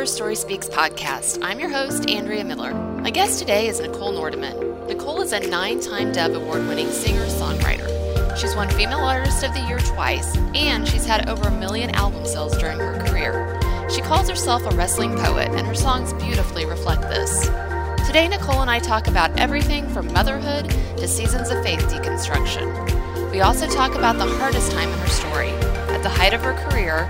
Her 0.00 0.06
Story 0.06 0.34
Speaks 0.34 0.66
podcast. 0.66 1.44
I'm 1.44 1.60
your 1.60 1.68
host, 1.68 2.08
Andrea 2.08 2.42
Miller. 2.42 2.72
My 2.72 3.10
guest 3.10 3.38
today 3.38 3.68
is 3.68 3.80
Nicole 3.80 4.14
Nordeman. 4.14 4.86
Nicole 4.86 5.20
is 5.20 5.34
a 5.34 5.40
nine 5.40 5.78
time 5.78 6.10
Dove 6.10 6.36
Award 6.36 6.66
winning 6.68 6.88
singer 6.88 7.26
songwriter. 7.26 8.34
She's 8.34 8.56
won 8.56 8.70
Female 8.70 9.00
Artist 9.00 9.44
of 9.44 9.52
the 9.52 9.60
Year 9.60 9.78
twice, 9.80 10.34
and 10.54 10.88
she's 10.88 11.04
had 11.04 11.28
over 11.28 11.48
a 11.48 11.60
million 11.60 11.90
album 11.90 12.24
sales 12.24 12.56
during 12.56 12.78
her 12.78 12.98
career. 13.08 13.60
She 13.90 14.00
calls 14.00 14.26
herself 14.26 14.64
a 14.64 14.74
wrestling 14.74 15.18
poet, 15.18 15.50
and 15.50 15.66
her 15.66 15.74
songs 15.74 16.14
beautifully 16.14 16.64
reflect 16.64 17.02
this. 17.02 17.50
Today, 18.06 18.26
Nicole 18.26 18.62
and 18.62 18.70
I 18.70 18.78
talk 18.78 19.06
about 19.06 19.38
everything 19.38 19.86
from 19.90 20.10
motherhood 20.14 20.70
to 20.96 21.06
seasons 21.06 21.50
of 21.50 21.62
faith 21.62 21.80
deconstruction. 21.80 23.30
We 23.32 23.42
also 23.42 23.68
talk 23.68 23.94
about 23.94 24.16
the 24.16 24.34
hardest 24.38 24.72
time 24.72 24.88
in 24.88 24.98
her 24.98 25.08
story, 25.08 25.50
at 25.90 26.02
the 26.02 26.08
height 26.08 26.32
of 26.32 26.40
her 26.40 26.54
career, 26.70 27.06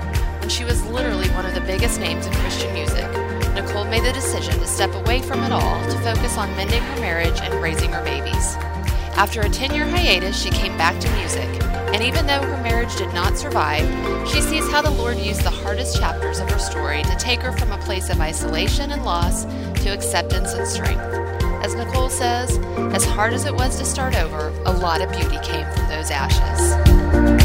she 0.51 0.65
was 0.65 0.85
literally 0.87 1.29
one 1.31 1.47
of 1.47 1.55
the 1.55 1.61
biggest 1.61 2.01
names 2.01 2.27
in 2.27 2.33
Christian 2.35 2.73
music. 2.75 3.07
Nicole 3.55 3.85
made 3.85 4.05
the 4.05 4.13
decision 4.13 4.59
to 4.59 4.67
step 4.67 4.93
away 4.95 5.23
from 5.23 5.45
it 5.45 5.53
all 5.53 5.85
to 5.85 5.99
focus 5.99 6.37
on 6.37 6.55
mending 6.57 6.83
her 6.83 7.01
marriage 7.01 7.41
and 7.41 7.55
raising 7.63 7.93
her 7.93 8.03
babies. 8.03 8.57
After 9.17 9.43
a 9.43 9.49
10 9.49 9.73
year 9.73 9.87
hiatus, 9.87 10.41
she 10.41 10.51
came 10.51 10.77
back 10.77 10.99
to 11.01 11.11
music, 11.13 11.49
and 11.95 12.03
even 12.03 12.27
though 12.27 12.43
her 12.43 12.63
marriage 12.63 12.95
did 12.97 13.13
not 13.15 13.39
survive, 13.39 13.87
she 14.29 14.41
sees 14.41 14.69
how 14.73 14.83
the 14.83 14.91
Lord 14.91 15.19
used 15.19 15.45
the 15.45 15.51
hardest 15.51 15.97
chapters 15.97 16.41
of 16.41 16.51
her 16.51 16.59
story 16.59 17.05
to 17.05 17.17
take 17.17 17.41
her 17.43 17.53
from 17.53 17.71
a 17.71 17.79
place 17.79 18.11
of 18.11 18.21
isolation 18.21 18.91
and 18.91 19.05
loss 19.05 19.45
to 19.45 19.91
acceptance 19.91 20.53
and 20.53 20.67
strength. 20.67 21.01
As 21.65 21.77
Nicole 21.77 22.11
says, 22.11 22.59
as 22.93 23.05
hard 23.05 23.35
as 23.35 23.45
it 23.45 23.55
was 23.55 23.79
to 23.79 23.85
start 23.85 24.17
over, 24.17 24.49
a 24.65 24.73
lot 24.73 25.01
of 25.01 25.13
beauty 25.13 25.39
came 25.45 25.67
from 25.73 25.89
those 25.89 26.11
ashes. 26.11 27.40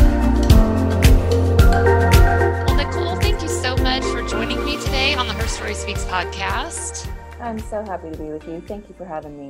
Joining 4.27 4.65
me 4.65 4.75
today 4.75 5.13
on 5.13 5.25
the 5.25 5.33
Her 5.33 5.47
Story 5.47 5.73
Speaks 5.73 6.03
podcast. 6.03 7.09
I'm 7.39 7.57
so 7.57 7.81
happy 7.81 8.11
to 8.11 8.17
be 8.17 8.25
with 8.25 8.45
you. 8.45 8.61
Thank 8.67 8.89
you 8.89 8.95
for 8.95 9.05
having 9.05 9.37
me. 9.37 9.47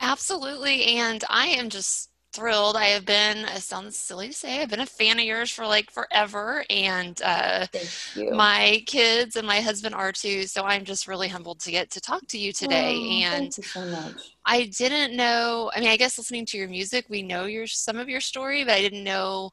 Absolutely. 0.00 0.84
And 0.96 1.22
I 1.28 1.48
am 1.48 1.68
just 1.68 2.10
thrilled. 2.32 2.76
I 2.76 2.86
have 2.86 3.04
been, 3.04 3.44
it 3.44 3.60
sounds 3.60 3.98
silly 3.98 4.28
to 4.28 4.32
say, 4.32 4.62
I've 4.62 4.70
been 4.70 4.80
a 4.80 4.86
fan 4.86 5.18
of 5.18 5.26
yours 5.26 5.50
for 5.50 5.66
like 5.66 5.90
forever. 5.90 6.64
And 6.70 7.20
uh, 7.22 7.66
my 8.32 8.82
kids 8.86 9.36
and 9.36 9.46
my 9.46 9.60
husband 9.60 9.94
are 9.94 10.12
too. 10.12 10.44
So 10.44 10.64
I'm 10.64 10.84
just 10.84 11.06
really 11.06 11.28
humbled 11.28 11.60
to 11.60 11.70
get 11.70 11.90
to 11.90 12.00
talk 12.00 12.26
to 12.28 12.38
you 12.38 12.54
today. 12.54 12.96
Oh, 12.98 13.36
and 13.36 13.52
so 13.52 14.14
I 14.46 14.70
didn't 14.78 15.14
know, 15.14 15.70
I 15.74 15.80
mean, 15.80 15.90
I 15.90 15.98
guess 15.98 16.16
listening 16.16 16.46
to 16.46 16.56
your 16.56 16.68
music, 16.68 17.04
we 17.10 17.22
know 17.22 17.44
your 17.44 17.66
some 17.66 17.98
of 17.98 18.08
your 18.08 18.22
story, 18.22 18.64
but 18.64 18.72
I 18.72 18.80
didn't 18.80 19.04
know 19.04 19.50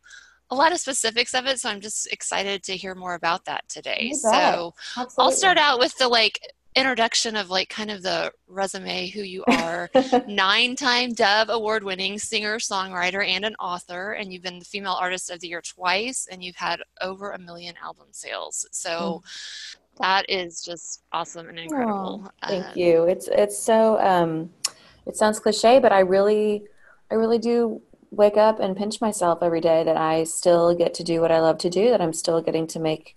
a 0.52 0.56
lot 0.56 0.74
of 0.74 0.80
specifics 0.80 1.34
of 1.34 1.48
it. 1.48 1.60
So 1.60 1.70
I'm 1.70 1.80
just 1.80 2.12
excited 2.12 2.62
to 2.64 2.76
hear 2.76 2.94
more 2.94 3.16
about 3.16 3.46
that 3.46 3.68
today. 3.70 4.12
So 4.14 4.74
Absolutely. 4.98 5.14
I'll 5.18 5.32
start 5.32 5.58
out 5.58 5.80
with 5.80 5.98
the 5.98 6.08
like 6.08 6.40
introduction 6.76 7.36
of 7.36 7.50
like 7.50 7.70
kind 7.70 7.92
of 7.92 8.02
the 8.02 8.32
resume 8.48 9.08
who 9.10 9.22
you 9.22 9.44
are 9.48 9.90
nine 10.28 10.76
time 10.76 11.14
dove 11.14 11.50
award 11.50 11.84
winning 11.84 12.18
singer 12.18 12.58
songwriter 12.60 13.28
and 13.28 13.44
an 13.44 13.54
author 13.56 14.14
and 14.14 14.32
you've 14.32 14.42
been 14.42 14.60
the 14.60 14.66
female 14.66 14.98
artist 15.00 15.30
of 15.30 15.42
the 15.42 15.50
year 15.50 15.62
twice 15.62 16.30
and 16.32 16.42
you've 16.42 16.56
had 16.56 16.82
over 17.02 17.32
a 17.32 17.40
million 17.40 17.76
album 17.84 18.08
sales 18.12 18.66
so 18.72 19.22
mm. 19.22 19.76
that 20.00 20.26
is 20.30 20.64
just 20.64 21.04
awesome 21.12 21.50
and 21.50 21.60
incredible 21.60 22.24
oh, 22.26 22.48
thank 22.48 22.66
um, 22.66 22.72
you 22.76 23.04
it's 23.04 23.28
it's 23.34 23.58
so 23.58 24.00
um 24.00 24.50
it 25.06 25.18
sounds 25.18 25.42
cliche 25.42 25.78
but 25.78 25.92
i 25.92 26.00
really 26.00 26.64
i 27.12 27.16
really 27.16 27.38
do 27.38 27.82
wake 28.12 28.38
up 28.38 28.60
and 28.60 28.78
pinch 28.78 29.02
myself 29.02 29.40
every 29.42 29.62
day 29.62 29.84
that 29.84 29.98
I 29.98 30.26
still 30.26 30.76
get 30.76 30.94
to 30.96 31.04
do 31.04 31.22
what 31.22 31.32
I 31.32 31.40
love 31.40 31.58
to 31.60 31.70
do, 31.70 31.90
that 31.90 32.02
I'm 32.02 32.14
still 32.14 32.42
getting 32.42 32.68
to 32.68 32.80
make 32.80 33.16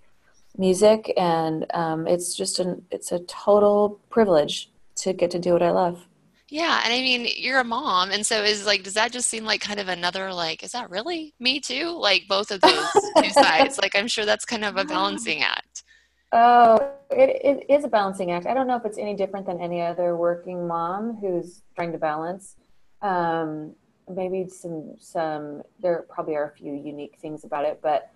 music, 0.56 1.12
and 1.16 1.66
um, 1.74 2.06
it's 2.06 2.34
just 2.34 2.58
an 2.60 2.84
it's 2.90 3.12
a 3.12 3.18
total 3.20 4.00
privilege 4.08 4.70
to 4.96 5.12
get 5.12 5.30
to 5.32 5.38
do 5.38 5.52
what 5.52 5.62
I 5.62 5.70
love. 5.70 6.06
Yeah, 6.48 6.80
and 6.84 6.92
I 6.92 7.00
mean, 7.00 7.26
you're 7.36 7.58
a 7.58 7.64
mom, 7.64 8.12
and 8.12 8.24
so 8.24 8.42
is 8.42 8.64
like, 8.64 8.84
does 8.84 8.94
that 8.94 9.10
just 9.10 9.28
seem 9.28 9.44
like 9.44 9.60
kind 9.60 9.80
of 9.80 9.88
another 9.88 10.32
like, 10.32 10.62
is 10.62 10.72
that 10.72 10.90
really 10.90 11.34
me 11.40 11.58
too? 11.58 11.90
Like 11.98 12.24
both 12.28 12.52
of 12.52 12.60
those 12.60 12.86
two 13.22 13.30
sides. 13.30 13.78
Like, 13.78 13.96
I'm 13.96 14.06
sure 14.06 14.24
that's 14.24 14.44
kind 14.44 14.64
of 14.64 14.76
a 14.76 14.84
balancing 14.84 15.42
act. 15.42 15.82
Oh, 16.30 16.92
it, 17.10 17.40
it 17.44 17.72
is 17.72 17.84
a 17.84 17.88
balancing 17.88 18.30
act. 18.30 18.46
I 18.46 18.54
don't 18.54 18.66
know 18.66 18.76
if 18.76 18.84
it's 18.84 18.98
any 18.98 19.14
different 19.14 19.46
than 19.46 19.60
any 19.60 19.80
other 19.80 20.16
working 20.16 20.66
mom 20.66 21.16
who's 21.20 21.62
trying 21.74 21.92
to 21.92 21.98
balance. 21.98 22.56
Um, 23.02 23.74
maybe 24.08 24.48
some 24.48 24.94
some 24.98 25.62
there 25.80 26.04
probably 26.08 26.36
are 26.36 26.50
a 26.50 26.56
few 26.56 26.74
unique 26.74 27.16
things 27.20 27.44
about 27.44 27.64
it 27.64 27.80
but 27.82 28.10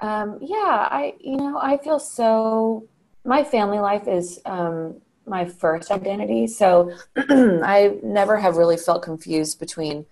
um, 0.00 0.38
yeah 0.40 0.88
i 0.90 1.14
you 1.20 1.36
know 1.36 1.58
i 1.60 1.76
feel 1.76 1.98
so 1.98 2.86
my 3.24 3.42
family 3.42 3.78
life 3.78 4.06
is 4.06 4.40
um, 4.44 5.00
my 5.26 5.44
first 5.44 5.90
identity. 5.90 6.46
So 6.46 6.92
i 7.16 7.96
never 8.02 8.36
have 8.36 8.56
really 8.56 8.76
felt 8.76 9.02
confused 9.02 9.58
between 9.58 10.06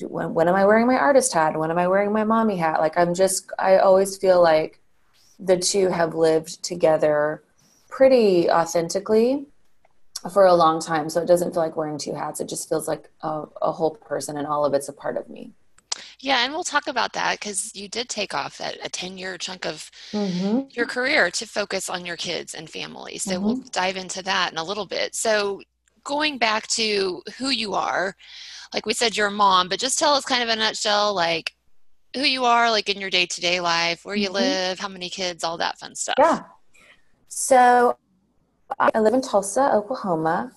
when, 0.00 0.34
when 0.34 0.48
am 0.48 0.54
i 0.54 0.64
wearing 0.64 0.86
my 0.86 0.96
artist 0.96 1.32
hat? 1.32 1.58
When 1.58 1.70
am 1.70 1.78
i 1.78 1.86
wearing 1.86 2.12
my 2.12 2.24
mommy 2.24 2.56
hat? 2.56 2.80
Like 2.80 2.96
i'm 2.98 3.14
just 3.14 3.50
i 3.58 3.78
always 3.78 4.16
feel 4.16 4.42
like 4.42 4.80
the 5.38 5.56
two 5.56 5.88
have 5.88 6.14
lived 6.14 6.62
together 6.62 7.42
pretty 7.88 8.50
authentically 8.50 9.46
for 10.30 10.46
a 10.46 10.54
long 10.54 10.80
time. 10.80 11.08
So 11.08 11.20
it 11.20 11.26
doesn't 11.26 11.52
feel 11.52 11.62
like 11.62 11.76
wearing 11.76 11.98
two 11.98 12.14
hats. 12.14 12.40
It 12.40 12.48
just 12.48 12.68
feels 12.68 12.86
like 12.86 13.10
a, 13.22 13.44
a 13.60 13.72
whole 13.72 13.90
person 13.90 14.36
and 14.36 14.46
all 14.46 14.64
of 14.64 14.74
it's 14.74 14.88
a 14.88 14.92
part 14.92 15.16
of 15.16 15.28
me. 15.28 15.52
Yeah, 16.20 16.44
and 16.44 16.52
we'll 16.52 16.64
talk 16.64 16.86
about 16.86 17.12
that 17.14 17.40
because 17.40 17.74
you 17.74 17.88
did 17.88 18.08
take 18.08 18.32
off 18.32 18.60
a, 18.60 18.74
a 18.84 18.88
10 18.88 19.18
year 19.18 19.36
chunk 19.36 19.66
of 19.66 19.90
mm-hmm. 20.12 20.60
your 20.70 20.86
career 20.86 21.30
to 21.32 21.46
focus 21.46 21.90
on 21.90 22.06
your 22.06 22.16
kids 22.16 22.54
and 22.54 22.70
family. 22.70 23.18
So 23.18 23.32
mm-hmm. 23.32 23.44
we'll 23.44 23.56
dive 23.72 23.96
into 23.96 24.22
that 24.22 24.52
in 24.52 24.58
a 24.58 24.64
little 24.64 24.86
bit. 24.86 25.14
So, 25.14 25.60
going 26.04 26.36
back 26.36 26.66
to 26.66 27.22
who 27.38 27.50
you 27.50 27.74
are, 27.74 28.16
like 28.74 28.86
we 28.86 28.94
said, 28.94 29.16
you're 29.16 29.28
a 29.28 29.30
mom, 29.30 29.68
but 29.68 29.78
just 29.78 30.00
tell 30.00 30.14
us 30.14 30.24
kind 30.24 30.42
of 30.42 30.48
a 30.48 30.56
nutshell, 30.56 31.14
like 31.14 31.52
who 32.14 32.22
you 32.22 32.44
are, 32.44 32.70
like 32.70 32.88
in 32.88 33.00
your 33.00 33.10
day 33.10 33.26
to 33.26 33.40
day 33.40 33.60
life, 33.60 34.04
where 34.04 34.16
you 34.16 34.26
mm-hmm. 34.26 34.34
live, 34.34 34.78
how 34.78 34.88
many 34.88 35.08
kids, 35.08 35.44
all 35.44 35.58
that 35.58 35.78
fun 35.78 35.94
stuff. 35.94 36.14
Yeah. 36.18 36.42
So, 37.28 37.96
I 38.78 39.00
live 39.00 39.14
in 39.14 39.20
Tulsa, 39.20 39.72
Oklahoma, 39.74 40.52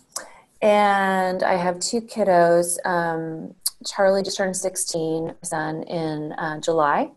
and 0.62 1.44
I 1.44 1.56
have 1.56 1.80
two 1.80 2.02
kiddos. 2.02 2.78
Um, 2.86 3.54
Charlie 3.86 4.24
just 4.24 4.38
turned 4.38 4.56
16, 4.56 5.34
son, 5.44 5.84
in 5.84 6.32
uh, 6.34 6.60
July. 6.60 7.12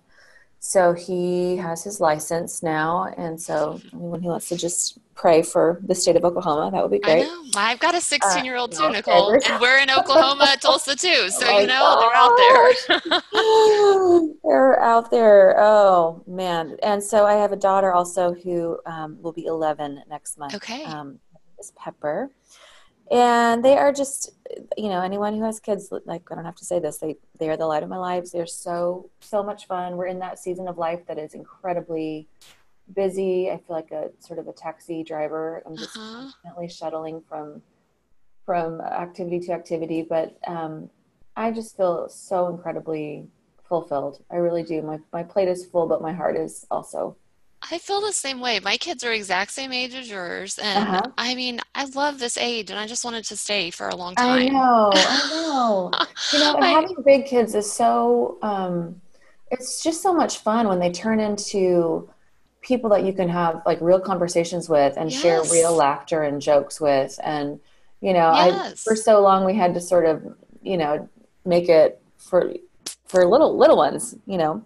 So 0.60 0.92
he 0.92 1.56
has 1.56 1.84
his 1.84 2.00
license 2.00 2.62
now. 2.62 3.12
And 3.16 3.40
so 3.40 3.80
anyone 3.92 4.22
who 4.22 4.28
wants 4.28 4.48
to 4.48 4.56
just 4.56 4.98
pray 5.14 5.42
for 5.42 5.80
the 5.84 5.94
state 5.94 6.16
of 6.16 6.24
Oklahoma, 6.24 6.70
that 6.72 6.82
would 6.82 6.90
be 6.90 6.98
great. 6.98 7.26
I 7.56 7.70
have 7.70 7.78
got 7.78 7.94
a 7.94 8.00
16 8.00 8.44
year 8.44 8.56
old 8.56 8.74
uh, 8.74 8.86
too, 8.86 8.92
Nicole. 8.92 9.32
And 9.32 9.60
we're 9.60 9.78
in 9.78 9.90
Oklahoma, 9.98 10.56
Tulsa 10.60 10.96
too. 10.96 11.30
So, 11.30 11.46
oh 11.46 11.58
you 11.60 11.66
know, 11.66 12.00
they're 12.00 12.16
out 12.16 12.36
there. 12.36 14.30
they're 14.44 14.80
out 14.80 15.10
there. 15.10 15.58
Oh, 15.58 16.22
man. 16.26 16.76
And 16.82 17.02
so 17.02 17.24
I 17.24 17.34
have 17.34 17.52
a 17.52 17.56
daughter 17.56 17.92
also 17.92 18.34
who 18.34 18.78
um, 18.84 19.18
will 19.22 19.32
be 19.32 19.46
11 19.46 20.02
next 20.08 20.38
month. 20.38 20.54
Okay. 20.54 20.84
Um, 20.84 21.20
is 21.58 21.72
Pepper 21.76 22.30
and 23.10 23.64
they 23.64 23.76
are 23.76 23.92
just 23.92 24.32
you 24.76 24.88
know 24.88 25.02
anyone 25.02 25.34
who 25.34 25.44
has 25.44 25.60
kids 25.60 25.92
like 26.06 26.22
i 26.30 26.34
don't 26.34 26.44
have 26.44 26.54
to 26.56 26.64
say 26.64 26.78
this 26.78 26.98
they 26.98 27.16
they 27.38 27.48
are 27.48 27.56
the 27.56 27.66
light 27.66 27.82
of 27.82 27.88
my 27.88 27.96
lives. 27.96 28.30
They're 28.30 28.46
so 28.46 29.10
so 29.20 29.42
much 29.42 29.66
fun. 29.66 29.96
We're 29.96 30.06
in 30.06 30.18
that 30.20 30.38
season 30.38 30.68
of 30.68 30.78
life 30.78 31.00
that 31.06 31.18
is 31.18 31.34
incredibly 31.34 32.28
busy. 32.94 33.50
I 33.50 33.58
feel 33.58 33.76
like 33.76 33.90
a 33.90 34.10
sort 34.18 34.38
of 34.38 34.48
a 34.48 34.52
taxi 34.52 35.02
driver. 35.02 35.62
I'm 35.66 35.76
just 35.76 35.96
uh-huh. 35.96 36.22
constantly 36.22 36.68
shuttling 36.68 37.22
from 37.28 37.62
from 38.44 38.80
activity 38.80 39.40
to 39.40 39.52
activity. 39.52 40.02
But 40.02 40.36
um, 40.46 40.90
i 41.36 41.50
just 41.50 41.76
feel 41.76 42.08
so 42.08 42.48
incredibly 42.48 43.28
fulfilled. 43.68 44.24
I 44.30 44.36
really 44.36 44.62
do. 44.62 44.82
My, 44.82 44.98
my 45.12 45.22
plate 45.22 45.48
is 45.48 45.66
full 45.66 45.86
but 45.86 46.02
my 46.02 46.12
heart 46.12 46.36
is 46.36 46.66
also 46.70 47.16
I 47.70 47.78
feel 47.78 48.00
the 48.00 48.12
same 48.12 48.40
way. 48.40 48.60
My 48.60 48.76
kids 48.76 49.02
are 49.04 49.12
exact 49.12 49.50
same 49.50 49.72
age 49.72 49.94
as 49.94 50.08
yours, 50.08 50.58
and 50.58 50.88
uh-huh. 50.88 51.02
I 51.18 51.34
mean, 51.34 51.60
I 51.74 51.84
love 51.86 52.18
this 52.18 52.36
age, 52.36 52.70
and 52.70 52.78
I 52.78 52.86
just 52.86 53.04
wanted 53.04 53.24
to 53.24 53.36
stay 53.36 53.70
for 53.70 53.88
a 53.88 53.96
long 53.96 54.14
time. 54.14 54.42
I 54.42 54.48
know, 54.48 54.90
I 54.94 55.28
know. 55.32 55.90
you 56.32 56.38
know, 56.38 56.56
I, 56.56 56.68
having 56.68 56.96
big 57.04 57.26
kids 57.26 57.54
is 57.54 57.70
so. 57.70 58.38
Um, 58.42 59.00
it's 59.50 59.82
just 59.82 60.02
so 60.02 60.12
much 60.12 60.38
fun 60.38 60.68
when 60.68 60.78
they 60.78 60.92
turn 60.92 61.20
into 61.20 62.08
people 62.60 62.90
that 62.90 63.04
you 63.04 63.12
can 63.12 63.28
have 63.28 63.62
like 63.64 63.80
real 63.80 64.00
conversations 64.00 64.68
with 64.68 64.96
and 64.96 65.10
yes. 65.10 65.22
share 65.22 65.42
real 65.50 65.74
laughter 65.74 66.22
and 66.22 66.40
jokes 66.40 66.80
with, 66.80 67.18
and 67.22 67.58
you 68.00 68.12
know, 68.12 68.32
yes. 68.34 68.86
I 68.86 68.90
for 68.90 68.94
so 68.94 69.20
long 69.20 69.44
we 69.44 69.54
had 69.54 69.74
to 69.74 69.80
sort 69.80 70.06
of, 70.06 70.22
you 70.62 70.76
know, 70.76 71.08
make 71.44 71.68
it 71.68 72.00
for 72.18 72.54
for 73.06 73.26
little 73.26 73.58
little 73.58 73.76
ones, 73.76 74.14
you 74.26 74.38
know 74.38 74.64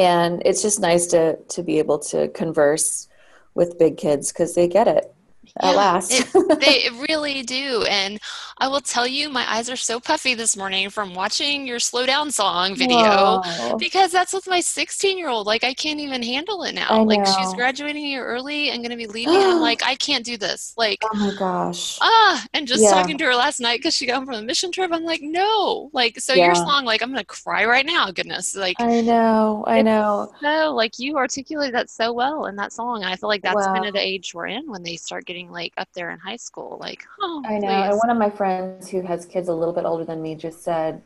and 0.00 0.42
it's 0.46 0.62
just 0.62 0.80
nice 0.80 1.06
to 1.08 1.36
to 1.36 1.62
be 1.62 1.78
able 1.78 1.98
to 1.98 2.28
converse 2.28 3.06
with 3.54 3.78
big 3.78 3.98
kids 3.98 4.32
because 4.32 4.54
they 4.54 4.66
get 4.66 4.88
it 4.88 5.14
at 5.58 5.76
last. 5.76 6.10
it, 6.12 6.60
they 6.60 6.88
really 7.08 7.42
do. 7.42 7.84
And 7.88 8.18
I 8.60 8.68
will 8.68 8.80
tell 8.82 9.06
you, 9.06 9.30
my 9.30 9.50
eyes 9.50 9.70
are 9.70 9.76
so 9.76 9.98
puffy 10.00 10.34
this 10.34 10.54
morning 10.56 10.90
from 10.90 11.14
watching 11.14 11.66
your 11.66 11.78
slow 11.80 12.04
down 12.06 12.30
song 12.30 12.74
video 12.76 13.40
Wow. 13.42 13.76
because 13.78 14.12
that's 14.12 14.32
with 14.34 14.46
my 14.46 14.60
16 14.60 15.16
year 15.18 15.28
old. 15.30 15.46
Like, 15.46 15.64
I 15.64 15.72
can't 15.74 15.98
even 16.00 16.22
handle 16.22 16.62
it 16.64 16.74
now. 16.74 17.02
Like, 17.06 17.24
she's 17.24 17.54
graduating 17.54 18.04
a 18.04 18.08
year 18.08 18.26
early 18.26 18.70
and 18.70 18.82
going 18.82 18.90
to 18.90 18.96
be 18.98 19.06
leaving. 19.08 19.42
I'm 19.42 19.58
like, 19.58 19.82
I 19.84 19.94
can't 19.96 20.24
do 20.24 20.36
this. 20.36 20.74
Like, 20.76 21.08
Oh 21.12 21.16
my 21.16 21.32
gosh. 21.32 21.98
ah, 22.00 22.46
and 22.54 22.66
just 22.68 22.82
Yeah. 22.84 22.90
talking 22.90 23.18
to 23.18 23.24
her 23.24 23.34
last 23.36 23.60
night 23.60 23.78
because 23.80 23.94
she 23.94 24.06
got 24.06 24.16
home 24.16 24.26
from 24.26 24.36
a 24.36 24.42
mission 24.42 24.72
trip. 24.72 24.92
I'm 24.92 25.04
like, 25.04 25.22
no, 25.22 25.90
like, 25.92 26.18
so 26.20 26.34
your 26.34 26.54
song, 26.54 26.84
like, 26.84 27.02
I'm 27.02 27.10
going 27.12 27.20
to 27.20 27.26
cry 27.26 27.64
right 27.66 27.86
now. 27.86 28.10
Goodness. 28.12 28.54
Like, 28.56 28.76
I 28.78 29.00
know. 29.02 29.64
I 29.66 29.82
know. 29.82 30.32
so 30.42 30.72
like 30.74 30.98
you 30.98 31.16
articulated 31.18 31.74
that 31.74 31.90
so 31.90 32.12
well 32.12 32.46
in 32.46 32.56
that 32.56 32.72
song. 32.72 33.02
And 33.02 33.12
I 33.12 33.16
feel 33.16 33.28
like 33.28 33.42
that's 33.42 33.66
kind 33.66 33.84
Wow. 33.84 33.88
of 33.88 33.92
the 33.94 34.00
age 34.00 34.32
we're 34.34 34.46
in 34.46 34.70
when 34.70 34.82
they 34.82 34.96
start 34.96 35.26
getting 35.26 35.50
like 35.50 35.72
up 35.76 35.88
there 35.94 36.10
in 36.10 36.18
high 36.18 36.36
school. 36.36 36.78
Like, 36.80 37.04
oh, 37.20 37.42
I 37.44 37.58
know. 37.58 37.68
And 37.68 37.96
one 37.98 38.10
of 38.10 38.16
my 38.16 38.30
friends 38.30 38.49
who 38.90 39.02
has 39.02 39.26
kids 39.26 39.48
a 39.48 39.54
little 39.54 39.74
bit 39.74 39.84
older 39.84 40.04
than 40.04 40.20
me 40.22 40.34
just 40.34 40.62
said, 40.62 41.02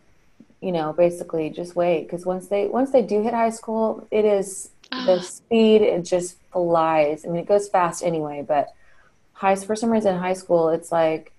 you 0.60 0.72
know, 0.72 0.92
basically 0.92 1.50
just 1.50 1.76
wait 1.76 2.04
because 2.04 2.24
once 2.26 2.46
they 2.48 2.66
once 2.66 2.90
they 2.90 3.02
do 3.02 3.22
hit 3.22 3.34
high 3.34 3.50
school, 3.50 4.06
it 4.10 4.24
is 4.24 4.70
the 5.06 5.16
Ah. 5.18 5.20
speed 5.20 5.82
it 5.82 6.04
just 6.04 6.36
flies. 6.52 7.24
I 7.24 7.28
mean, 7.28 7.42
it 7.42 7.48
goes 7.48 7.68
fast 7.68 8.02
anyway, 8.04 8.44
but 8.46 8.68
high 9.32 9.56
for 9.56 9.74
some 9.76 9.90
reason 9.90 10.16
high 10.16 10.32
school 10.34 10.68
it's 10.70 10.90
like 10.92 11.32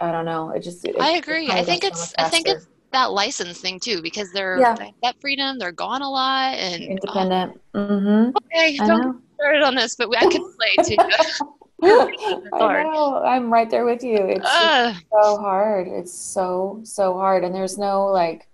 I 0.00 0.12
don't 0.12 0.24
know. 0.26 0.50
It 0.50 0.60
just 0.60 0.84
it, 0.84 0.96
I 1.00 1.12
agree. 1.12 1.50
I 1.50 1.62
think 1.64 1.82
so 1.82 1.88
it's 1.88 2.14
I 2.18 2.28
think 2.28 2.46
it's 2.48 2.66
that 2.92 3.10
license 3.12 3.60
thing 3.60 3.80
too 3.80 4.02
because 4.02 4.30
they're 4.32 4.58
Yeah. 4.60 4.74
they 4.74 4.94
that 5.02 5.16
freedom. 5.20 5.58
They're 5.58 5.72
gone 5.72 6.02
a 6.02 6.10
lot 6.10 6.54
and 6.54 6.82
independent. 6.82 7.60
Mm-hmm. 7.74 8.36
okay, 8.36 8.78
I 8.80 8.86
don't 8.86 9.00
know. 9.00 9.12
get 9.12 9.22
started 9.40 9.62
on 9.62 9.74
this, 9.74 9.96
but 9.96 10.14
I 10.16 10.26
can 10.26 10.42
play 10.56 10.84
to 10.84 10.92
you. 10.92 11.46
I 11.82 12.82
know. 12.82 13.22
I'm 13.24 13.52
right 13.52 13.68
there 13.70 13.84
with 13.84 14.02
you. 14.02 14.16
It's, 14.16 14.44
it's 14.44 15.00
so 15.10 15.36
hard. 15.38 15.88
It's 15.88 16.12
so, 16.12 16.80
so 16.84 17.14
hard. 17.14 17.44
And 17.44 17.54
there's 17.54 17.76
no 17.78 18.06
like, 18.06 18.48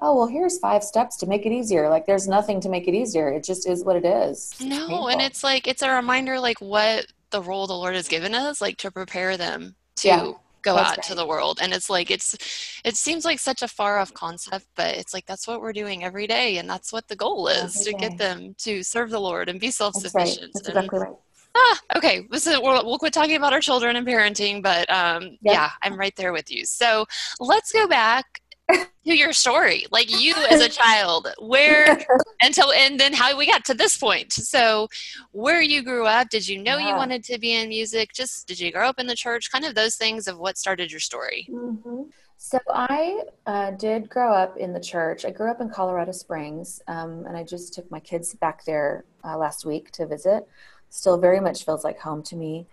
oh, 0.00 0.16
well, 0.16 0.26
here's 0.26 0.58
five 0.58 0.82
steps 0.84 1.16
to 1.18 1.26
make 1.26 1.46
it 1.46 1.52
easier. 1.52 1.88
Like, 1.88 2.06
there's 2.06 2.28
nothing 2.28 2.60
to 2.62 2.68
make 2.68 2.86
it 2.86 2.94
easier. 2.94 3.30
It 3.30 3.44
just 3.44 3.66
is 3.68 3.84
what 3.84 3.96
it 3.96 4.04
is. 4.04 4.52
It's 4.52 4.60
no, 4.60 4.88
painful. 4.88 5.08
and 5.08 5.22
it's 5.22 5.42
like 5.42 5.66
it's 5.66 5.82
a 5.82 5.90
reminder 5.90 6.38
like 6.38 6.60
what 6.60 7.06
the 7.30 7.42
role 7.42 7.66
the 7.66 7.74
Lord 7.74 7.94
has 7.94 8.08
given 8.08 8.34
us, 8.34 8.60
like 8.60 8.76
to 8.78 8.90
prepare 8.90 9.36
them 9.36 9.74
to 9.96 10.08
Yeah, 10.08 10.32
go 10.62 10.76
out 10.76 11.02
to 11.04 11.14
the 11.14 11.26
world. 11.26 11.60
And 11.62 11.72
it's 11.72 11.88
like 11.88 12.10
it's 12.10 12.36
it 12.84 12.96
seems 12.96 13.24
like 13.24 13.38
such 13.38 13.62
a 13.62 13.68
far 13.68 13.98
off 13.98 14.12
concept, 14.12 14.66
but 14.74 14.96
it's 14.96 15.14
like 15.14 15.24
that's 15.26 15.48
what 15.48 15.60
we're 15.60 15.72
doing 15.72 16.04
every 16.04 16.26
day, 16.26 16.58
and 16.58 16.68
that's 16.68 16.92
what 16.92 17.08
the 17.08 17.16
goal 17.16 17.48
is 17.48 17.80
Every 17.80 17.92
to 17.92 17.98
day. 17.98 18.08
get 18.08 18.18
them 18.18 18.54
to 18.58 18.82
serve 18.82 19.10
the 19.10 19.20
Lord 19.20 19.48
and 19.48 19.58
be 19.58 19.70
self 19.70 19.94
That's 19.94 20.14
right. 20.14 20.28
sufficient. 20.28 20.52
That's 20.54 20.68
exactly 20.68 20.98
right. 20.98 21.14
Ah, 21.56 21.80
okay. 21.96 22.26
Listen, 22.30 22.60
we'll, 22.62 22.84
we'll 22.84 22.98
quit 22.98 23.14
talking 23.14 23.36
about 23.36 23.52
our 23.54 23.60
children 23.60 23.96
and 23.96 24.06
parenting, 24.06 24.62
but 24.62 24.88
um, 24.90 25.22
Yep. 25.40 25.40
yeah, 25.42 25.70
I'm 25.82 25.96
right 25.96 26.14
there 26.16 26.32
with 26.32 26.50
you. 26.50 26.66
So 26.66 27.06
let's 27.40 27.72
go 27.72 27.88
back 27.88 28.26
to 28.70 28.86
your 29.16 29.32
story, 29.32 29.86
like 29.90 30.10
you 30.10 30.34
as 30.50 30.60
a 30.60 30.68
child, 30.68 31.28
where 31.38 31.96
until 32.42 32.72
and 32.72 33.00
then 33.00 33.12
how 33.14 33.36
we 33.38 33.46
got 33.46 33.64
to 33.66 33.74
this 33.74 33.96
point. 33.96 34.32
So, 34.32 34.88
where 35.32 35.62
you 35.62 35.82
grew 35.82 36.04
up, 36.06 36.28
did 36.28 36.46
you 36.46 36.62
know 36.62 36.76
you 36.76 36.94
wanted 36.94 37.24
to 37.24 37.38
be 37.38 37.54
in 37.54 37.68
music? 37.68 38.12
Just 38.12 38.46
did 38.46 38.60
you 38.60 38.70
grow 38.70 38.88
up 38.88 38.98
in 38.98 39.06
the 39.06 39.14
church? 39.16 39.50
Kind 39.50 39.64
of 39.64 39.74
those 39.74 39.96
things 39.96 40.26
of 40.28 40.38
what 40.38 40.58
started 40.58 40.90
your 40.90 41.00
story. 41.00 41.46
hmm 41.50 42.02
So 42.36 42.58
I 42.68 43.22
uh, 43.46 43.70
did 43.72 44.08
grow 44.10 44.32
up 44.34 44.56
in 44.58 44.72
the 44.72 44.80
church. 44.80 45.24
I 45.24 45.30
grew 45.30 45.50
up 45.50 45.60
in 45.60 45.70
Colorado 45.70 46.12
Springs, 46.12 46.82
um, 46.86 47.24
and 47.26 47.36
I 47.36 47.44
just 47.44 47.72
took 47.72 47.90
my 47.90 48.00
kids 48.00 48.34
back 48.34 48.64
there 48.64 49.04
uh, 49.24 49.38
last 49.38 49.64
week 49.64 49.90
to 49.92 50.06
visit. 50.06 50.46
Still, 50.96 51.18
very 51.18 51.40
much 51.40 51.64
feels 51.66 51.84
like 51.84 51.98
home 51.98 52.22
to 52.22 52.36
me. 52.36 52.66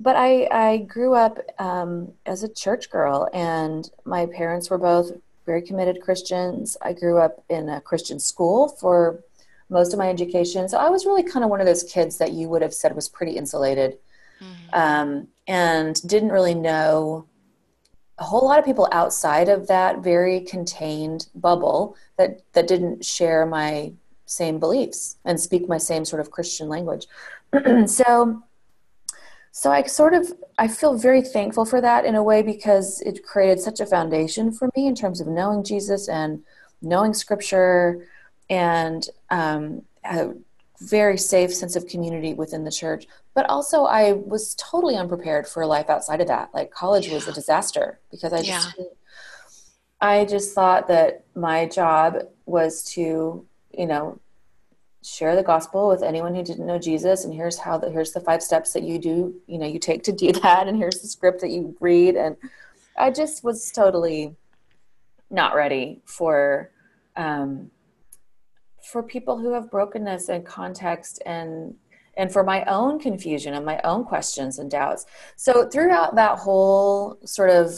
But 0.00 0.16
I, 0.16 0.48
I 0.50 0.78
grew 0.78 1.14
up 1.14 1.38
um, 1.60 2.12
as 2.26 2.42
a 2.42 2.48
church 2.48 2.90
girl, 2.90 3.28
and 3.32 3.88
my 4.04 4.26
parents 4.26 4.68
were 4.68 4.78
both 4.78 5.12
very 5.46 5.62
committed 5.62 6.02
Christians. 6.02 6.76
I 6.82 6.92
grew 6.92 7.18
up 7.18 7.44
in 7.48 7.68
a 7.68 7.80
Christian 7.80 8.18
school 8.18 8.68
for 8.80 9.20
most 9.70 9.92
of 9.92 9.98
my 9.98 10.08
education, 10.08 10.68
so 10.68 10.76
I 10.78 10.88
was 10.90 11.06
really 11.06 11.22
kind 11.22 11.44
of 11.44 11.50
one 11.50 11.60
of 11.60 11.66
those 11.66 11.84
kids 11.84 12.18
that 12.18 12.32
you 12.32 12.48
would 12.48 12.62
have 12.62 12.74
said 12.74 12.96
was 12.96 13.08
pretty 13.08 13.32
insulated 13.36 13.98
Mhm. 14.40 14.68
um, 14.72 15.28
and 15.46 15.94
didn't 16.06 16.30
really 16.30 16.54
know 16.54 17.26
a 18.18 18.24
whole 18.24 18.44
lot 18.48 18.58
of 18.58 18.64
people 18.64 18.88
outside 18.90 19.48
of 19.48 19.68
that 19.68 19.98
very 19.98 20.40
contained 20.40 21.28
bubble 21.34 21.96
that 22.16 22.40
that 22.54 22.66
didn't 22.66 23.04
share 23.04 23.46
my 23.46 23.92
same 24.26 24.58
beliefs 24.58 25.16
and 25.24 25.40
speak 25.40 25.68
my 25.68 25.78
same 25.78 26.04
sort 26.04 26.20
of 26.20 26.30
Christian 26.30 26.68
language. 26.68 27.06
so 27.86 28.42
so 29.52 29.72
I 29.72 29.82
sort 29.84 30.14
of 30.14 30.32
I 30.58 30.68
feel 30.68 30.96
very 30.96 31.22
thankful 31.22 31.64
for 31.64 31.80
that 31.80 32.04
in 32.04 32.14
a 32.14 32.22
way 32.22 32.42
because 32.42 33.00
it 33.02 33.24
created 33.24 33.60
such 33.60 33.80
a 33.80 33.86
foundation 33.86 34.52
for 34.52 34.68
me 34.76 34.86
in 34.86 34.94
terms 34.94 35.20
of 35.20 35.26
knowing 35.26 35.64
Jesus 35.64 36.08
and 36.08 36.42
knowing 36.82 37.14
scripture 37.14 38.06
and 38.50 39.08
um, 39.30 39.82
a 40.04 40.32
very 40.80 41.18
safe 41.18 41.52
sense 41.52 41.74
of 41.74 41.86
community 41.86 42.34
within 42.34 42.64
the 42.64 42.70
church 42.70 43.06
but 43.38 43.48
also 43.48 43.84
I 43.84 44.14
was 44.14 44.56
totally 44.56 44.96
unprepared 44.96 45.46
for 45.46 45.64
life 45.64 45.88
outside 45.88 46.20
of 46.20 46.26
that. 46.26 46.52
Like 46.52 46.72
college 46.72 47.08
was 47.08 47.28
a 47.28 47.32
disaster 47.32 48.00
because 48.10 48.32
I 48.32 48.42
just 48.42 48.76
Yeah. 48.76 48.84
I 50.00 50.24
just 50.24 50.56
thought 50.56 50.88
that 50.88 51.24
my 51.36 51.66
job 51.66 52.16
was 52.46 52.82
to, 52.94 53.46
you 53.70 53.86
know, 53.86 54.18
share 55.02 55.36
the 55.36 55.42
gospel 55.42 55.88
with 55.88 56.02
anyone 56.02 56.34
who 56.34 56.42
didn't 56.42 56.66
know 56.66 56.78
Jesus 56.78 57.24
and 57.24 57.32
here's 57.32 57.58
how 57.58 57.78
the 57.78 57.90
here's 57.90 58.12
the 58.12 58.20
five 58.20 58.42
steps 58.42 58.72
that 58.72 58.82
you 58.82 58.98
do, 58.98 59.34
you 59.46 59.58
know, 59.58 59.66
you 59.66 59.78
take 59.78 60.02
to 60.04 60.12
do 60.12 60.32
that 60.42 60.68
and 60.68 60.76
here's 60.76 61.00
the 61.00 61.08
script 61.08 61.40
that 61.40 61.50
you 61.50 61.76
read 61.80 62.16
and 62.16 62.36
I 62.96 63.10
just 63.10 63.44
was 63.44 63.70
totally 63.70 64.34
not 65.30 65.54
ready 65.54 66.00
for 66.04 66.70
um 67.16 67.70
for 68.82 69.02
people 69.02 69.38
who 69.38 69.52
have 69.52 69.70
brokenness 69.70 70.28
and 70.28 70.44
context 70.44 71.22
and 71.26 71.74
and 72.16 72.32
for 72.32 72.42
my 72.42 72.64
own 72.64 72.98
confusion 72.98 73.54
and 73.54 73.64
my 73.64 73.80
own 73.84 74.04
questions 74.04 74.58
and 74.58 74.70
doubts. 74.70 75.06
So 75.36 75.68
throughout 75.68 76.16
that 76.16 76.38
whole 76.38 77.16
sort 77.24 77.50
of 77.50 77.72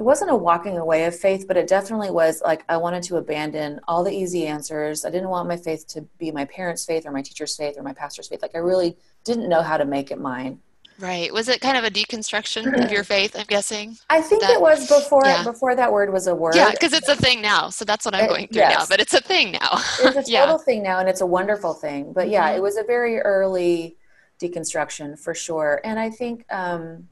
it 0.00 0.04
wasn't 0.04 0.30
a 0.30 0.34
walking 0.34 0.78
away 0.78 1.04
of 1.04 1.14
faith, 1.14 1.44
but 1.46 1.58
it 1.58 1.66
definitely 1.68 2.10
was 2.10 2.40
like 2.42 2.64
I 2.70 2.78
wanted 2.78 3.02
to 3.02 3.18
abandon 3.18 3.80
all 3.86 4.02
the 4.02 4.10
easy 4.10 4.46
answers. 4.46 5.04
I 5.04 5.10
didn't 5.10 5.28
want 5.28 5.46
my 5.46 5.58
faith 5.58 5.86
to 5.88 6.00
be 6.16 6.30
my 6.30 6.46
parents' 6.46 6.86
faith 6.86 7.04
or 7.04 7.10
my 7.12 7.20
teacher's 7.20 7.54
faith 7.54 7.74
or 7.76 7.82
my 7.82 7.92
pastor's 7.92 8.26
faith. 8.26 8.40
Like 8.40 8.54
I 8.54 8.60
really 8.60 8.96
didn't 9.24 9.46
know 9.50 9.60
how 9.60 9.76
to 9.76 9.84
make 9.84 10.10
it 10.10 10.18
mine. 10.18 10.58
Right. 10.98 11.30
Was 11.34 11.48
it 11.50 11.60
kind 11.60 11.76
of 11.76 11.84
a 11.84 11.90
deconstruction 11.90 12.82
of 12.82 12.90
your 12.90 13.04
faith? 13.04 13.36
I'm 13.38 13.44
guessing. 13.46 13.98
I 14.08 14.22
think 14.22 14.40
That- 14.40 14.52
it 14.52 14.60
was 14.62 14.88
before 14.88 15.20
yeah. 15.26 15.44
before 15.44 15.74
that 15.74 15.92
word 15.92 16.10
was 16.14 16.26
a 16.28 16.34
word. 16.34 16.54
Yeah, 16.54 16.70
because 16.70 16.94
it's 16.94 17.08
a 17.10 17.16
thing 17.16 17.42
now. 17.42 17.68
So 17.68 17.84
that's 17.84 18.06
what 18.06 18.14
I'm 18.14 18.24
Uh, 18.24 18.28
going 18.28 18.48
through 18.48 18.62
now. 18.62 18.86
But 18.88 19.00
it's 19.00 19.12
a 19.12 19.20
thing 19.20 19.52
now. 19.52 19.68
it's 19.74 20.00
a 20.00 20.04
total 20.14 20.24
yeah. 20.30 20.56
thing 20.56 20.82
now 20.82 20.98
and 21.00 21.10
it's 21.10 21.20
a 21.20 21.26
wonderful 21.26 21.74
thing 21.74 22.14
but 22.14 22.30
yeah 22.30 22.48
Mhm. 22.50 22.56
it 22.56 22.62
was 22.62 22.78
a 22.78 22.84
very 22.84 23.18
early 23.20 23.96
deconstruction 24.40 25.18
for 25.18 25.34
sure 25.34 25.80
and 25.84 25.98
i 26.00 26.08
think 26.08 26.46
um 26.50 27.06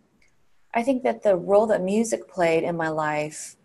i 0.75 0.83
think 0.83 1.03
that 1.03 1.23
the 1.23 1.37
role 1.37 1.67
that 1.67 1.83
music 1.83 2.29
played 2.29 2.65
in 2.65 2.77
my 2.77 2.89
life 2.89 3.57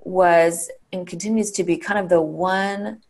was 0.00 0.70
and 0.92 1.06
continues 1.06 1.50
to 1.50 1.64
be 1.64 1.76
kind 1.76 1.98
of 1.98 2.08
the 2.08 2.20
one 2.20 3.02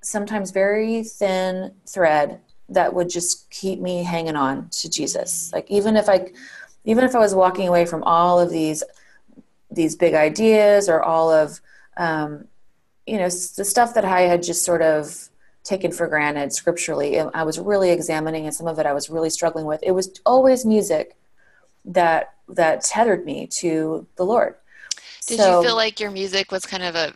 sometimes 0.00 0.50
very 0.50 1.02
thin 1.02 1.72
thread 1.86 2.40
that 2.70 2.92
would 2.94 3.08
just 3.08 3.50
keep 3.50 3.80
me 3.80 4.02
hanging 4.02 4.36
on 4.36 4.68
to 4.70 4.88
jesus. 4.88 5.52
Like 5.52 5.70
even 5.70 5.96
if 5.96 6.08
i 6.08 6.30
even 6.84 7.04
if 7.04 7.14
i 7.14 7.18
was 7.18 7.34
walking 7.34 7.68
away 7.68 7.84
from 7.84 8.02
all 8.04 8.40
of 8.40 8.50
these 8.50 8.82
these 9.70 9.96
big 9.96 10.14
ideas 10.14 10.88
or 10.88 11.02
all 11.02 11.30
of 11.30 11.60
um, 11.98 12.46
you 13.06 13.18
know 13.18 13.28
the 13.28 13.64
stuff 13.64 13.94
that 13.94 14.04
i 14.04 14.22
had 14.22 14.42
just 14.42 14.64
sort 14.64 14.82
of 14.82 15.28
taken 15.64 15.92
for 15.92 16.06
granted 16.06 16.52
scripturally 16.52 17.18
i 17.20 17.42
was 17.42 17.58
really 17.58 17.90
examining 17.90 18.46
and 18.46 18.54
some 18.54 18.66
of 18.66 18.78
it 18.78 18.86
i 18.86 18.92
was 18.92 19.10
really 19.10 19.30
struggling 19.30 19.66
with. 19.66 19.80
It 19.82 19.92
was 19.92 20.18
always 20.24 20.64
music 20.64 21.16
that 21.84 22.34
that 22.48 22.82
tethered 22.82 23.24
me 23.24 23.46
to 23.46 24.06
the 24.16 24.24
lord 24.24 24.54
Did 25.26 25.38
So- 25.38 25.60
you 25.60 25.66
feel 25.66 25.76
like 25.76 26.00
your 26.00 26.10
music 26.10 26.50
was 26.50 26.64
kind 26.64 26.82
of 26.82 26.94
a, 26.94 27.14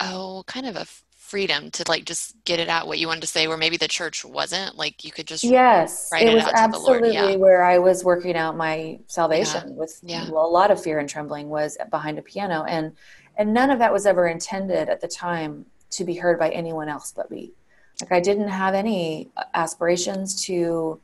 oh, 0.00 0.44
kind 0.46 0.66
of 0.66 0.76
a 0.76 0.86
freedom 1.28 1.70
to 1.70 1.84
like 1.88 2.06
just 2.06 2.34
get 2.44 2.58
it 2.58 2.70
out 2.70 2.86
what 2.86 2.98
you 2.98 3.06
wanted 3.06 3.20
to 3.20 3.26
say, 3.26 3.46
where 3.46 3.58
maybe 3.58 3.76
the 3.76 3.86
church 3.86 4.24
wasn't? 4.24 4.76
Like 4.76 5.04
you 5.04 5.12
could 5.12 5.26
just, 5.26 5.44
yes 5.44 6.10
it 6.14 6.26
it 6.26 6.34
was 6.34 6.44
out 6.44 6.66
to 6.66 6.72
the 6.72 6.78
Lord, 6.78 7.02
absolutely 7.04 7.12
yeah. 7.12 7.36
where 7.36 7.62
i 7.62 7.78
was 7.78 8.02
working 8.02 8.34
out 8.34 8.56
my 8.56 8.98
salvation 9.08 9.76
with 9.76 10.00
yeah. 10.02 10.26
a 10.26 10.30
lot 10.30 10.70
of 10.70 10.82
fear 10.82 10.98
and 10.98 11.08
trembling 11.08 11.50
was 11.50 11.76
behind 11.90 12.18
a 12.18 12.22
piano 12.22 12.64
and 12.64 12.96
and 13.36 13.52
none 13.52 13.70
of 13.70 13.78
that 13.78 13.92
was 13.92 14.06
ever 14.06 14.26
intended 14.26 14.88
at 14.88 15.00
the 15.02 15.08
time 15.08 15.66
to 15.90 16.02
be 16.04 16.14
heard 16.14 16.38
by 16.38 16.48
anyone 16.50 16.88
else 16.88 17.12
but 17.14 17.30
me 17.30 17.52
like 18.00 18.10
i 18.10 18.20
didn't 18.20 18.48
have 18.48 18.74
any 18.74 19.30
aspirations 19.54 20.42
to 20.44 20.98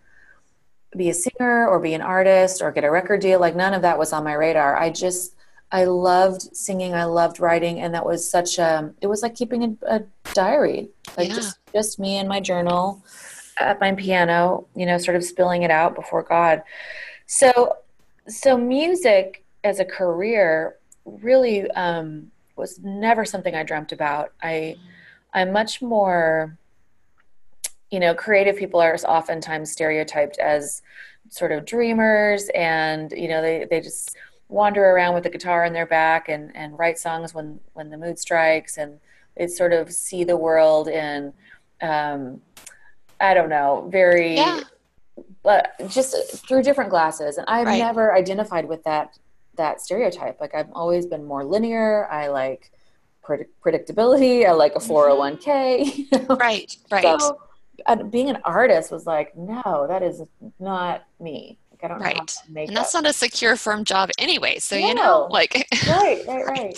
be 0.99 1.11
a 1.11 1.15
singer 1.15 1.69
or 1.69 1.79
be 1.81 1.95
an 1.95 2.01
artist 2.01 2.63
or 2.63 2.71
get 2.73 2.85
a 2.85 2.91
record 2.91 3.21
deal 3.21 3.41
like 3.41 3.57
none 3.57 3.75
of 3.75 3.83
that 3.83 3.99
was 3.99 4.13
on 4.13 4.25
my 4.25 4.33
radar 4.35 4.77
i 4.77 4.91
just 4.91 5.35
i 5.73 5.85
loved 5.85 6.43
singing 6.57 6.95
i 6.95 7.05
loved 7.05 7.41
writing 7.41 7.81
and 7.81 7.95
that 7.95 8.05
was 8.05 8.29
such 8.29 8.59
a 8.59 8.93
it 9.01 9.07
was 9.07 9.23
like 9.23 9.35
keeping 9.35 9.79
a, 9.83 9.97
a 9.97 10.03
diary 10.33 10.89
like 11.17 11.29
Yeah. 11.29 11.35
just 11.35 11.59
just 11.73 11.99
me 11.99 12.17
and 12.19 12.29
my 12.29 12.41
journal 12.41 13.03
at 13.59 13.81
my 13.81 13.93
piano 13.93 14.67
you 14.75 14.87
know 14.87 14.99
sort 14.99 15.17
of 15.17 15.25
spilling 15.25 15.63
it 15.63 15.71
out 15.71 15.95
before 15.95 16.23
god 16.23 16.63
so 17.27 17.77
so 18.29 18.57
music 18.57 19.45
as 19.65 19.81
a 19.81 19.85
career 19.85 20.77
really 21.05 21.71
um, 21.73 22.31
was 22.57 22.79
never 22.81 23.25
something 23.25 23.55
I 23.55 23.63
dreamt 23.63 23.93
about. 23.93 24.33
I 24.43 24.77
I'm 25.33 25.53
much 25.53 25.83
more 25.83 26.57
you 27.95 28.01
know, 28.01 28.13
creative 28.13 28.57
people 28.57 28.81
are 28.81 28.97
oftentimes 29.07 29.71
stereotyped 29.71 30.37
as 30.39 30.83
sort 31.29 31.53
of 31.53 31.65
dreamers 31.65 32.51
and 32.53 33.13
you 33.13 33.29
know 33.29 33.41
they, 33.41 33.67
they 33.71 33.81
just 33.81 34.17
wander 34.49 34.83
around 34.83 35.15
with 35.15 35.25
a 35.27 35.31
guitar 35.31 35.65
in 35.65 35.73
their 35.73 35.87
back 35.87 36.29
and, 36.29 36.55
and 36.57 36.77
write 36.77 36.99
songs 36.99 37.33
when 37.33 37.61
when 37.75 37.91
the 37.91 37.97
mood 37.97 38.19
strikes 38.19 38.79
and 38.79 38.99
they 39.37 39.47
sort 39.47 39.73
of 39.73 39.93
see 39.93 40.25
the 40.25 40.37
world 40.37 40.89
in 40.89 41.33
um, 41.83 42.41
I 43.21 43.33
don't 43.33 43.49
know 43.49 43.89
very 43.93 44.35
yeah. 44.35 44.63
but 45.45 45.73
just 45.89 46.17
through 46.49 46.65
different 46.65 46.91
glasses 46.91 47.39
and 47.39 47.47
I've 47.47 47.67
right. 47.67 47.79
never 47.79 48.13
identified 48.13 48.67
with 48.67 48.83
that 48.83 49.17
that 49.57 49.81
stereotype 49.81 50.41
like 50.41 50.53
I've 50.53 50.73
always 50.73 51.07
been 51.07 51.25
more 51.25 51.45
linear 51.45 52.09
I 52.09 52.27
like 52.27 52.73
predictability 53.25 54.47
I 54.47 54.51
like 54.51 54.75
a 54.75 54.81
401k 54.81 55.39
mm-hmm. 55.45 56.01
you 56.01 56.27
know? 56.29 56.37
right 56.37 56.77
right 56.91 57.21
so, 57.21 57.39
being 58.11 58.31
an 58.31 58.39
artist 58.45 58.91
was 58.91 59.07
like, 59.07 59.37
no, 59.37 59.87
that 59.89 60.03
is 60.03 60.23
not 60.59 61.05
me. 61.21 61.59
Like, 61.71 61.85
I 61.85 61.89
don't 61.89 62.01
right. 62.01 62.69
and 62.69 62.77
that's 62.77 62.95
not 62.95 63.07
a 63.07 63.13
secure, 63.13 63.57
firm 63.57 63.85
job 63.85 64.11
anyway. 64.19 64.59
So 64.59 64.79
no. 64.79 64.87
you 64.87 64.95
know, 64.95 65.29
like 65.31 65.67
right, 65.89 66.23
right, 66.27 66.47
right. 66.47 66.77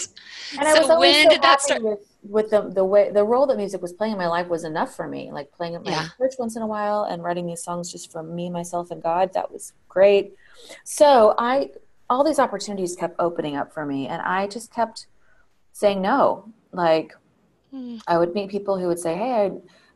And 0.59 0.63
so 0.63 0.67
I 0.67 0.79
was 0.79 0.91
always 0.91 1.15
when 1.15 1.25
so 1.25 1.31
did 1.31 1.43
that 1.43 1.61
start? 1.61 1.83
With, 1.83 1.99
with 2.23 2.51
the 2.51 2.71
the 2.71 2.85
way 2.85 3.11
the 3.11 3.23
role 3.23 3.47
that 3.47 3.57
music 3.57 3.83
was 3.83 3.93
playing 3.93 4.13
in 4.13 4.19
my 4.19 4.27
life 4.27 4.49
was 4.49 4.65
enough 4.65 4.97
for 4.97 5.07
me. 5.07 5.31
Like 5.31 5.53
playing 5.53 5.75
at 5.75 5.85
my 5.85 5.91
yeah. 5.91 6.09
church 6.17 6.35
once 6.39 6.57
in 6.57 6.63
a 6.63 6.67
while 6.67 7.05
and 7.05 7.23
writing 7.23 7.47
these 7.47 7.63
songs 7.63 7.93
just 7.93 8.11
for 8.11 8.23
me, 8.23 8.49
myself, 8.49 8.91
and 8.91 9.03
God. 9.03 9.33
That 9.35 9.53
was 9.53 9.75
great. 9.89 10.35
So 10.85 11.35
I 11.39 11.71
all 12.09 12.25
these 12.25 12.39
opportunities 12.39 12.97
kept 12.97 13.17
opening 13.19 13.57
up 13.57 13.73
for 13.75 13.85
me, 13.85 14.09
and 14.09 14.23
I 14.23 14.47
just 14.47 14.73
kept 14.73 15.09
saying 15.73 16.01
no. 16.01 16.53
Like 16.73 17.13
hmm. 17.71 17.99
I 18.07 18.17
would 18.17 18.35
meet 18.35 18.51
people 18.51 18.79
who 18.79 18.87
would 18.89 18.99
say, 18.99 19.15
"Hey, 19.15 19.33
I." 19.33 19.51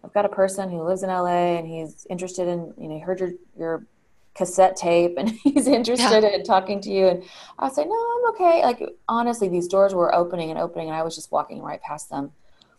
I've 0.04 0.12
got 0.12 0.25
a 0.25 0.30
person 0.30 0.71
who 0.71 0.83
lives 0.83 1.02
in 1.02 1.11
LA 1.11 1.59
and 1.59 1.66
he's 1.66 2.07
interested 2.09 2.49
in, 2.49 2.73
you 2.78 2.88
know, 2.88 2.95
he 2.95 3.00
heard 3.00 3.21
your, 3.21 3.33
your 3.59 3.87
cassette 4.35 4.76
tape 4.76 5.14
and 5.19 5.28
he's 5.45 5.66
interested 5.66 6.23
yeah. 6.23 6.30
in 6.30 6.45
talking 6.45 6.80
to 6.83 6.90
you. 6.90 7.07
And 7.07 7.23
I 7.59 7.64
would 7.64 7.75
say, 7.75 7.85
no, 7.85 7.92
I'm 7.92 8.35
okay. 8.35 8.62
Like, 8.62 8.83
honestly, 9.09 9.49
these 9.49 9.69
doors 9.69 9.95
were 9.95 10.14
opening 10.14 10.50
and 10.50 10.59
opening 10.59 10.88
and 10.88 10.97
I 10.97 11.02
was 11.02 11.14
just 11.14 11.30
walking 11.30 11.61
right 11.62 11.83
past 11.83 12.09
them. 12.09 12.33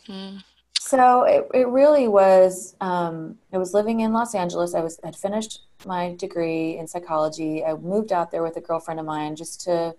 Mm. 0.08 0.44
So 0.80 1.24
it, 1.24 1.48
it 1.54 1.68
really 1.68 2.08
was, 2.08 2.76
um, 2.82 3.38
I 3.54 3.60
was 3.60 3.74
living 3.74 4.00
in 4.00 4.14
Los 4.14 4.34
Angeles. 4.34 4.74
I 4.74 4.82
was, 4.82 5.00
had 5.04 5.16
finished 5.16 5.62
my 5.86 6.16
degree 6.16 6.78
in 6.78 6.88
psychology. 6.88 7.64
I 7.64 7.76
moved 7.76 8.12
out 8.12 8.32
there 8.32 8.42
with 8.42 8.58
a 8.58 8.62
girlfriend 8.62 9.00
of 9.00 9.06
mine 9.06 9.36
just 9.36 9.62
to, 9.62 9.96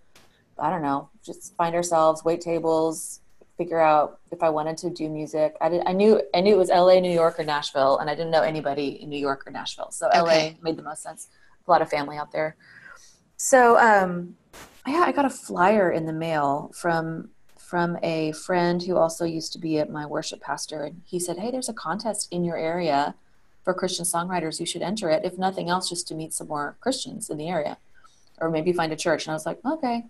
I 0.59 0.71
don't 0.71 0.83
know, 0.83 1.09
just 1.25 1.55
find 1.57 1.75
ourselves, 1.77 2.25
wait 2.25 2.41
tables, 2.41 3.21
figure 3.57 3.81
out 3.81 4.21
if 4.31 4.43
I 4.43 4.51
wanted 4.51 4.77
to 4.79 4.91
do 4.91 5.09
music. 5.09 5.57
I 5.61 5.69
did, 5.69 5.83
I 5.87 5.93
knew 5.93 6.21
I 6.35 6.41
knew 6.41 6.55
it 6.55 6.59
was 6.59 6.71
LA, 6.71 7.01
New 7.01 7.13
York, 7.13 7.39
or 7.39 7.45
Nashville, 7.45 7.99
and 7.99 8.09
I 8.09 8.15
didn't 8.15 8.31
know 8.31 8.43
anybody 8.43 9.03
in 9.03 9.09
New 9.09 9.19
York 9.19 9.47
or 9.47 9.51
Nashville. 9.51 9.91
So 9.91 10.09
okay. 10.09 10.21
LA 10.21 10.55
made 10.63 10.77
the 10.77 10.83
most 10.83 11.03
sense. 11.03 11.29
A 11.67 11.71
lot 11.71 11.83
of 11.83 11.89
family 11.89 12.17
out 12.17 12.33
there. 12.33 12.57
So 13.37 13.79
um, 13.79 14.37
yeah, 14.87 15.05
I 15.07 15.13
got 15.13 15.25
a 15.25 15.31
flyer 15.31 15.91
in 15.93 16.07
the 16.07 16.13
mail 16.13 16.73
from 16.75 17.31
from 17.57 17.97
a 18.03 18.33
friend 18.33 18.83
who 18.83 18.97
also 18.97 19.25
used 19.25 19.53
to 19.53 19.59
be 19.59 19.79
at 19.79 19.91
my 19.91 20.05
worship 20.05 20.41
pastor, 20.41 20.85
and 20.85 21.03
he 21.05 21.19
said, 21.19 21.39
"Hey, 21.39 21.51
there's 21.51 21.69
a 21.69 21.75
contest 21.75 22.29
in 22.31 22.45
your 22.45 22.57
area 22.57 23.15
for 23.65 23.75
Christian 23.75 24.05
songwriters. 24.05 24.59
You 24.59 24.67
should 24.67 24.83
enter 24.83 25.09
it, 25.11 25.25
if 25.25 25.39
nothing 25.39 25.69
else, 25.69 25.89
just 25.89 26.09
to 26.09 26.15
meet 26.15 26.35
some 26.35 26.49
more 26.49 26.77
Christians 26.81 27.31
in 27.31 27.39
the 27.39 27.49
area, 27.49 27.79
or 28.41 28.51
maybe 28.51 28.73
find 28.73 28.93
a 28.93 28.97
church." 28.97 29.27
And 29.27 29.33
I 29.33 29.35
was 29.35 29.47
like, 29.47 29.61
"Okay." 29.65 30.05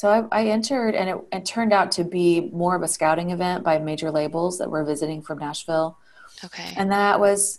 So 0.00 0.08
I, 0.08 0.40
I 0.40 0.46
entered, 0.46 0.94
and 0.94 1.10
it, 1.10 1.16
it, 1.30 1.44
turned 1.44 1.74
out 1.74 1.92
to 1.92 2.04
be 2.04 2.48
more 2.54 2.74
of 2.74 2.80
a 2.80 2.88
scouting 2.88 3.32
event 3.32 3.62
by 3.62 3.76
major 3.76 4.10
labels 4.10 4.56
that 4.56 4.70
were 4.70 4.82
visiting 4.82 5.20
from 5.20 5.36
Nashville. 5.36 5.98
Okay. 6.42 6.72
And 6.78 6.90
that 6.90 7.20
was 7.20 7.58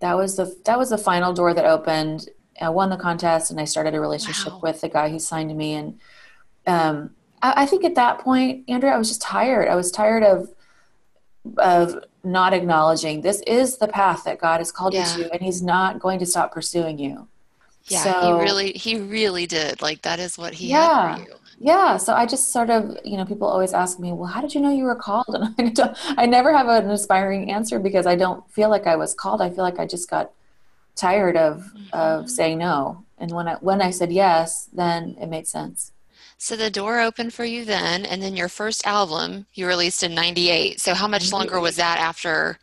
that 0.00 0.14
was 0.14 0.36
the 0.36 0.54
that 0.66 0.78
was 0.78 0.90
the 0.90 0.98
final 0.98 1.32
door 1.32 1.54
that 1.54 1.64
opened. 1.64 2.28
I 2.60 2.68
won 2.68 2.90
the 2.90 2.98
contest, 2.98 3.50
and 3.50 3.58
I 3.58 3.64
started 3.64 3.94
a 3.94 4.00
relationship 4.00 4.52
wow. 4.52 4.60
with 4.64 4.82
the 4.82 4.90
guy 4.90 5.08
who 5.08 5.18
signed 5.18 5.56
me. 5.56 5.72
And 5.72 5.98
um, 6.66 7.14
I, 7.40 7.62
I 7.62 7.64
think 7.64 7.84
at 7.84 7.94
that 7.94 8.18
point, 8.18 8.68
Andrea, 8.68 8.92
I 8.92 8.98
was 8.98 9.08
just 9.08 9.22
tired. 9.22 9.66
I 9.66 9.74
was 9.74 9.90
tired 9.90 10.24
of 10.24 10.52
of 11.56 12.04
not 12.22 12.52
acknowledging 12.52 13.22
this 13.22 13.40
is 13.46 13.78
the 13.78 13.88
path 13.88 14.24
that 14.24 14.38
God 14.38 14.58
has 14.58 14.70
called 14.70 14.92
yeah. 14.92 15.16
you 15.16 15.24
to, 15.24 15.32
and 15.32 15.40
He's 15.40 15.62
not 15.62 16.00
going 16.00 16.18
to 16.18 16.26
stop 16.26 16.52
pursuing 16.52 16.98
you. 16.98 17.28
Yeah, 17.84 18.02
so, 18.02 18.20
he 18.20 18.42
really, 18.42 18.72
he 18.72 18.98
really 18.98 19.46
did. 19.46 19.80
Like 19.80 20.02
that 20.02 20.18
is 20.18 20.36
what 20.36 20.52
he 20.52 20.68
yeah. 20.68 21.16
had 21.16 21.24
for 21.24 21.30
you 21.30 21.37
yeah 21.60 21.96
so 21.96 22.14
i 22.14 22.24
just 22.24 22.52
sort 22.52 22.70
of 22.70 22.96
you 23.04 23.16
know 23.16 23.24
people 23.24 23.48
always 23.48 23.72
ask 23.72 23.98
me 23.98 24.12
well 24.12 24.26
how 24.28 24.40
did 24.40 24.54
you 24.54 24.60
know 24.60 24.70
you 24.70 24.84
were 24.84 24.94
called? 24.94 25.26
And 25.58 25.78
i 25.80 25.94
i 26.18 26.26
never 26.26 26.56
have 26.56 26.68
an 26.68 26.90
inspiring 26.90 27.50
answer 27.50 27.78
because 27.78 28.06
i 28.06 28.14
don't 28.14 28.48
feel 28.50 28.70
like 28.70 28.86
i 28.86 28.96
was 28.96 29.14
called. 29.14 29.42
I 29.42 29.50
feel 29.50 29.64
like 29.64 29.78
i 29.78 29.86
just 29.86 30.08
got 30.08 30.30
tired 30.94 31.36
of 31.36 31.58
mm-hmm. 31.58 31.88
of 31.92 32.30
saying 32.30 32.58
no. 32.58 33.04
And 33.18 33.32
when 33.32 33.48
i 33.48 33.54
when 33.54 33.82
i 33.82 33.90
said 33.90 34.12
yes 34.12 34.68
then 34.72 35.16
it 35.20 35.28
made 35.28 35.46
sense. 35.46 35.92
So 36.40 36.54
the 36.54 36.70
door 36.70 37.00
opened 37.00 37.34
for 37.34 37.44
you 37.44 37.64
then 37.64 38.06
and 38.06 38.22
then 38.22 38.36
your 38.36 38.48
first 38.48 38.86
album 38.86 39.46
you 39.54 39.66
released 39.66 40.04
in 40.04 40.14
98 40.14 40.80
so 40.80 40.94
how 40.94 41.08
much 41.08 41.32
longer 41.32 41.58
was 41.58 41.76
that 41.76 41.98
after 41.98 42.58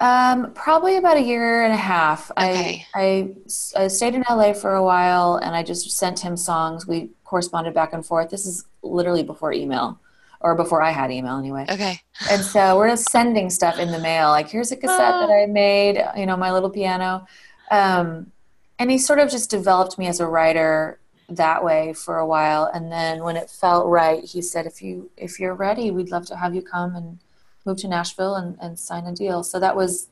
um, 0.00 0.52
probably 0.54 0.96
about 0.96 1.16
a 1.16 1.22
year 1.22 1.64
and 1.64 1.72
a 1.72 1.76
half. 1.76 2.30
Okay. 2.32 2.86
I, 2.94 3.34
I, 3.76 3.84
I 3.84 3.88
stayed 3.88 4.14
in 4.14 4.24
LA 4.28 4.52
for 4.52 4.74
a 4.74 4.84
while 4.84 5.36
and 5.36 5.54
I 5.54 5.62
just 5.62 5.90
sent 5.92 6.20
him 6.20 6.36
songs. 6.36 6.86
We 6.86 7.10
corresponded 7.24 7.74
back 7.74 7.92
and 7.92 8.04
forth. 8.04 8.30
This 8.30 8.46
is 8.46 8.64
literally 8.82 9.22
before 9.22 9.52
email 9.52 10.00
or 10.40 10.54
before 10.54 10.82
I 10.82 10.90
had 10.90 11.10
email 11.10 11.38
anyway. 11.38 11.64
Okay. 11.70 12.00
And 12.30 12.42
so 12.42 12.76
we're 12.76 12.90
just 12.90 13.08
sending 13.10 13.48
stuff 13.50 13.78
in 13.78 13.90
the 13.90 13.98
mail. 13.98 14.28
Like, 14.28 14.50
here's 14.50 14.72
a 14.72 14.76
cassette 14.76 14.98
that 14.98 15.30
I 15.30 15.46
made, 15.46 16.04
you 16.16 16.26
know, 16.26 16.36
my 16.36 16.52
little 16.52 16.70
piano. 16.70 17.26
Um, 17.70 18.30
and 18.78 18.90
he 18.90 18.98
sort 18.98 19.20
of 19.20 19.30
just 19.30 19.48
developed 19.48 19.98
me 19.98 20.06
as 20.06 20.20
a 20.20 20.26
writer 20.26 20.98
that 21.30 21.64
way 21.64 21.94
for 21.94 22.18
a 22.18 22.26
while. 22.26 22.70
And 22.74 22.92
then 22.92 23.22
when 23.22 23.36
it 23.36 23.48
felt 23.48 23.86
right, 23.86 24.22
he 24.22 24.42
said, 24.42 24.66
if 24.66 24.82
you, 24.82 25.10
if 25.16 25.40
you're 25.40 25.54
ready, 25.54 25.90
we'd 25.90 26.10
love 26.10 26.26
to 26.26 26.36
have 26.36 26.54
you 26.54 26.60
come 26.60 26.94
and 26.94 27.18
move 27.64 27.78
to 27.78 27.88
Nashville 27.88 28.36
and, 28.36 28.56
and 28.60 28.78
sign 28.78 29.06
a 29.06 29.14
deal. 29.14 29.42
So 29.42 29.58
that 29.60 29.74
was, 29.74 30.08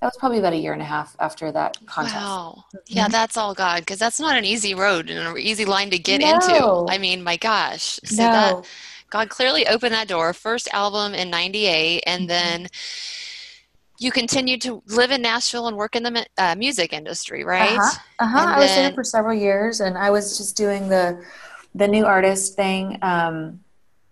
that 0.00 0.06
was 0.06 0.16
probably 0.18 0.38
about 0.38 0.52
a 0.52 0.56
year 0.56 0.72
and 0.72 0.82
a 0.82 0.86
half 0.86 1.16
after 1.18 1.50
that 1.52 1.78
contest. 1.86 2.16
Wow. 2.16 2.64
Mm-hmm. 2.74 2.78
Yeah, 2.96 3.08
that's 3.08 3.36
all 3.36 3.54
God, 3.54 3.80
because 3.80 3.98
that's 3.98 4.20
not 4.20 4.36
an 4.36 4.44
easy 4.44 4.74
road 4.74 5.10
and 5.10 5.26
an 5.26 5.38
easy 5.38 5.64
line 5.64 5.90
to 5.90 5.98
get 5.98 6.20
no. 6.20 6.34
into. 6.34 6.92
I 6.92 6.98
mean, 6.98 7.22
my 7.22 7.36
gosh. 7.36 8.00
So 8.04 8.16
no. 8.16 8.32
that 8.32 8.66
God 9.10 9.28
clearly 9.28 9.66
opened 9.66 9.94
that 9.94 10.08
door. 10.08 10.32
First 10.32 10.68
album 10.72 11.14
in 11.14 11.30
98, 11.30 12.02
and 12.06 12.22
mm-hmm. 12.22 12.28
then 12.28 12.68
you 13.98 14.10
continued 14.10 14.60
to 14.62 14.82
live 14.88 15.10
in 15.10 15.22
Nashville 15.22 15.68
and 15.68 15.76
work 15.76 15.96
in 15.96 16.02
the 16.02 16.26
uh, 16.36 16.54
music 16.56 16.92
industry, 16.92 17.44
right? 17.44 17.78
Uh-huh. 17.78 17.98
uh-huh. 18.18 18.54
I 18.56 18.58
was 18.58 18.74
there 18.74 18.92
for 18.92 19.04
several 19.04 19.34
years, 19.34 19.80
and 19.80 19.96
I 19.96 20.10
was 20.10 20.36
just 20.36 20.56
doing 20.56 20.88
the 20.88 21.24
the 21.74 21.88
new 21.88 22.04
artist 22.04 22.54
thing. 22.54 22.98
Um, 23.02 23.63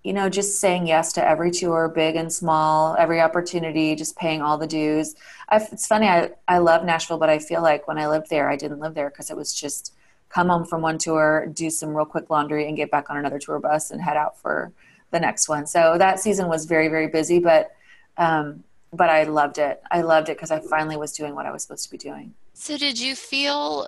you 0.05 0.13
know, 0.13 0.29
just 0.29 0.61
saying 0.61 0.87
yes 0.87 1.13
to 1.13 1.25
every 1.25 1.51
tour, 1.51 1.89
big 1.89 2.17
and 2.17 2.33
small, 2.33 2.97
every 2.99 3.21
opportunity, 3.21 3.95
just 3.95 4.17
paying 4.17 4.43
all 4.43 4.59
the 4.59 4.67
dues. 4.67 5.15
I've, 5.49 5.73
it's 5.73 5.87
funny, 5.87 6.09
I, 6.09 6.31
I 6.49 6.59
love 6.59 6.85
Nashville, 6.85 7.19
but 7.19 7.31
I 7.31 7.39
feel 7.39 7.63
like 7.63 7.87
when 7.87 7.99
I 7.99 8.09
lived 8.09 8.29
there, 8.29 8.51
I 8.51 8.57
didn't 8.57 8.81
live 8.81 8.95
there 8.95 9.11
because 9.11 9.31
it 9.31 9.37
was 9.37 9.55
just 9.55 9.95
come 10.29 10.49
home 10.49 10.65
from 10.65 10.83
one 10.83 10.99
tour, 10.99 11.47
do 11.53 11.71
some 11.71 11.95
real 11.95 12.07
quick 12.07 12.31
laundry, 12.31 12.67
and 12.67 12.77
get 12.77 12.91
back 12.91 13.11
on 13.11 13.17
another 13.17 13.39
tour 13.39 13.61
bus 13.61 13.91
and 13.91 14.01
head 14.03 14.17
out 14.17 14.39
for 14.39 14.73
the 15.11 15.21
next 15.21 15.49
one. 15.49 15.67
So 15.67 15.97
that 15.99 16.19
season 16.19 16.49
was 16.49 16.65
very, 16.65 16.89
very 16.89 17.07
busy, 17.07 17.39
but 17.39 17.73
um, 18.17 18.65
but 18.93 19.09
I 19.09 19.25
loved 19.25 19.57
it. 19.57 19.83
I 19.91 20.03
loved 20.03 20.29
it 20.29 20.37
because 20.37 20.51
I 20.51 20.61
finally 20.61 20.97
was 20.97 21.13
doing 21.13 21.35
what 21.35 21.47
I 21.47 21.51
was 21.51 21.63
supposed 21.63 21.85
to 21.85 21.91
be 21.91 21.97
doing. 21.97 22.35
So 22.53 22.77
did 22.77 23.01
you 23.01 23.17
feel 23.17 23.87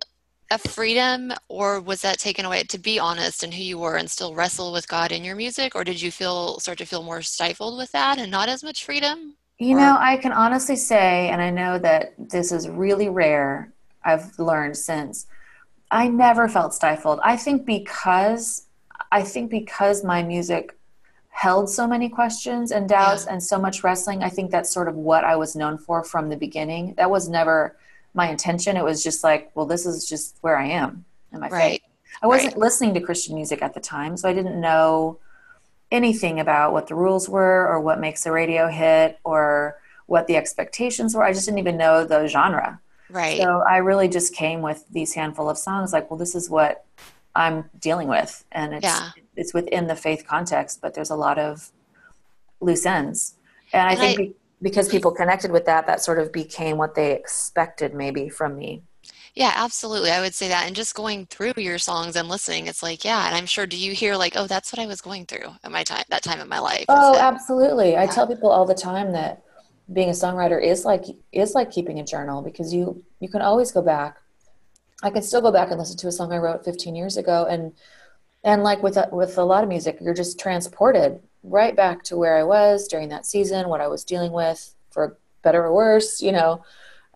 a 0.51 0.59
freedom 0.59 1.33
or 1.49 1.81
was 1.81 2.03
that 2.03 2.19
taken 2.19 2.45
away 2.45 2.63
to 2.65 2.79
be 2.79 2.99
honest 2.99 3.43
and 3.43 3.53
who 3.55 3.63
you 3.63 3.79
were 3.79 3.97
and 3.97 4.11
still 4.11 4.35
wrestle 4.35 4.73
with 4.73 4.87
God 4.89 5.11
in 5.11 5.25
your 5.25 5.37
music 5.37 5.75
or 5.75 5.85
did 5.85 6.01
you 6.01 6.11
feel 6.11 6.59
start 6.61 6.79
to 6.79 6.85
feel 6.85 7.03
more 7.03 7.23
stifled 7.23 7.79
with 7.79 7.91
that 7.93 8.19
and 8.19 8.31
not 8.31 8.49
as 8.49 8.63
much 8.63 8.85
freedom? 8.85 9.37
You 9.59 9.77
or? 9.77 9.81
know, 9.81 9.97
I 9.99 10.17
can 10.17 10.33
honestly 10.33 10.77
say 10.77 11.29
and 11.31 11.41
I 11.41 11.51
know 11.51 11.79
that 11.79 12.15
this 12.19 12.53
is 12.53 12.69
really 12.69 13.09
rare. 13.09 13.73
I've 14.05 14.39
learned 14.39 14.77
since 14.77 15.27
I 15.91 16.09
never 16.09 16.49
felt 16.49 16.75
stifled. 16.75 17.21
I 17.23 17.37
think 17.37 17.65
because 17.65 18.67
I 19.11 19.23
think 19.23 19.51
because 19.51 20.05
my 20.05 20.23
music 20.23 20.77
held 21.29 21.69
so 21.69 21.87
many 21.87 22.09
questions 22.09 22.71
and 22.71 22.89
doubts 22.89 23.27
yeah. 23.27 23.33
and 23.33 23.43
so 23.43 23.59
much 23.59 23.83
wrestling, 23.83 24.23
I 24.23 24.29
think 24.29 24.51
that's 24.51 24.73
sort 24.73 24.89
of 24.89 24.95
what 24.95 25.25
I 25.25 25.37
was 25.37 25.57
known 25.57 25.79
for 25.79 26.05
from 26.05 26.29
the 26.29 26.37
beginning. 26.37 26.95
That 26.97 27.11
was 27.11 27.29
never 27.29 27.77
my 28.15 28.31
intention. 28.31 28.77
It 28.77 28.85
was 28.85 29.03
just 29.03 29.25
like, 29.25 29.51
well, 29.55 29.67
this 29.67 29.85
is 29.87 30.09
just 30.09 30.39
where 30.41 30.57
I 30.57 30.67
am 30.69 31.05
in 31.33 31.41
my 31.41 31.49
right. 31.49 31.71
faith. 31.73 31.83
I 32.23 32.27
wasn't 32.27 32.53
right. 32.55 32.61
listening 32.61 32.95
to 32.95 33.01
Christian 33.01 33.35
music 33.35 33.61
at 33.61 33.75
the 33.75 33.81
time, 33.81 34.17
so 34.17 34.29
I 34.29 34.33
didn't 34.33 34.61
know 34.61 35.19
anything 35.91 36.41
about 36.41 36.73
what 36.73 36.87
the 36.87 36.95
rules 36.95 37.29
were 37.29 37.69
or 37.69 37.81
what 37.81 38.01
makes 38.01 38.25
a 38.25 38.33
radio 38.33 38.69
hit 38.69 39.19
or 39.25 39.77
what 40.07 40.27
the 40.27 40.37
expectations 40.37 41.15
were. 41.15 41.23
I 41.25 41.33
just 41.33 41.45
didn't 41.45 41.59
even 41.59 41.77
know 41.77 42.05
the 42.05 42.27
genre. 42.29 42.81
Right. 43.11 43.41
So 43.41 43.61
I 43.69 43.79
really 43.79 44.09
just 44.09 44.35
came 44.35 44.63
with 44.63 44.85
these 44.91 45.13
handful 45.15 45.51
of 45.51 45.59
songs 45.59 45.93
like, 45.93 46.11
well, 46.11 46.19
this 46.19 46.35
is 46.35 46.49
what 46.49 46.85
I'm 47.35 47.69
dealing 47.81 48.09
with, 48.09 48.45
and 48.53 48.75
it's 48.75 48.85
Yeah. 48.85 49.11
it's 49.35 49.53
within 49.53 49.89
the 49.89 49.97
faith 49.97 50.25
context, 50.27 50.81
but 50.81 50.95
there's 50.95 51.11
a 51.11 51.17
lot 51.17 51.39
of 51.39 51.73
loose 52.61 52.87
ends, 52.87 53.35
and 53.73 53.83
I 53.89 53.91
And 53.93 53.99
think 53.99 54.21
I- 54.21 54.35
because 54.63 54.89
people 54.89 55.11
connected 55.11 55.51
with 55.51 55.67
that, 55.67 55.87
that 55.87 56.01
sort 56.01 56.19
of 56.19 56.33
became 56.33 56.79
what 56.79 56.95
they 56.95 57.13
expected 57.13 57.95
maybe 57.95 58.29
from 58.29 58.57
me. 58.57 58.83
Yeah, 59.35 59.53
absolutely. 59.55 60.13
I 60.13 60.21
would 60.21 60.35
say 60.35 60.49
that. 60.49 60.67
And 60.67 60.77
just 60.77 60.95
going 60.95 61.27
through 61.27 61.55
your 61.57 61.79
songs 61.79 62.15
and 62.15 62.29
listening, 62.29 62.69
it's 62.69 62.83
like, 62.83 63.05
yeah. 63.05 63.27
And 63.27 63.35
I'm 63.35 63.47
sure, 63.47 63.67
do 63.67 63.77
you 63.77 63.93
hear 63.93 64.17
like, 64.17 64.35
oh, 64.37 64.47
that's 64.47 64.73
what 64.73 64.81
I 64.81 64.87
was 64.87 65.01
going 65.01 65.27
through 65.27 65.49
at 65.65 65.73
my 65.73 65.83
time, 65.83 66.05
that 66.09 66.23
time 66.23 66.41
in 66.41 66.49
my 66.49 66.61
life? 66.61 66.85
Oh, 66.89 67.19
absolutely. 67.19 67.97
I 67.97 68.07
tell 68.07 68.29
people 68.29 68.51
all 68.51 68.65
the 68.65 68.75
time 68.75 69.13
that 69.13 69.43
being 69.93 70.09
a 70.09 70.13
songwriter 70.13 70.63
is 70.63 70.85
like 70.85 71.05
is 71.31 71.55
like 71.55 71.71
keeping 71.71 72.01
a 72.01 72.05
journal 72.05 72.41
because 72.41 72.73
you 72.73 73.05
you 73.21 73.29
can 73.29 73.43
always 73.43 73.71
go 73.71 73.83
back. 73.83 74.17
I 75.03 75.11
can 75.11 75.23
still 75.23 75.43
go 75.43 75.53
back 75.53 75.69
and 75.71 75.79
listen 75.79 75.99
to 75.99 76.09
a 76.09 76.13
song 76.13 76.33
I 76.33 76.39
wrote 76.39 76.65
15 76.65 76.95
years 76.95 77.17
ago 77.17 77.47
and 77.49 77.73
and 78.45 78.63
like 78.63 78.83
with 78.83 78.97
a, 78.97 79.09
with 79.11 79.37
a 79.37 79.45
lot 79.45 79.63
of 79.63 79.69
music, 79.69 79.99
you're 80.01 80.15
just 80.15 80.39
transported 80.39 81.21
right 81.45 81.77
back 81.77 82.03
to 82.05 82.17
where 82.17 82.37
I 82.37 82.43
was 82.43 82.89
during 82.89 83.11
that 83.11 83.27
season, 83.27 83.69
what 83.69 83.81
I 83.81 83.87
was 83.87 84.03
dealing 84.05 84.33
with 84.33 84.75
for 84.91 85.17
better 85.43 85.63
or 85.65 85.73
worse, 85.75 86.21
you 86.21 86.33
know. 86.33 86.65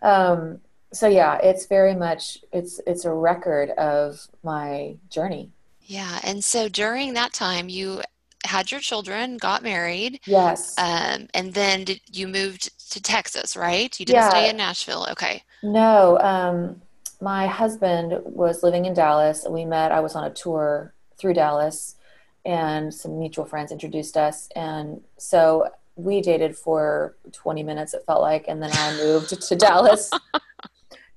Um, 0.02 0.60
so 0.92 1.08
yeah, 1.08 1.38
it's 1.38 1.66
very 1.66 1.94
much 1.94 2.38
it's 2.52 2.80
it's 2.86 3.04
a 3.04 3.12
record 3.12 3.70
of 3.70 4.28
my 4.42 4.96
journey. 5.10 5.50
Yeah. 5.82 6.20
And 6.22 6.44
so 6.44 6.68
during 6.68 7.14
that 7.14 7.32
time, 7.32 7.68
you 7.68 8.02
had 8.44 8.70
your 8.70 8.80
children, 8.80 9.36
got 9.38 9.62
married, 9.62 10.20
Yes. 10.26 10.74
um, 10.78 11.28
and 11.34 11.52
then 11.54 11.84
did, 11.84 12.00
you 12.12 12.28
moved 12.28 12.70
to 12.92 13.02
Texas, 13.02 13.56
right? 13.56 13.98
You 13.98 14.06
didn't 14.06 14.20
Yeah. 14.22 14.28
stay 14.30 14.48
in 14.50 14.56
Nashville. 14.56 15.06
Okay. 15.10 15.42
No, 15.62 16.18
um, 16.20 16.80
my 17.20 17.46
husband 17.46 18.20
was 18.24 18.62
living 18.62 18.84
in 18.84 18.94
Dallas. 18.94 19.44
We 19.48 19.64
met. 19.64 19.90
I 19.90 20.00
was 20.00 20.14
on 20.14 20.24
a 20.24 20.30
tour 20.30 20.94
through 21.18 21.34
Dallas, 21.34 21.96
and 22.48 22.92
some 22.92 23.18
mutual 23.18 23.44
friends 23.44 23.70
introduced 23.70 24.16
us. 24.16 24.48
And 24.56 25.02
so 25.18 25.68
we 25.96 26.22
dated 26.22 26.56
for 26.56 27.14
20 27.32 27.62
minutes, 27.62 27.92
it 27.92 28.02
felt 28.06 28.22
like. 28.22 28.46
And 28.48 28.62
then 28.62 28.70
I 28.72 28.96
moved 28.96 29.28
to 29.40 29.54
Dallas 29.66 30.10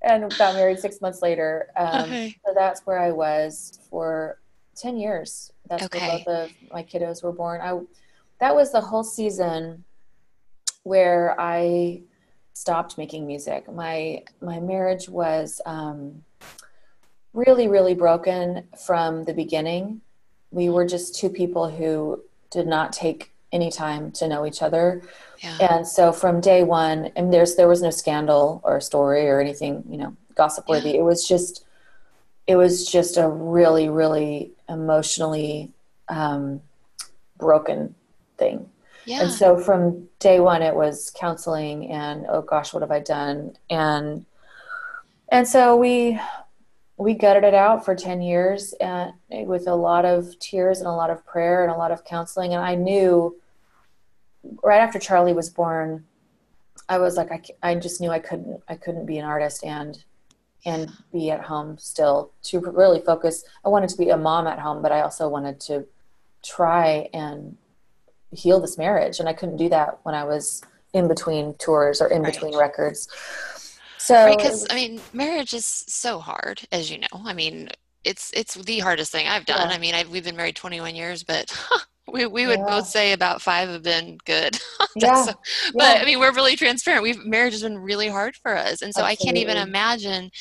and 0.01 0.29
got 0.37 0.55
married 0.55 0.79
six 0.79 0.99
months 0.99 1.21
later. 1.21 1.69
Um, 1.77 2.01
Okay. 2.03 2.35
So 2.45 2.53
that's 2.53 2.81
where 2.85 2.99
I 2.99 3.11
was 3.11 3.79
for 3.89 4.39
10 4.75 4.97
years. 4.97 5.53
That's 5.69 5.83
Okay. 5.83 5.99
where 5.99 6.17
both 6.17 6.27
of 6.27 6.51
my 6.69 6.83
kiddos 6.83 7.23
were 7.23 7.31
born. 7.31 7.61
I, 7.61 7.79
that 8.41 8.53
was 8.53 8.73
the 8.73 8.81
whole 8.81 9.03
season 9.03 9.85
where 10.83 11.39
I 11.39 12.01
stopped 12.51 12.97
making 12.97 13.25
music. 13.25 13.71
My 13.71 14.23
my 14.41 14.59
marriage 14.59 15.07
was 15.07 15.61
um, 15.65 16.23
really 17.33 17.67
really 17.69 17.93
broken 17.93 18.63
from 18.85 19.23
the 19.23 19.33
beginning. 19.33 20.01
We 20.51 20.69
were 20.69 20.85
just 20.85 21.15
two 21.15 21.29
people 21.29 21.69
who 21.69 22.21
did 22.49 22.67
not 22.67 22.93
take 22.93 23.31
any 23.51 23.71
time 23.71 24.11
to 24.13 24.27
know 24.27 24.45
each 24.45 24.61
other, 24.61 25.01
Yeah. 25.43 25.57
and 25.59 25.87
so 25.87 26.11
from 26.13 26.39
day 26.39 26.63
one, 26.63 27.11
and 27.15 27.33
there's 27.33 27.55
there 27.55 27.67
was 27.67 27.81
no 27.81 27.89
scandal 27.89 28.61
or 28.63 28.79
story 28.79 29.27
or 29.27 29.39
anything 29.39 29.83
you 29.89 29.97
know 29.97 30.15
gossip 30.35 30.67
worthy. 30.69 30.95
It 30.97 31.03
was 31.03 31.27
just 31.27 31.65
it 32.47 32.55
was 32.55 32.85
just 32.85 33.17
a 33.17 33.27
really 33.27 33.89
really 33.89 34.51
emotionally 34.69 35.71
um, 36.09 36.61
broken 37.37 37.95
thing. 38.37 38.69
Yeah. 39.05 39.23
And 39.23 39.31
so 39.31 39.57
from 39.57 40.07
day 40.19 40.39
one, 40.39 40.61
it 40.61 40.75
was 40.75 41.11
counseling 41.15 41.89
and 41.91 42.25
oh 42.29 42.41
gosh, 42.41 42.73
what 42.73 42.81
have 42.83 42.91
I 42.91 42.99
done? 42.99 43.57
And 43.69 44.25
and 45.29 45.47
so 45.47 45.75
we 45.75 46.19
we 47.01 47.13
gutted 47.15 47.43
it 47.43 47.53
out 47.53 47.83
for 47.83 47.95
ten 47.95 48.21
years, 48.21 48.73
and 48.73 49.13
with 49.29 49.67
a 49.67 49.75
lot 49.75 50.05
of 50.05 50.37
tears 50.39 50.79
and 50.79 50.87
a 50.87 50.91
lot 50.91 51.09
of 51.09 51.25
prayer 51.25 51.63
and 51.63 51.71
a 51.71 51.77
lot 51.77 51.91
of 51.91 52.03
counseling. 52.05 52.53
And 52.53 52.63
I 52.63 52.75
knew 52.75 53.35
right 54.63 54.79
after 54.79 54.99
Charlie 54.99 55.33
was 55.33 55.49
born, 55.49 56.05
I 56.87 56.99
was 56.99 57.17
like, 57.17 57.31
i, 57.31 57.41
I 57.71 57.75
just 57.75 58.01
knew 58.01 58.11
I 58.11 58.19
couldn't 58.19 58.61
I 58.69 58.75
couldn't 58.75 59.05
be 59.05 59.17
an 59.17 59.25
artist 59.25 59.63
and 59.63 60.03
and 60.63 60.91
be 61.11 61.31
at 61.31 61.41
home 61.41 61.77
still 61.79 62.31
to 62.43 62.59
really 62.59 63.01
focus. 63.01 63.43
I 63.65 63.69
wanted 63.69 63.89
to 63.89 63.97
be 63.97 64.09
a 64.09 64.17
mom 64.17 64.45
at 64.45 64.59
home, 64.59 64.83
but 64.83 64.91
I 64.91 65.01
also 65.01 65.27
wanted 65.27 65.59
to 65.61 65.87
try 66.43 67.09
and 67.13 67.57
heal 68.33 68.61
this 68.61 68.77
marriage 68.77 69.19
and 69.19 69.27
i 69.27 69.33
couldn't 69.33 69.57
do 69.57 69.67
that 69.67 69.99
when 70.03 70.15
i 70.15 70.23
was 70.23 70.63
in 70.93 71.05
between 71.07 71.53
tours 71.55 72.01
or 72.01 72.07
in 72.07 72.21
Right. 72.21 72.33
between 72.33 72.57
records 72.57 73.07
so 74.01 74.25
Right, 74.25 74.37
because 74.37 74.65
I 74.69 74.75
mean, 74.75 74.99
marriage 75.13 75.53
is 75.53 75.65
so 75.65 76.19
hard, 76.19 76.61
as 76.71 76.89
you 76.89 76.97
know. 76.97 77.07
I 77.13 77.33
mean, 77.33 77.69
it's 78.03 78.31
it's 78.33 78.55
the 78.55 78.79
hardest 78.79 79.11
thing 79.11 79.27
I've 79.27 79.45
done. 79.45 79.69
Yeah. 79.69 79.75
I 79.75 79.77
mean, 79.77 79.93
I've, 79.93 80.09
we've 80.09 80.23
been 80.23 80.35
married 80.35 80.55
21 80.55 80.95
years, 80.95 81.23
but 81.23 81.55
we 82.11 82.25
we 82.25 82.47
would 82.47 82.59
Yeah. 82.59 82.65
both 82.65 82.87
say 82.87 83.13
about 83.13 83.43
five 83.43 83.69
have 83.69 83.83
been 83.83 84.17
good. 84.25 84.57
yeah, 84.95 85.23
So- 85.25 85.33
yeah. 85.65 85.71
but 85.75 86.01
I 86.01 86.05
mean, 86.05 86.19
we're 86.19 86.33
really 86.33 86.55
transparent. 86.55 87.03
We've 87.03 87.23
marriage 87.23 87.53
has 87.53 87.61
been 87.61 87.77
really 87.77 88.07
hard 88.07 88.35
for 88.35 88.57
us, 88.57 88.81
and 88.81 88.91
so 88.91 89.03
I 89.03 89.15
can't 89.15 89.37
even 89.37 89.57
imagine 89.57 90.31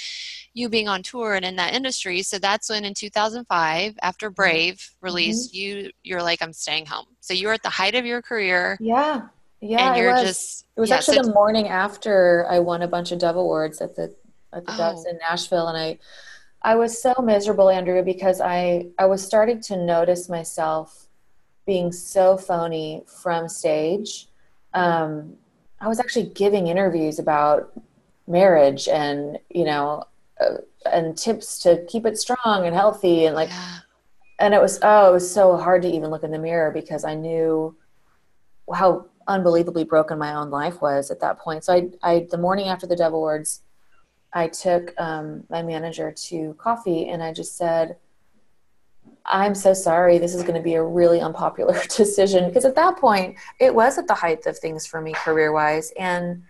you 0.55 0.71
being 0.71 0.89
on 0.89 1.03
tour 1.03 1.35
and 1.35 1.45
in 1.45 1.57
that 1.57 1.75
industry. 1.75 2.23
So 2.23 2.39
that's 2.39 2.71
when 2.71 2.85
in 2.85 2.95
2005, 2.95 3.95
after 4.03 4.29
mm-hmm. 4.29 4.35
Brave 4.35 4.91
released, 5.03 5.53
mm-hmm. 5.53 5.85
you 5.85 5.91
you're 6.03 6.23
like, 6.23 6.41
I'm 6.41 6.55
staying 6.55 6.87
home. 6.87 7.07
So 7.21 7.35
you 7.35 7.49
were 7.49 7.55
at 7.55 7.63
the 7.63 7.69
height 7.69 7.95
of 7.95 8.07
your 8.07 8.23
career, 8.23 8.79
yeah 8.81 9.29
yeah 9.61 9.89
and 9.89 9.97
it 9.97 10.01
you're 10.03 10.13
was. 10.13 10.23
just 10.23 10.67
it 10.77 10.81
was 10.81 10.91
yeah, 10.91 10.97
actually 10.97 11.17
so- 11.17 11.23
the 11.25 11.33
morning 11.35 11.69
after 11.69 12.47
i 12.49 12.59
won 12.59 12.83
a 12.83 12.89
bunch 12.89 13.13
of 13.13 13.19
dove 13.19 13.37
awards 13.37 13.81
at 13.81 13.95
the 13.97 14.15
at 14.53 14.65
the 14.67 14.73
doves 14.77 15.05
Oh. 15.07 15.11
in 15.11 15.19
nashville 15.19 15.69
and 15.69 15.77
i 15.77 15.99
i 16.63 16.75
was 16.75 17.01
so 17.01 17.15
miserable 17.23 17.69
andrea 17.69 18.03
because 18.03 18.41
i 18.41 18.87
i 18.99 19.07
was 19.07 19.25
starting 19.25 19.61
to 19.63 19.77
notice 19.77 20.29
myself 20.29 21.07
being 21.67 21.93
so 21.93 22.37
phony 22.37 23.03
from 23.23 23.49
stage 23.49 24.29
um, 24.75 25.35
i 25.81 25.89
was 25.89 26.01
actually 26.01 26.27
giving 26.27 26.69
interviews 26.69 27.19
about 27.19 27.73
marriage 28.27 28.89
and 28.89 29.39
you 29.51 29.65
know 29.65 30.05
uh, 30.41 30.57
and 30.91 31.17
tips 31.19 31.59
to 31.59 31.85
keep 31.89 32.07
it 32.07 32.17
strong 32.17 32.65
and 32.65 32.75
healthy 32.75 33.27
and 33.27 33.35
like 33.35 33.51
yeah. 33.51 33.79
and 34.39 34.55
it 34.55 34.61
was 34.63 34.79
oh 34.83 35.11
it 35.11 35.13
was 35.13 35.31
so 35.31 35.57
hard 35.57 35.83
to 35.83 35.89
even 35.89 36.11
look 36.11 36.23
in 36.23 36.31
the 36.31 36.39
mirror 36.39 36.71
because 36.71 37.05
i 37.05 37.15
knew 37.15 37.75
how 38.73 39.05
unbelievably 39.27 39.85
broken 39.85 40.19
my 40.19 40.35
own 40.35 40.51
life 40.51 40.81
was 40.81 41.11
at 41.11 41.21
that 41.21 41.39
point. 41.39 41.65
So 41.65 41.75
i, 41.75 41.89
I 42.03 42.27
the 42.31 42.39
morning 42.39 42.69
after 42.69 42.87
the 42.87 42.97
dove 42.97 43.13
awards 43.13 43.63
i 44.33 44.49
took 44.49 44.99
um, 45.01 45.45
my 45.51 45.63
manager 45.63 46.13
to 46.13 46.55
coffee 46.55 47.09
and 47.09 47.23
i 47.23 47.33
just 47.33 47.57
said 47.57 47.97
i'm 49.27 49.55
so 49.55 49.73
sorry. 49.73 50.19
This 50.19 50.35
is 50.35 50.43
going 50.43 50.55
to 50.55 50.63
be 50.63 50.75
a 50.75 50.83
really 50.83 51.21
unpopular 51.21 51.81
decision. 51.97 52.49
Because 52.49 52.65
at 52.65 52.75
that 52.75 52.97
point 52.97 53.37
it 53.59 53.75
was 53.75 53.99
at 53.99 54.07
the 54.07 54.15
height 54.15 54.47
of 54.47 54.59
things 54.59 54.87
for 54.87 55.01
me 55.01 55.13
career 55.13 55.53
wise 55.53 55.93
and 55.99 56.43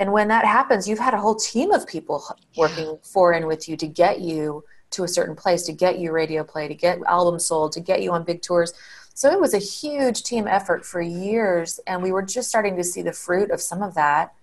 and 0.00 0.12
when 0.12 0.28
that 0.28 0.44
happens 0.44 0.88
you've 0.88 0.98
had 0.98 1.14
a 1.14 1.20
whole 1.20 1.36
team 1.36 1.70
of 1.70 1.86
people 1.86 2.24
working 2.56 2.98
for 3.02 3.32
and 3.32 3.46
with 3.46 3.68
you 3.68 3.76
to 3.76 3.86
get 3.86 4.20
you 4.20 4.64
to 4.90 5.04
a 5.04 5.08
certain 5.08 5.36
place 5.36 5.62
to 5.64 5.72
get 5.72 5.98
you 5.98 6.12
radio 6.12 6.42
play 6.42 6.66
to 6.66 6.74
get 6.74 6.98
albums 7.06 7.46
sold 7.46 7.72
to 7.72 7.80
get 7.80 8.02
you 8.02 8.12
on 8.12 8.24
big 8.24 8.42
tours 8.42 8.72
so 9.14 9.30
it 9.30 9.40
was 9.40 9.54
a 9.54 9.58
huge 9.58 10.22
team 10.24 10.46
effort 10.48 10.84
for 10.84 11.00
years 11.00 11.80
and 11.86 12.02
we 12.02 12.10
were 12.12 12.22
just 12.22 12.48
starting 12.48 12.76
to 12.76 12.84
see 12.84 13.00
the 13.02 13.12
fruit 13.12 13.50
of 13.50 13.60
some 13.60 13.82
of 13.82 13.94
that. 13.94 14.34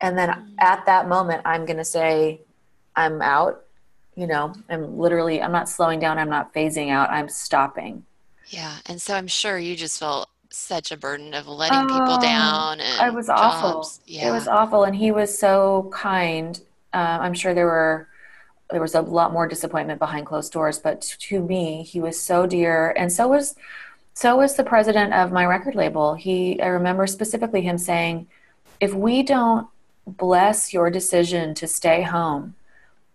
And 0.00 0.16
then 0.18 0.54
at 0.58 0.84
that 0.86 1.08
moment 1.08 1.42
i'm 1.44 1.64
going 1.66 1.76
to 1.78 1.84
say 1.84 2.40
i'm 2.96 3.22
out 3.22 3.64
you 4.16 4.26
know? 4.26 4.52
I'm 4.68 4.98
literally 4.98 5.40
i'm 5.40 5.52
not 5.52 5.68
slowing 5.68 6.00
down 6.00 6.18
i'm 6.18 6.28
not 6.30 6.52
phasing 6.52 6.90
out 6.90 7.10
i'm 7.10 7.28
stopping. 7.28 8.04
Yeah, 8.48 8.74
and 8.86 9.00
so 9.00 9.14
I'm 9.14 9.26
sure 9.26 9.58
you 9.58 9.76
just 9.76 9.98
felt 9.98 10.26
such 10.50 10.90
a 10.90 10.96
burden 10.96 11.34
of 11.34 11.46
letting 11.46 11.82
people 11.86 12.16
Oh, 12.18 12.20
down 12.22 12.80
and 12.80 13.12
it 13.12 13.14
was 13.14 13.28
awful. 13.28 13.86
Yeah. 14.06 14.28
it 14.28 14.32
was 14.32 14.48
awful 14.48 14.84
and 14.84 14.96
he 14.96 15.12
was 15.12 15.38
so 15.38 15.90
kind. 15.92 16.58
Uh, 16.94 17.18
i'm 17.20 17.34
sure 17.34 17.52
there 17.52 17.66
were 17.66 18.08
there 18.70 18.80
was 18.80 18.94
a 18.94 19.00
lot 19.02 19.32
more 19.32 19.46
disappointment 19.46 19.98
behind 19.98 20.24
closed 20.26 20.52
doors 20.52 20.78
but 20.78 21.02
to 21.02 21.40
me 21.42 21.82
he 21.82 22.00
was 22.00 22.18
so 22.20 22.46
dear 22.46 22.94
and 22.96 23.12
so 23.12 23.28
was 23.28 23.54
so 24.20 24.34
was 24.36 24.56
the 24.56 24.64
president 24.64 25.12
of 25.14 25.30
my 25.38 25.44
record 25.54 25.74
label 25.82 26.14
he 26.14 26.60
i 26.60 26.66
remember 26.66 27.06
specifically 27.06 27.62
him 27.62 27.78
saying 27.78 28.26
if 28.80 28.92
we 28.94 29.22
don't 29.22 29.66
bless 30.06 30.72
your 30.72 30.90
decision 30.90 31.54
to 31.54 31.66
stay 31.66 32.02
home 32.02 32.54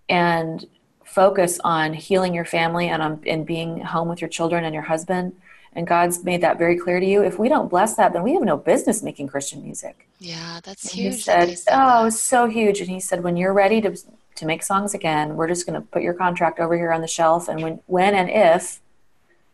and 0.10 0.66
focus 1.04 1.60
on 1.64 1.94
healing 1.94 2.34
your 2.34 2.46
family 2.46 2.88
and 2.88 3.02
on 3.02 3.22
and 3.34 3.46
being 3.46 3.72
home 3.82 4.08
with 4.08 4.22
your 4.22 4.30
children 4.30 4.64
and 4.64 4.74
your 4.74 4.84
husband 4.94 5.34
and 5.76 5.86
god's 5.88 6.24
made 6.24 6.42
that 6.42 6.58
very 6.58 6.78
clear 6.78 7.00
to 7.00 7.06
you 7.06 7.22
if 7.24 7.38
we 7.38 7.50
don't 7.50 7.70
bless 7.70 7.96
that 7.96 8.14
then 8.14 8.24
we 8.24 8.34
have 8.34 8.44
no 8.44 8.58
business 8.58 9.04
making 9.04 9.28
christian 9.28 9.62
music 9.62 10.08
Yeah, 10.20 10.60
that's 10.64 10.84
and 10.86 10.94
huge. 10.94 11.16
he 11.16 11.20
said, 11.22 11.50
they 11.50 11.56
said 11.56 11.74
"Oh, 11.76 12.04
that. 12.06 12.12
so 12.14 12.40
huge." 12.48 12.80
And 12.82 12.90
he 12.90 13.00
said, 13.02 13.24
"When 13.26 13.36
you're 13.36 13.58
ready 13.64 13.80
to 13.86 13.92
to 14.40 14.44
make 14.52 14.62
songs 14.72 14.94
again, 15.00 15.36
we're 15.38 15.52
just 15.54 15.64
going 15.68 15.80
to 15.80 15.86
put 15.94 16.02
your 16.08 16.16
contract 16.26 16.58
over 16.64 16.76
here 16.82 16.92
on 16.98 17.02
the 17.02 17.12
shelf, 17.18 17.42
and 17.50 17.58
when 17.64 17.74
when 17.96 18.14
and 18.22 18.30
if 18.50 18.80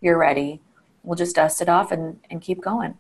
you're 0.04 0.18
ready, 0.30 0.50
we'll 1.04 1.16
just 1.16 1.36
dust 1.36 1.62
it 1.62 1.70
off 1.70 1.92
and 1.92 2.20
and 2.30 2.42
keep 2.42 2.62
going." 2.62 2.98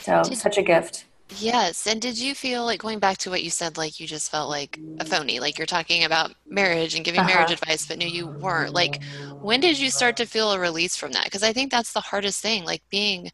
So 0.00 0.22
Did- 0.22 0.38
such 0.38 0.58
a 0.58 0.62
gift. 0.62 1.04
Yes. 1.36 1.86
And 1.86 2.00
did 2.00 2.18
you 2.18 2.34
feel 2.34 2.64
like 2.64 2.80
going 2.80 2.98
back 2.98 3.18
to 3.18 3.30
what 3.30 3.42
you 3.42 3.50
said, 3.50 3.76
like 3.76 4.00
you 4.00 4.06
just 4.06 4.30
felt 4.30 4.48
like 4.48 4.78
a 4.98 5.04
phony? 5.04 5.40
Like 5.40 5.58
you're 5.58 5.66
talking 5.66 6.04
about 6.04 6.34
marriage 6.46 6.94
and 6.94 7.04
giving 7.04 7.20
uh-huh. 7.20 7.28
marriage 7.28 7.50
advice, 7.50 7.86
but 7.86 7.98
knew 7.98 8.08
you 8.08 8.26
weren't. 8.26 8.72
Like, 8.72 9.02
when 9.40 9.60
did 9.60 9.78
you 9.78 9.90
start 9.90 10.16
to 10.16 10.26
feel 10.26 10.52
a 10.52 10.58
release 10.58 10.96
from 10.96 11.12
that? 11.12 11.24
Because 11.24 11.42
I 11.42 11.52
think 11.52 11.70
that's 11.70 11.92
the 11.92 12.00
hardest 12.00 12.40
thing, 12.40 12.64
like 12.64 12.82
being 12.90 13.30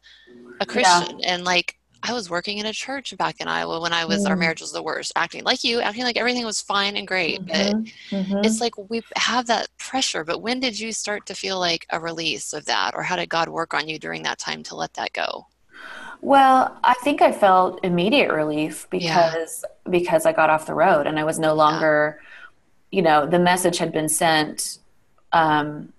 a 0.59 0.65
Christian 0.65 1.19
yeah. 1.19 1.33
and 1.33 1.45
like 1.45 1.77
I 2.07 2.13
was 2.13 2.29
working 2.29 2.59
in 2.59 2.65
a 2.65 2.73
church 2.73 3.15
back 3.17 3.41
in 3.41 3.47
Iowa 3.47 3.79
when 3.79 3.93
I 3.93 4.05
was 4.05 4.25
mm. 4.25 4.29
our 4.29 4.35
marriage 4.35 4.61
was 4.61 4.71
the 4.71 4.83
worst, 4.83 5.11
acting 5.15 5.43
like 5.43 5.63
you, 5.63 5.81
acting 5.81 6.03
like 6.03 6.17
everything 6.17 6.45
was 6.45 6.61
fine 6.61 6.97
and 6.97 7.07
great. 7.07 7.41
Mm-hmm. 7.45 7.81
But 7.81 8.17
mm-hmm. 8.17 8.37
it's 8.43 8.61
like 8.61 8.77
we 8.89 9.01
have 9.15 9.47
that 9.47 9.67
pressure. 9.77 10.23
But 10.23 10.41
when 10.41 10.59
did 10.59 10.79
you 10.79 10.91
start 10.91 11.25
to 11.27 11.35
feel 11.35 11.59
like 11.59 11.85
a 11.91 11.99
release 11.99 12.53
of 12.53 12.65
that, 12.65 12.93
or 12.95 13.03
how 13.03 13.15
did 13.15 13.29
God 13.29 13.49
work 13.49 13.73
on 13.73 13.87
you 13.87 13.97
during 13.97 14.23
that 14.23 14.39
time 14.39 14.63
to 14.63 14.75
let 14.75 14.93
that 14.93 15.13
go? 15.13 15.47
Well, 16.21 16.77
I 16.83 16.93
think 17.03 17.21
I 17.21 17.31
felt 17.31 17.83
immediate 17.83 18.31
relief 18.31 18.87
because 18.89 19.63
yeah. 19.63 19.91
because 19.91 20.25
I 20.25 20.31
got 20.31 20.49
off 20.49 20.65
the 20.65 20.73
road 20.73 21.07
and 21.07 21.19
I 21.19 21.23
was 21.23 21.39
no 21.39 21.53
longer, 21.53 22.19
yeah. 22.91 22.97
you 22.97 23.01
know, 23.01 23.25
the 23.25 23.39
message 23.39 23.77
had 23.77 23.91
been 23.91 24.09
sent 24.09 24.79
um, 25.33 25.93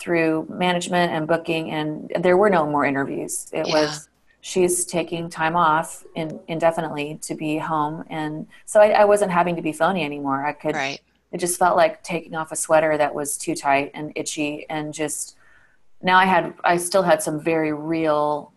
through 0.00 0.46
management 0.50 1.12
and 1.12 1.26
booking, 1.26 1.70
and 1.70 2.12
there 2.18 2.36
were 2.36 2.50
no 2.50 2.66
more 2.66 2.84
interviews. 2.84 3.48
It 3.52 3.68
yeah. 3.68 3.74
was 3.74 4.08
she's 4.40 4.84
taking 4.84 5.28
time 5.28 5.56
off 5.56 6.04
in, 6.14 6.40
indefinitely 6.48 7.18
to 7.22 7.34
be 7.34 7.58
home, 7.58 8.04
and 8.08 8.46
so 8.64 8.80
I, 8.80 8.90
I, 8.90 9.04
wasn't 9.04 9.32
having 9.32 9.56
to 9.56 9.62
be 9.62 9.72
phony 9.72 10.04
anymore. 10.04 10.44
I 10.46 10.52
could. 10.52 10.74
Right. 10.74 11.00
It 11.30 11.38
just 11.38 11.58
felt 11.58 11.76
like 11.76 12.02
taking 12.02 12.34
off 12.34 12.52
a 12.52 12.56
sweater 12.56 12.96
that 12.96 13.14
was 13.14 13.36
too 13.36 13.54
tight 13.54 13.90
and 13.94 14.12
itchy, 14.16 14.66
and 14.70 14.94
just 14.94 15.36
now 16.02 16.16
I 16.16 16.24
had 16.24 16.54
I 16.64 16.76
still 16.76 17.02
had 17.02 17.22
some 17.22 17.40
very 17.40 17.72
real 17.72 18.52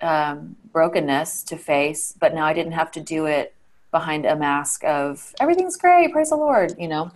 um, 0.00 0.56
brokenness 0.72 1.44
to 1.44 1.56
face, 1.56 2.14
but 2.18 2.34
now 2.34 2.44
I 2.44 2.52
didn't 2.52 2.72
have 2.72 2.90
to 2.92 3.00
do 3.00 3.26
it 3.26 3.54
behind 3.90 4.26
a 4.26 4.36
mask 4.36 4.84
of 4.84 5.34
everything's 5.40 5.76
great, 5.76 6.12
praise 6.12 6.30
the 6.30 6.36
Lord, 6.36 6.74
you 6.78 6.88
know. 6.88 7.10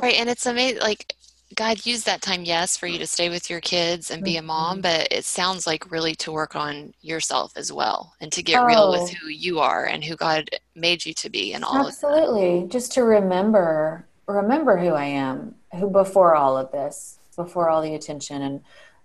Right, 0.00 0.14
and 0.14 0.28
it's 0.28 0.46
amazing. 0.46 0.80
Like 0.80 1.14
God 1.54 1.86
used 1.86 2.06
that 2.06 2.22
time, 2.22 2.44
yes, 2.44 2.76
for 2.76 2.86
you 2.86 2.98
to 2.98 3.06
stay 3.06 3.28
with 3.28 3.48
your 3.48 3.60
kids 3.60 4.10
and 4.10 4.24
be 4.24 4.36
a 4.36 4.42
mom, 4.42 4.74
mm-hmm. 4.74 4.82
but 4.82 5.08
it 5.12 5.24
sounds 5.24 5.66
like 5.66 5.90
really 5.90 6.14
to 6.16 6.32
work 6.32 6.56
on 6.56 6.92
yourself 7.02 7.52
as 7.56 7.72
well 7.72 8.14
and 8.20 8.32
to 8.32 8.42
get 8.42 8.60
oh. 8.60 8.66
real 8.66 8.90
with 8.90 9.02
oh. 9.02 9.14
who 9.20 9.28
you 9.28 9.60
are 9.60 9.86
and 9.86 10.02
who 10.02 10.16
God 10.16 10.50
made 10.74 11.04
you 11.06 11.14
to 11.14 11.30
be 11.30 11.54
and 11.54 11.64
all 11.64 11.86
Absolutely. 11.86 12.66
Just 12.68 12.92
to 12.92 13.04
remember 13.04 14.06
remember 14.26 14.76
who 14.76 14.88
I 14.88 15.04
am, 15.04 15.54
who 15.78 15.88
before 15.88 16.34
all 16.34 16.58
of 16.58 16.72
this, 16.72 17.20
before 17.36 17.68
all 17.68 17.80
the 17.80 17.94
attention 17.94 18.42
and 18.42 18.60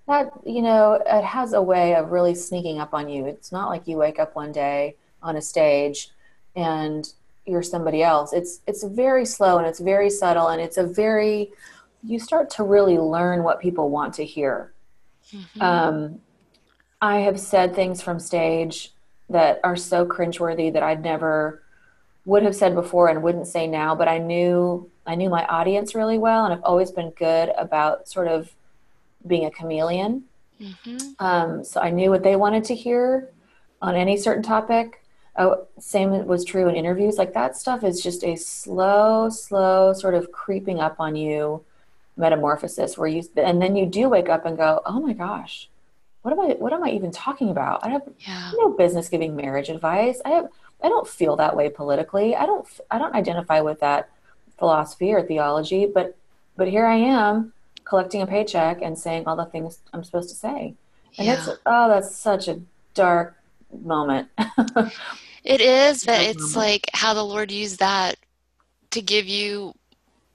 that 0.08 0.32
you 0.46 0.62
know 0.62 1.02
it 1.06 1.24
has 1.24 1.54
a 1.54 1.62
way 1.62 1.96
of 1.96 2.12
really 2.12 2.34
sneaking 2.34 2.80
up 2.80 2.94
on 2.94 3.08
you 3.08 3.26
it's 3.26 3.52
not 3.52 3.70
like 3.70 3.88
you 3.88 3.98
wake 3.98 4.20
up 4.20 4.36
one 4.36 4.52
day 4.52 4.96
on 5.22 5.36
a 5.36 5.42
stage 5.42 6.10
and 6.56 7.14
you're 7.46 7.62
somebody 7.62 8.02
else 8.02 8.34
it's 8.34 8.62
it's 8.66 8.84
very 8.84 9.26
slow 9.26 9.58
and 9.58 9.68
it's 9.68 9.80
very 9.80 10.10
subtle 10.10 10.48
and 10.48 10.62
it's 10.62 10.78
a 10.78 10.84
very 10.84 11.52
you 12.04 12.20
start 12.20 12.50
to 12.50 12.64
really 12.64 12.98
learn 12.98 13.44
what 13.44 13.60
people 13.60 13.90
want 13.90 14.14
to 14.14 14.26
hear 14.26 14.74
mm-hmm. 15.32 15.62
um, 15.62 16.20
i 17.02 17.18
have 17.20 17.40
said 17.40 17.76
things 17.76 18.02
from 18.02 18.20
stage 18.20 18.94
that 19.30 19.60
are 19.64 19.76
so 19.76 20.06
cringeworthy 20.06 20.72
that 20.72 20.84
i'd 20.84 21.04
never 21.04 21.64
would 22.26 22.44
have 22.44 22.56
said 22.56 22.76
before 22.76 23.08
and 23.08 23.24
wouldn't 23.24 23.48
say 23.48 23.68
now 23.68 23.96
but 23.96 24.08
i 24.08 24.18
knew 24.18 24.90
i 25.06 25.16
knew 25.16 25.30
my 25.30 25.46
audience 25.46 25.96
really 25.96 26.18
well 26.18 26.46
and 26.46 26.54
i've 26.54 26.64
always 26.64 26.92
been 26.92 27.10
good 27.12 27.52
about 27.58 28.08
sort 28.08 28.28
of 28.28 28.54
being 29.28 29.46
a 29.46 29.52
chameleon. 29.52 30.24
Mm-hmm. 30.60 30.98
Um, 31.24 31.64
so 31.64 31.82
I 31.82 31.90
knew 31.90 32.10
what 32.10 32.24
they 32.24 32.36
wanted 32.36 32.64
to 32.66 32.76
hear 32.76 33.30
on 33.82 33.96
any 33.96 34.18
certain 34.18 34.44
topic. 34.44 35.04
Oh, 35.38 35.68
same 35.80 36.26
was 36.26 36.44
true 36.44 36.68
in 36.68 36.76
interviews. 36.76 37.18
Like 37.18 37.34
that 37.34 37.56
stuff 37.56 37.84
is 37.84 38.02
just 38.02 38.24
a 38.24 38.36
slow, 38.36 39.30
slow 39.30 39.94
sort 39.94 40.14
of 40.14 40.32
creeping 40.32 40.80
up 40.80 40.98
on 41.00 41.16
you 41.16 41.64
metamorphosis 42.18 42.98
where 42.98 43.08
you 43.08 43.24
and 43.38 43.62
then 43.62 43.76
you 43.76 43.86
do 43.86 44.10
wake 44.10 44.30
up 44.30 44.46
and 44.46 44.58
go, 44.58 44.82
oh 44.86 45.00
my 45.00 45.14
gosh, 45.14 45.70
what 46.22 46.32
am 46.32 46.40
I 46.40 46.54
what 46.54 46.74
am 46.74 46.84
I 46.84 46.92
even 46.92 47.12
talking 47.12 47.50
about? 47.50 47.84
I 47.84 47.90
have 47.90 48.04
yeah. 48.20 48.52
no 48.56 48.70
business 48.70 49.10
giving 49.10 49.36
marriage 49.36 49.70
advice. 49.70 50.22
I 50.26 50.30
have 50.30 50.50
I 50.84 50.90
don't 50.90 51.08
feel 51.08 51.36
that 51.38 51.56
way 51.56 51.70
politically. 51.70 52.36
I 52.36 52.46
don't 52.46 52.68
I 52.90 52.98
don't 52.98 53.16
identify 53.16 53.62
with 53.62 53.80
that 53.80 54.10
philosophy 54.60 55.14
or 55.14 55.24
theology, 55.24 55.86
but 55.86 56.16
but 56.56 56.68
here 56.68 56.86
I 56.86 56.96
am 56.96 57.54
collecting 57.84 58.22
a 58.22 58.28
paycheck 58.28 58.82
and 58.82 58.98
saying 58.98 59.24
all 59.26 59.36
the 59.36 59.46
things 59.46 59.80
I'm 59.94 60.04
supposed 60.04 60.30
to 60.30 60.36
say. 60.36 60.76
And 61.18 61.28
yeah. 61.28 61.34
it's 61.34 61.60
oh, 61.66 61.88
that's 61.90 62.16
such 62.16 62.48
a 62.48 62.62
dark 62.94 63.36
moment. 63.84 64.30
it 65.44 65.62
is, 65.62 66.06
but 66.06 66.22
it's 66.22 66.56
moment. 66.56 66.56
like 66.56 66.90
how 66.94 67.14
the 67.14 67.24
Lord 67.24 67.52
used 67.52 67.80
that 67.80 68.18
to 68.92 69.02
give 69.02 69.28
you 69.28 69.74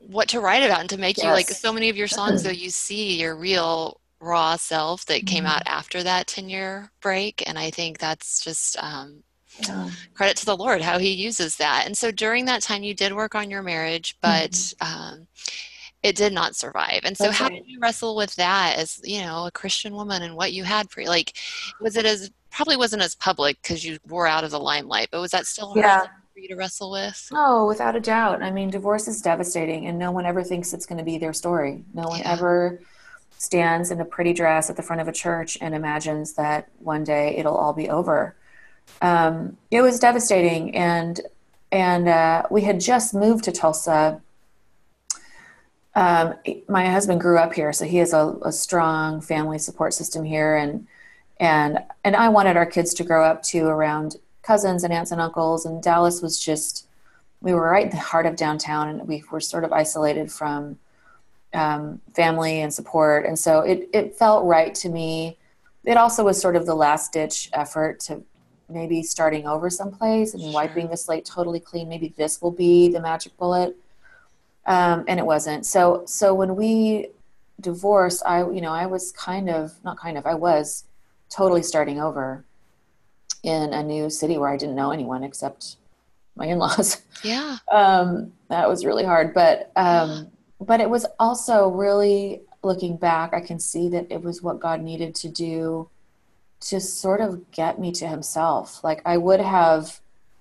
what 0.07 0.29
to 0.29 0.41
write 0.41 0.63
about 0.63 0.81
and 0.81 0.91
to 0.91 0.99
make 0.99 1.17
yes. 1.17 1.25
you 1.25 1.31
like 1.31 1.49
so 1.49 1.73
many 1.73 1.89
of 1.89 1.97
your 1.97 2.09
songs 2.09 2.43
though 2.43 2.51
you 2.51 2.71
see 2.71 3.21
your 3.21 3.37
real 3.37 4.01
raw 4.21 4.57
self 4.57 5.05
that 5.07 5.27
came 5.27 5.45
mm-hmm. 5.45 5.53
out 5.53 5.63
after 5.67 6.03
that 6.03 6.27
10 6.27 6.49
year 6.49 6.91
break 7.01 7.43
and 7.47 7.59
i 7.59 7.71
think 7.71 7.99
that's 7.99 8.43
just 8.43 8.77
um, 8.83 9.23
yeah. 9.61 9.91
credit 10.15 10.37
to 10.37 10.47
the 10.47 10.57
lord 10.57 10.81
how 10.81 10.99
he 10.99 11.11
uses 11.11 11.57
that 11.57 11.85
and 11.87 11.97
so 11.97 12.11
during 12.11 12.45
that 12.45 12.63
time 12.63 12.83
you 12.83 12.95
did 12.95 13.13
work 13.13 13.35
on 13.35 13.51
your 13.51 13.63
marriage 13.63 14.17
but 14.21 14.51
mm-hmm. 14.51 15.13
um, 15.13 15.27
it 16.07 16.15
did 16.15 16.33
not 16.33 16.55
survive. 16.55 17.01
And 17.03 17.17
so 17.17 17.25
That's 17.25 17.37
how 17.37 17.49
right. 17.49 17.55
did 17.55 17.67
you 17.67 17.81
wrestle 17.81 18.15
with 18.15 18.33
that 18.37 18.77
as, 18.79 19.01
you 19.03 19.23
know, 19.23 19.47
a 19.47 19.51
Christian 19.51 19.93
woman 19.93 20.23
and 20.23 20.37
what 20.37 20.53
you 20.53 20.63
had 20.63 20.89
for? 20.89 21.03
Like, 21.03 21.37
was 21.81 21.97
it 21.97 22.07
as, 22.07 22.31
probably 22.53 22.77
wasn't 22.77 23.03
as 23.03 23.17
public 23.17 23.61
because 23.61 23.85
you 23.85 23.99
were 24.07 24.29
out 24.29 24.45
of 24.45 24.53
the 24.53 24.61
limelight, 24.61 25.09
but 25.11 25.21
was 25.21 25.33
that 25.33 25.47
still 25.47 25.73
hard 25.73 25.85
yeah. 25.85 26.07
For 26.37 26.41
you 26.41 26.49
to 26.49 26.55
wrestle 26.55 26.91
with? 26.91 27.29
Oh, 27.33 27.67
without 27.67 27.97
a 27.97 28.01
doubt. 28.01 28.43
I 28.43 28.51
mean, 28.51 28.69
divorce 28.69 29.09
is 29.09 29.23
devastating 29.23 29.87
and 29.87 29.99
no 29.99 30.11
one 30.13 30.27
ever 30.27 30.45
thinks 30.45 30.75
it's 30.75 30.85
going 30.85 30.99
to 30.99 31.05
be 31.05 31.17
their 31.17 31.33
story. 31.33 31.83
No 31.95 32.09
one 32.09 32.19
yeah. 32.19 32.31
ever 32.31 32.79
stands 33.39 33.91
in 33.91 34.03
a 34.03 34.05
pretty 34.05 34.35
dress 34.35 34.69
at 34.69 34.77
the 34.77 34.83
front 34.83 35.01
of 35.01 35.09
a 35.09 35.13
church 35.13 35.57
and 35.63 35.75
imagines 35.75 36.35
that 36.35 36.69
one 36.79 37.05
day 37.05 37.35
it'll 37.39 37.57
all 37.57 37.73
be 37.73 37.89
over. 37.89 38.37
Um, 39.01 39.57
it 39.71 39.81
was 39.81 39.99
devastating 39.99 40.77
and 40.77 41.23
and 41.73 42.07
uh, 42.07 42.43
we 42.51 42.61
had 42.63 42.81
just 42.81 43.15
moved 43.15 43.45
to 43.45 43.53
Tulsa 43.53 44.21
um, 45.95 46.35
my 46.69 46.91
husband 46.91 47.23
grew 47.23 47.39
up 47.39 47.55
here, 47.55 47.73
so 47.73 47.87
he 47.87 47.97
has 47.97 48.13
a, 48.13 48.37
a, 48.43 48.53
strong 48.53 49.23
family 49.23 49.59
support 49.59 49.95
system 49.95 50.25
here, 50.25 50.55
and 50.55 50.87
and 51.41 51.79
and 52.05 52.15
I 52.15 52.29
wanted 52.29 52.59
our 52.59 52.67
kids 52.67 52.93
to 52.95 53.03
grow 53.03 53.25
up 53.25 53.43
too 53.43 53.65
around 53.65 54.17
cousins 54.47 54.85
and 54.85 54.93
aunts 54.93 55.11
and 55.11 55.21
uncles. 55.21 55.67
And 55.67 55.83
Dallas 55.83 56.23
was 56.23 56.39
just 56.39 56.87
we 57.41 57.53
were 57.53 57.71
right 57.71 57.85
in 57.85 57.91
the 57.91 57.97
heart 57.97 58.27
of 58.27 58.37
downtown, 58.37 58.89
and 58.89 59.07
we 59.07 59.23
were 59.31 59.41
sort 59.41 59.65
of 59.65 59.73
isolated 59.73 60.33
from 60.33 60.79
um, 61.53 62.01
family 62.15 62.61
and 62.61 62.73
support, 62.73 63.27
and 63.27 63.39
so 63.39 63.61
it 63.61 63.89
it 63.93 64.15
felt 64.15 64.47
right 64.47 64.75
to 64.77 64.89
me. 64.89 65.39
It 65.85 65.97
also 65.97 66.25
was 66.25 66.41
sort 66.41 66.57
of 66.57 66.67
the 66.67 66.75
last 66.75 67.13
ditch 67.13 67.51
effort 67.53 68.01
to 68.01 68.23
maybe 68.69 69.03
starting 69.03 69.47
over 69.47 69.71
someplace 69.71 70.35
and 70.35 70.53
wiping 70.53 70.89
the 70.89 70.97
slate 70.97 71.25
totally 71.25 71.61
clean. 71.61 71.89
Maybe 71.89 72.13
this 72.17 72.43
will 72.43 72.51
be 72.51 72.89
the 72.89 73.01
magic 73.01 73.37
bullet 73.37 73.77
um, 74.67 75.05
and 75.07 75.19
it 75.19 75.27
wasn't. 75.27 75.65
So 75.65 76.03
so 76.07 76.35
when 76.35 76.57
we 76.57 77.09
divorced, 77.61 78.23
I 78.27 78.41
you 78.41 78.61
know 78.61 78.73
I 78.73 78.87
was 78.87 79.13
kind 79.13 79.49
of 79.49 79.73
not 79.85 79.99
kind 79.99 80.19
of 80.19 80.27
I 80.27 80.35
was 80.35 80.85
totally 81.31 81.63
starting 81.63 82.01
over 82.01 82.45
in 83.47 83.73
a 83.73 83.83
new 83.83 84.11
city 84.11 84.37
where 84.37 84.49
I 84.49 84.57
didn't 84.57 84.75
know 84.75 84.91
anyone 84.91 85.23
except 85.23 85.77
my 86.35 86.47
in-laws. 86.47 87.03
Yeah. 87.23 87.57
Um, 87.73 88.33
that 88.49 88.69
was 88.69 88.85
really 88.85 89.05
hard, 89.05 89.35
but 89.35 89.73
um, 89.77 90.11
yeah. 90.11 90.23
but 90.61 90.81
it 90.81 90.89
was 90.89 91.07
also 91.19 91.69
really 91.69 92.43
looking 92.63 92.97
back, 92.97 93.33
I 93.33 93.41
can 93.41 93.59
see 93.59 93.89
that 93.91 94.07
it 94.11 94.23
was 94.23 94.43
what 94.43 94.61
God 94.61 94.83
needed 94.83 95.15
to 95.17 95.29
do 95.29 95.89
to 96.61 96.81
sort 96.81 97.21
of 97.21 97.51
get 97.51 97.79
me 97.79 97.93
to 97.93 98.07
Himself. 98.07 98.83
Like 98.85 99.01
I 99.07 99.17
would 99.17 99.41
have, 99.41 100.01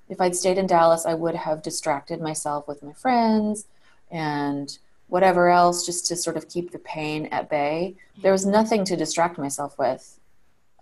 if 0.10 0.20
I'd 0.20 0.36
stayed 0.36 0.58
in 0.58 0.68
Dallas, 0.68 1.06
I 1.06 1.14
would 1.14 1.36
have 1.36 1.62
distracted 1.62 2.22
myself 2.22 2.68
with 2.68 2.84
my 2.84 2.94
friends 2.94 3.66
and 4.12 4.78
whatever 5.08 5.50
else 5.50 5.86
just 5.86 6.08
to 6.08 6.16
sort 6.16 6.38
of 6.38 6.50
keep 6.50 6.72
the 6.72 6.80
pain 6.80 7.28
at 7.28 7.50
bay. 7.50 7.96
There 8.22 8.32
was 8.32 8.46
nothing 8.46 8.86
to 8.86 8.96
distract 8.96 9.38
myself 9.38 9.78
with 9.78 10.20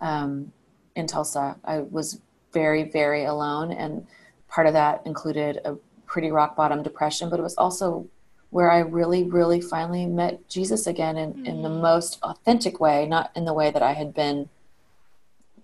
um, 0.00 0.52
in 0.96 1.06
Tulsa. 1.06 1.56
I 1.64 1.80
was 1.80 2.20
very, 2.52 2.84
very 2.84 3.24
alone, 3.24 3.72
and 3.72 4.06
part 4.48 4.66
of 4.66 4.72
that 4.74 5.02
included 5.04 5.60
a 5.64 5.76
pretty 6.06 6.30
rock 6.30 6.56
bottom 6.56 6.82
depression, 6.82 7.28
but 7.28 7.40
it 7.40 7.42
was 7.42 7.56
also 7.56 8.06
where 8.50 8.70
I 8.70 8.78
really, 8.78 9.24
really 9.24 9.60
finally 9.60 10.06
met 10.06 10.48
Jesus 10.48 10.86
again 10.86 11.16
in, 11.16 11.32
mm-hmm. 11.32 11.46
in 11.46 11.62
the 11.62 11.68
mm. 11.68 11.82
most 11.82 12.20
authentic 12.22 12.78
way, 12.78 13.04
not 13.04 13.32
in 13.34 13.44
the 13.44 13.52
way 13.52 13.72
that 13.72 13.82
I 13.82 13.94
had 13.94 14.14
been 14.14 14.48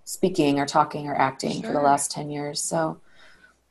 speaking 0.03 0.59
or 0.59 0.65
talking 0.65 1.07
or 1.07 1.15
acting 1.15 1.61
sure. 1.61 1.71
for 1.71 1.71
the 1.71 1.79
last 1.79 2.11
10 2.11 2.29
years. 2.29 2.61
So, 2.61 2.99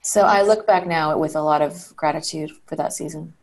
so 0.00 0.22
I 0.22 0.40
look 0.40 0.66
back 0.66 0.86
now 0.86 1.18
with 1.18 1.36
a 1.36 1.42
lot 1.42 1.60
of 1.60 1.94
gratitude 1.96 2.50
for 2.64 2.76
that 2.76 2.94
season. 2.94 3.34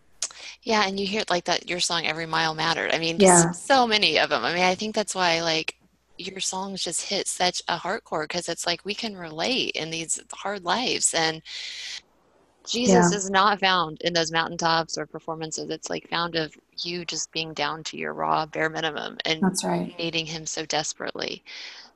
Yeah, 0.64 0.88
and 0.88 1.00
you 1.00 1.06
hear 1.06 1.24
like 1.30 1.46
that 1.46 1.70
your 1.70 1.80
song 1.80 2.06
"Every 2.06 2.26
Mile 2.26 2.54
Mattered." 2.54 2.94
I 2.94 3.00
mean, 3.00 3.18
yeah. 3.20 3.52
so 3.52 3.88
many 3.88 4.20
of 4.20 4.30
them. 4.30 4.44
I 4.44 4.54
mean, 4.54 4.64
I 4.64 4.76
think 4.76 4.96
that's 4.96 5.16
why 5.16 5.42
like 5.42 5.77
your 6.18 6.40
songs 6.40 6.84
just 6.84 7.10
hit 7.10 7.28
such 7.28 7.62
a 7.68 7.78
hardcore 7.78 8.24
because 8.24 8.50
it's 8.50 8.66
like 8.66 8.84
we 8.84 8.94
can 8.94 9.16
relate 9.16 9.72
in 9.72 9.90
these 9.90 10.20
hard 10.34 10.64
lives 10.64 11.14
and 11.14 11.42
Jesus 12.68 13.12
yeah. 13.12 13.18
is 13.18 13.30
not 13.30 13.60
found 13.60 14.02
in 14.02 14.14
those 14.14 14.32
mountaintops 14.32 14.98
or 14.98 15.06
performances. 15.06 15.70
It's 15.70 15.90
like 15.90 16.10
found 16.10 16.36
of 16.36 16.54
you 16.80 17.06
just 17.06 17.32
being 17.32 17.54
down 17.54 17.84
to 17.86 17.98
your 17.98 18.14
raw 18.14 18.46
bare 18.46 18.70
minimum 18.70 19.18
and 19.26 19.42
That's 19.42 19.64
right. 19.64 19.98
needing 19.98 20.26
him 20.26 20.46
so 20.46 20.66
desperately. 20.66 21.44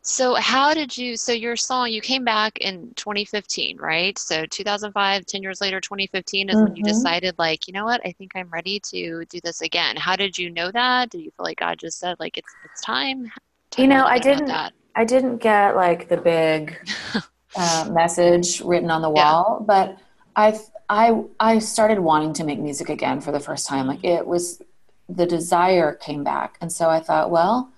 So 0.03 0.33
how 0.33 0.73
did 0.73 0.97
you 0.97 1.15
so 1.15 1.31
your 1.31 1.55
song 1.55 1.91
you 1.91 2.01
came 2.01 2.23
back 2.23 2.57
in 2.57 2.91
2015, 2.95 3.77
right? 3.77 4.17
So 4.17 4.45
2005, 4.45 5.25
10 5.25 5.43
years 5.43 5.61
later 5.61 5.79
2015 5.79 6.49
is 6.49 6.55
mm-hmm. 6.55 6.63
when 6.63 6.75
you 6.75 6.83
mm-hmm. 6.83 6.93
decided 6.93 7.35
like, 7.37 7.67
you 7.67 7.73
know 7.73 7.85
what? 7.85 8.01
I 8.03 8.11
think 8.13 8.31
I'm 8.35 8.49
ready 8.49 8.79
to 8.79 9.25
do 9.25 9.39
this 9.43 9.61
again. 9.61 9.97
How 9.97 10.15
did 10.15 10.37
you 10.37 10.49
know 10.49 10.71
that? 10.71 11.11
Did 11.11 11.21
you 11.21 11.31
feel 11.31 11.43
like 11.43 11.59
God 11.59 11.77
just 11.77 11.99
said 11.99 12.15
like 12.19 12.37
it's 12.37 12.53
it's 12.65 12.81
time? 12.81 13.31
You 13.77 13.87
know, 13.87 14.05
I 14.05 14.19
didn't 14.19 14.51
I 14.95 15.05
didn't 15.05 15.37
get 15.37 15.75
like 15.75 16.09
the 16.09 16.17
big 16.17 16.77
uh, 17.55 17.89
message 17.91 18.61
written 18.61 18.91
on 18.91 19.01
the 19.01 19.09
wall, 19.09 19.57
yeah. 19.59 19.65
but 19.65 19.97
I 20.35 20.59
I 20.89 21.23
I 21.39 21.59
started 21.59 21.99
wanting 21.99 22.33
to 22.33 22.43
make 22.43 22.59
music 22.59 22.89
again 22.89 23.21
for 23.21 23.31
the 23.31 23.39
first 23.39 23.67
time. 23.67 23.87
Like 23.87 24.03
it 24.03 24.27
was 24.27 24.61
the 25.07 25.25
desire 25.25 25.93
came 25.93 26.23
back, 26.23 26.57
and 26.59 26.71
so 26.71 26.89
I 26.89 26.99
thought, 26.99 27.31
well, 27.31 27.71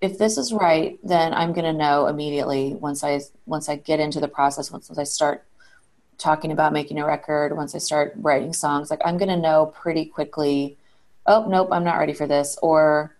if 0.00 0.18
this 0.18 0.36
is 0.36 0.52
right, 0.52 0.98
then 1.04 1.32
I'm 1.34 1.52
going 1.52 1.64
to 1.64 1.72
know 1.72 2.06
immediately 2.06 2.74
once 2.74 3.04
I 3.04 3.20
once 3.46 3.68
I 3.68 3.76
get 3.76 4.00
into 4.00 4.18
the 4.18 4.28
process. 4.28 4.72
Once, 4.72 4.88
once 4.88 4.98
I 4.98 5.04
start 5.04 5.44
talking 6.18 6.50
about 6.50 6.72
making 6.72 6.98
a 6.98 7.06
record, 7.06 7.56
once 7.56 7.74
I 7.74 7.78
start 7.78 8.14
writing 8.16 8.52
songs, 8.52 8.90
like 8.90 9.00
I'm 9.04 9.16
going 9.16 9.28
to 9.28 9.36
know 9.36 9.66
pretty 9.66 10.06
quickly. 10.06 10.76
Oh 11.26 11.46
nope, 11.48 11.68
I'm 11.70 11.84
not 11.84 11.98
ready 11.98 12.14
for 12.14 12.26
this, 12.26 12.58
or 12.62 13.14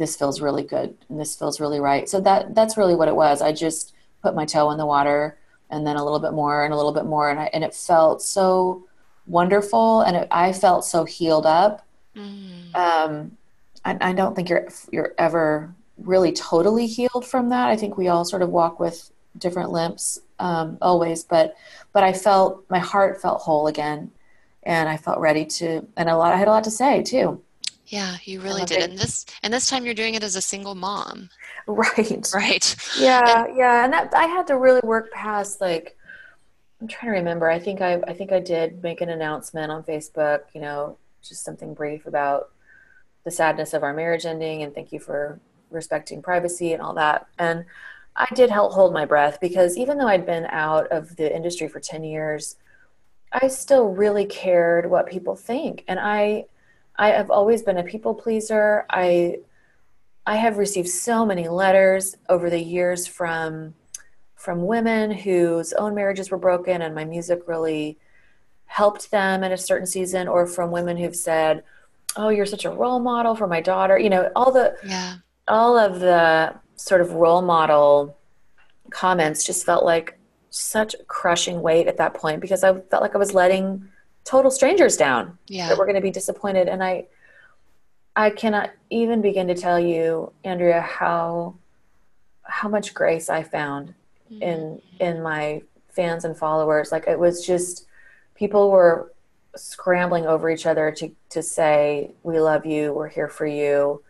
this 0.00 0.16
feels 0.16 0.40
really 0.40 0.62
good 0.62 0.96
and 1.10 1.20
this 1.20 1.36
feels 1.36 1.60
really 1.60 1.78
right. 1.78 2.08
So 2.08 2.20
that 2.22 2.54
that's 2.54 2.78
really 2.78 2.94
what 2.94 3.06
it 3.06 3.14
was. 3.14 3.42
I 3.42 3.52
just 3.52 3.94
put 4.22 4.34
my 4.34 4.46
toe 4.46 4.70
in 4.70 4.78
the 4.78 4.86
water 4.86 5.38
and 5.68 5.86
then 5.86 5.96
a 5.96 6.02
little 6.02 6.18
bit 6.18 6.32
more 6.32 6.64
and 6.64 6.72
a 6.72 6.76
little 6.76 6.92
bit 6.92 7.04
more 7.04 7.30
and 7.30 7.38
I, 7.38 7.50
and 7.52 7.62
it 7.62 7.74
felt 7.74 8.22
so 8.22 8.86
wonderful 9.26 10.00
and 10.00 10.16
it, 10.16 10.28
I 10.30 10.54
felt 10.54 10.86
so 10.86 11.04
healed 11.04 11.44
up. 11.44 11.86
Mm. 12.16 12.74
Um, 12.74 13.36
I, 13.84 13.98
I 14.00 14.12
don't 14.14 14.34
think 14.34 14.48
you're 14.48 14.68
you're 14.90 15.14
ever 15.18 15.74
really 15.98 16.32
totally 16.32 16.86
healed 16.86 17.26
from 17.26 17.50
that. 17.50 17.68
I 17.68 17.76
think 17.76 17.98
we 17.98 18.08
all 18.08 18.24
sort 18.24 18.40
of 18.40 18.48
walk 18.48 18.80
with 18.80 19.12
different 19.36 19.70
limps 19.70 20.18
um, 20.38 20.78
always, 20.80 21.24
but 21.24 21.56
but 21.92 22.02
I 22.04 22.14
felt 22.14 22.64
my 22.70 22.78
heart 22.78 23.20
felt 23.20 23.42
whole 23.42 23.66
again, 23.66 24.10
and 24.62 24.88
I 24.88 24.96
felt 24.96 25.18
ready 25.18 25.44
to. 25.44 25.86
And 25.98 26.08
a 26.08 26.16
lot 26.16 26.32
I 26.32 26.36
had 26.36 26.48
a 26.48 26.52
lot 26.52 26.64
to 26.64 26.70
say 26.70 27.02
too. 27.02 27.42
Yeah, 27.90 28.16
you 28.22 28.40
really 28.40 28.64
did. 28.64 28.88
And 28.88 28.98
this 28.98 29.26
and 29.42 29.52
this 29.52 29.68
time 29.68 29.84
you're 29.84 29.94
doing 29.94 30.14
it 30.14 30.22
as 30.22 30.36
a 30.36 30.40
single 30.40 30.74
mom. 30.74 31.28
Right. 31.66 32.26
Right. 32.34 32.76
Yeah, 32.98 33.44
and, 33.44 33.56
yeah. 33.56 33.84
And 33.84 33.92
that 33.92 34.12
I 34.14 34.24
had 34.24 34.46
to 34.48 34.56
really 34.56 34.80
work 34.82 35.12
past 35.12 35.60
like 35.60 35.96
I'm 36.80 36.88
trying 36.88 37.12
to 37.12 37.18
remember. 37.18 37.48
I 37.48 37.58
think 37.58 37.80
I 37.80 38.00
I 38.08 38.14
think 38.14 38.32
I 38.32 38.40
did 38.40 38.82
make 38.82 39.02
an 39.02 39.10
announcement 39.10 39.70
on 39.70 39.84
Facebook, 39.84 40.40
you 40.52 40.60
know, 40.60 40.96
just 41.22 41.44
something 41.44 41.74
brief 41.74 42.06
about 42.06 42.50
the 43.24 43.30
sadness 43.30 43.74
of 43.74 43.82
our 43.82 43.92
marriage 43.92 44.24
ending 44.24 44.62
and 44.62 44.74
thank 44.74 44.90
you 44.90 44.98
for 44.98 45.38
respecting 45.70 46.22
privacy 46.22 46.72
and 46.72 46.82
all 46.82 46.94
that. 46.94 47.26
And 47.38 47.64
I 48.16 48.26
did 48.34 48.50
help 48.50 48.72
hold 48.72 48.92
my 48.92 49.04
breath 49.04 49.38
because 49.40 49.76
even 49.76 49.98
though 49.98 50.08
I'd 50.08 50.26
been 50.26 50.46
out 50.46 50.88
of 50.88 51.16
the 51.16 51.34
industry 51.34 51.68
for 51.68 51.78
10 51.78 52.02
years, 52.04 52.56
I 53.32 53.48
still 53.48 53.88
really 53.88 54.24
cared 54.24 54.90
what 54.90 55.06
people 55.06 55.36
think. 55.36 55.84
And 55.86 56.00
I 56.00 56.46
I 57.00 57.08
have 57.12 57.30
always 57.30 57.62
been 57.62 57.78
a 57.78 57.82
people 57.82 58.14
pleaser. 58.14 58.84
I 58.90 59.38
I 60.26 60.36
have 60.36 60.58
received 60.58 60.88
so 60.88 61.24
many 61.24 61.48
letters 61.48 62.14
over 62.28 62.50
the 62.50 62.60
years 62.60 63.06
from 63.06 63.74
from 64.36 64.66
women 64.66 65.10
whose 65.10 65.72
own 65.72 65.94
marriages 65.94 66.30
were 66.30 66.38
broken 66.38 66.82
and 66.82 66.94
my 66.94 67.06
music 67.06 67.42
really 67.46 67.98
helped 68.66 69.10
them 69.10 69.42
in 69.42 69.50
a 69.50 69.56
certain 69.56 69.86
season 69.86 70.28
or 70.28 70.46
from 70.46 70.70
women 70.70 70.98
who've 70.98 71.16
said, 71.16 71.64
"Oh, 72.16 72.28
you're 72.28 72.44
such 72.44 72.66
a 72.66 72.70
role 72.70 73.00
model 73.00 73.34
for 73.34 73.46
my 73.46 73.62
daughter." 73.62 73.98
You 73.98 74.10
know, 74.10 74.30
all 74.36 74.52
the 74.52 74.76
yeah. 74.84 75.16
all 75.48 75.78
of 75.78 76.00
the 76.00 76.54
sort 76.76 77.00
of 77.00 77.14
role 77.14 77.40
model 77.40 78.18
comments 78.90 79.42
just 79.42 79.64
felt 79.64 79.86
like 79.86 80.18
such 80.50 80.94
crushing 81.08 81.62
weight 81.62 81.86
at 81.86 81.96
that 81.96 82.12
point 82.12 82.40
because 82.42 82.62
I 82.62 82.74
felt 82.74 83.02
like 83.02 83.14
I 83.14 83.18
was 83.18 83.32
letting 83.32 83.88
total 84.24 84.50
strangers 84.50 84.96
down 84.96 85.38
yeah. 85.46 85.68
that 85.68 85.78
we're 85.78 85.86
going 85.86 85.96
to 85.96 86.00
be 86.00 86.10
disappointed. 86.10 86.68
And 86.68 86.82
i 86.82 87.06
i 88.16 88.28
cannot 88.28 88.70
even 88.90 89.22
begin 89.22 89.46
to 89.46 89.54
tell 89.54 89.78
you 89.78 90.32
andrea 90.44 90.80
how 90.80 91.54
how 92.42 92.68
much 92.68 92.92
grace 92.92 93.30
i 93.30 93.40
found 93.40 93.94
mm-hmm. 94.30 94.42
in 94.42 94.82
in 94.98 95.22
my 95.22 95.62
fans 95.92 96.24
and 96.24 96.36
followers. 96.36 96.92
Like 96.92 97.06
it 97.06 97.18
was 97.18 97.44
just 97.44 97.86
people 98.34 98.70
were 98.70 99.12
scrambling 99.56 100.26
over 100.26 100.48
each 100.48 100.66
other 100.66 100.90
to 100.92 101.10
to 101.30 101.42
say 101.42 102.12
we 102.22 102.40
love 102.40 102.64
you. 102.64 102.92
We're 102.92 103.08
here 103.08 103.28
for 103.28 103.46
you. 103.46 104.02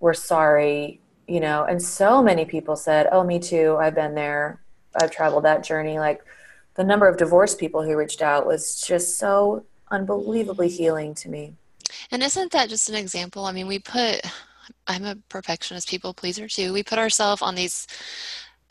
We're 0.00 0.14
sorry 0.14 1.00
you 1.28 1.38
know? 1.38 1.64
And 1.64 1.80
so 1.80 2.20
many 2.20 2.44
people 2.44 2.76
said 2.76 3.08
oh 3.12 3.24
me 3.24 3.38
too. 3.38 3.76
I've 3.78 3.94
been 3.94 4.14
there. 4.14 4.60
I've 5.00 5.10
traveled 5.10 5.44
that 5.44 5.64
journey. 5.64 5.98
Like 5.98 6.22
the 6.74 6.84
number 6.84 7.06
of 7.06 7.16
divorced 7.16 7.58
people 7.58 7.82
who 7.82 7.96
reached 7.96 8.22
out 8.22 8.46
was 8.46 8.80
just 8.80 9.18
so 9.18 9.64
unbelievably 9.90 10.68
healing 10.68 11.14
to 11.14 11.28
me. 11.28 11.54
And 12.10 12.22
isn't 12.22 12.52
that 12.52 12.68
just 12.68 12.88
an 12.88 12.94
example? 12.94 13.44
I 13.44 13.52
mean, 13.52 13.66
we 13.66 13.78
put, 13.78 14.20
I'm 14.86 15.04
a 15.04 15.16
perfectionist 15.28 15.88
people 15.88 16.14
pleaser 16.14 16.48
too. 16.48 16.72
We 16.72 16.82
put 16.82 16.98
ourselves 16.98 17.42
on 17.42 17.54
these 17.54 17.86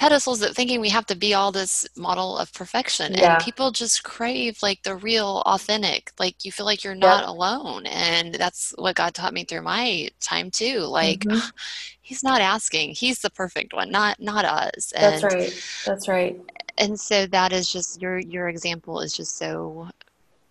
pedestals 0.01 0.39
that 0.39 0.55
thinking 0.55 0.81
we 0.81 0.89
have 0.89 1.05
to 1.05 1.15
be 1.15 1.35
all 1.35 1.51
this 1.51 1.87
model 1.95 2.35
of 2.35 2.51
perfection 2.53 3.13
yeah. 3.13 3.35
and 3.35 3.43
people 3.43 3.69
just 3.69 4.03
crave 4.03 4.57
like 4.63 4.81
the 4.81 4.95
real 4.95 5.43
authentic 5.45 6.11
like 6.19 6.43
you 6.43 6.51
feel 6.51 6.65
like 6.65 6.83
you're 6.83 6.95
not 6.95 7.23
alone 7.23 7.85
and 7.85 8.33
that's 8.33 8.73
what 8.79 8.95
god 8.95 9.13
taught 9.13 9.31
me 9.31 9.43
through 9.43 9.61
my 9.61 10.09
time 10.19 10.49
too 10.49 10.79
like 10.79 11.19
mm-hmm. 11.19 11.47
He's 12.11 12.25
not 12.25 12.41
asking 12.41 12.91
he's 12.91 13.19
the 13.19 13.29
perfect 13.29 13.73
one 13.73 13.89
not 13.89 14.19
not 14.19 14.43
us 14.43 14.91
and, 14.91 15.13
that's 15.13 15.23
right 15.23 15.63
that's 15.85 16.07
right 16.09 16.41
and 16.77 16.99
so 16.99 17.25
that 17.27 17.53
is 17.53 17.71
just 17.71 18.01
your 18.01 18.19
your 18.19 18.49
example 18.49 18.99
is 18.99 19.13
just 19.13 19.37
so 19.37 19.87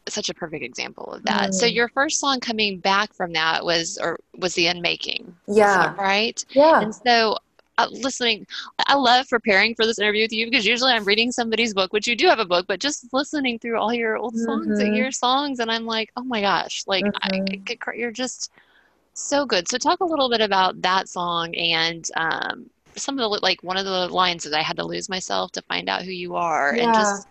such 0.09 0.31
a 0.31 0.35
perfect 0.35 0.64
example 0.64 1.05
of 1.12 1.23
that. 1.25 1.51
Mm. 1.51 1.55
So 1.55 1.66
your 1.66 1.88
first 1.88 2.18
song 2.18 2.40
coming 2.40 2.79
back 2.79 3.12
from 3.12 3.35
that 3.35 3.62
was 3.62 3.99
or 3.99 4.18
was 4.38 4.55
the 4.55 4.66
unmaking. 4.66 5.37
Yeah. 5.46 5.94
Right? 5.96 6.42
Yeah. 6.51 6.81
And 6.81 6.94
so 6.94 7.37
uh, 7.77 7.87
listening 7.90 8.46
I 8.87 8.94
love 8.94 9.29
preparing 9.29 9.75
for 9.75 9.87
this 9.87 9.99
interview 9.99 10.25
with 10.25 10.33
you 10.33 10.46
because 10.46 10.66
usually 10.66 10.92
I'm 10.92 11.05
reading 11.05 11.31
somebody's 11.31 11.75
book, 11.75 11.92
which 11.92 12.07
you 12.07 12.16
do 12.16 12.27
have 12.27 12.38
a 12.38 12.46
book, 12.46 12.66
but 12.66 12.81
just 12.81 13.07
listening 13.12 13.59
through 13.59 13.79
all 13.79 13.92
your 13.92 14.16
old 14.16 14.35
songs 14.35 14.81
mm-hmm. 14.81 14.94
your 14.94 15.12
songs 15.12 15.61
and 15.61 15.70
I'm 15.70 15.85
like, 15.85 16.11
"Oh 16.16 16.25
my 16.25 16.40
gosh, 16.40 16.85
like 16.87 17.05
mm-hmm. 17.05 17.62
I, 17.87 17.92
I, 17.92 17.94
you're 17.94 18.11
just 18.11 18.51
so 19.14 19.46
good." 19.46 19.68
So 19.68 19.79
talk 19.79 20.01
a 20.01 20.05
little 20.05 20.31
bit 20.31 20.40
about 20.40 20.81
that 20.83 21.09
song 21.09 21.55
and 21.55 22.09
um, 22.16 22.70
some 22.96 23.18
of 23.18 23.31
the 23.31 23.38
like 23.42 23.62
one 23.62 23.77
of 23.77 23.85
the 23.85 24.09
lines 24.09 24.44
that 24.44 24.55
I 24.55 24.62
had 24.62 24.77
to 24.77 24.85
lose 24.85 25.09
myself 25.09 25.53
to 25.53 25.62
find 25.62 25.88
out 25.88 26.03
who 26.03 26.11
you 26.11 26.37
are 26.37 26.75
yeah. 26.75 26.85
and 26.85 26.94
just 26.94 27.29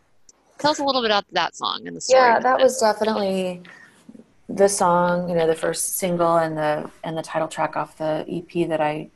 tell 0.57 0.71
us 0.71 0.79
a 0.79 0.83
little 0.83 1.01
bit 1.01 1.11
about 1.11 1.25
that 1.31 1.55
song 1.55 1.87
and 1.87 1.95
the 1.95 2.01
story. 2.01 2.21
Yeah, 2.21 2.39
that 2.39 2.59
was 2.59 2.79
definitely 2.79 3.61
the 4.49 4.67
song, 4.67 5.29
you 5.29 5.35
know, 5.35 5.47
the 5.47 5.55
first 5.55 5.97
single 5.97 6.37
and 6.37 6.57
the 6.57 6.89
and 7.03 7.17
the 7.17 7.21
title 7.21 7.47
track 7.47 7.77
off 7.77 7.97
the 7.97 8.25
EP 8.27 8.67
that 8.67 8.81
I 8.81 9.09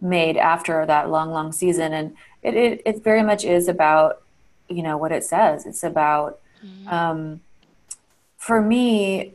made 0.00 0.36
after 0.36 0.84
that 0.86 1.10
long, 1.10 1.30
long 1.30 1.52
season. 1.52 1.92
And 1.92 2.16
it 2.42 2.54
it, 2.54 2.82
it 2.84 3.04
very 3.04 3.22
much 3.22 3.44
is 3.44 3.68
about, 3.68 4.22
you 4.68 4.82
know, 4.82 4.96
what 4.96 5.12
it 5.12 5.24
says. 5.24 5.66
It's 5.66 5.82
about 5.82 6.40
mm-hmm. 6.64 6.88
um, 6.88 7.40
for 8.36 8.60
me, 8.60 9.32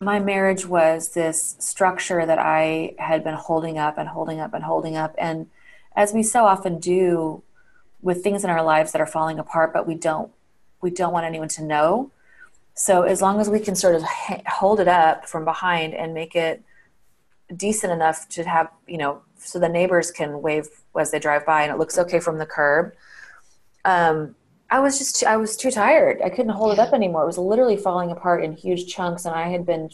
my 0.00 0.20
marriage 0.20 0.64
was 0.66 1.10
this 1.10 1.56
structure 1.58 2.24
that 2.24 2.38
I 2.38 2.94
had 2.98 3.24
been 3.24 3.34
holding 3.34 3.78
up 3.78 3.98
and 3.98 4.08
holding 4.08 4.40
up 4.40 4.54
and 4.54 4.62
holding 4.62 4.96
up 4.96 5.14
and 5.18 5.48
as 5.96 6.12
we 6.12 6.22
so 6.22 6.44
often 6.44 6.78
do 6.78 7.42
with 8.02 8.22
things 8.22 8.44
in 8.44 8.50
our 8.50 8.62
lives 8.62 8.92
that 8.92 9.00
are 9.00 9.06
falling 9.06 9.38
apart, 9.40 9.72
but 9.72 9.86
we 9.86 9.94
don't 9.94 10.30
we 10.80 10.90
don't 10.90 11.12
want 11.12 11.26
anyone 11.26 11.48
to 11.48 11.64
know. 11.64 12.12
So 12.74 13.02
as 13.02 13.20
long 13.20 13.40
as 13.40 13.50
we 13.50 13.58
can 13.58 13.74
sort 13.74 13.96
of 13.96 14.02
hold 14.46 14.78
it 14.78 14.86
up 14.86 15.28
from 15.28 15.44
behind 15.44 15.94
and 15.94 16.14
make 16.14 16.36
it 16.36 16.62
decent 17.56 17.92
enough 17.92 18.28
to 18.28 18.44
have 18.44 18.70
you 18.86 18.98
know 18.98 19.22
so 19.36 19.58
the 19.58 19.68
neighbors 19.68 20.10
can 20.10 20.42
wave 20.42 20.68
as 20.98 21.10
they 21.10 21.18
drive 21.18 21.44
by 21.44 21.62
and 21.62 21.72
it 21.72 21.78
looks 21.78 21.98
okay 21.98 22.20
from 22.20 22.38
the 22.38 22.46
curb. 22.46 22.92
Um, 23.84 24.36
I 24.70 24.80
was 24.80 24.98
just 24.98 25.24
I 25.24 25.36
was 25.36 25.56
too 25.56 25.70
tired. 25.70 26.20
I 26.22 26.28
couldn't 26.28 26.52
hold 26.52 26.76
yeah. 26.76 26.84
it 26.84 26.86
up 26.86 26.94
anymore. 26.94 27.22
It 27.22 27.26
was 27.26 27.38
literally 27.38 27.76
falling 27.76 28.10
apart 28.10 28.44
in 28.44 28.52
huge 28.52 28.86
chunks, 28.86 29.24
and 29.24 29.34
I 29.34 29.48
had 29.48 29.64
been 29.64 29.90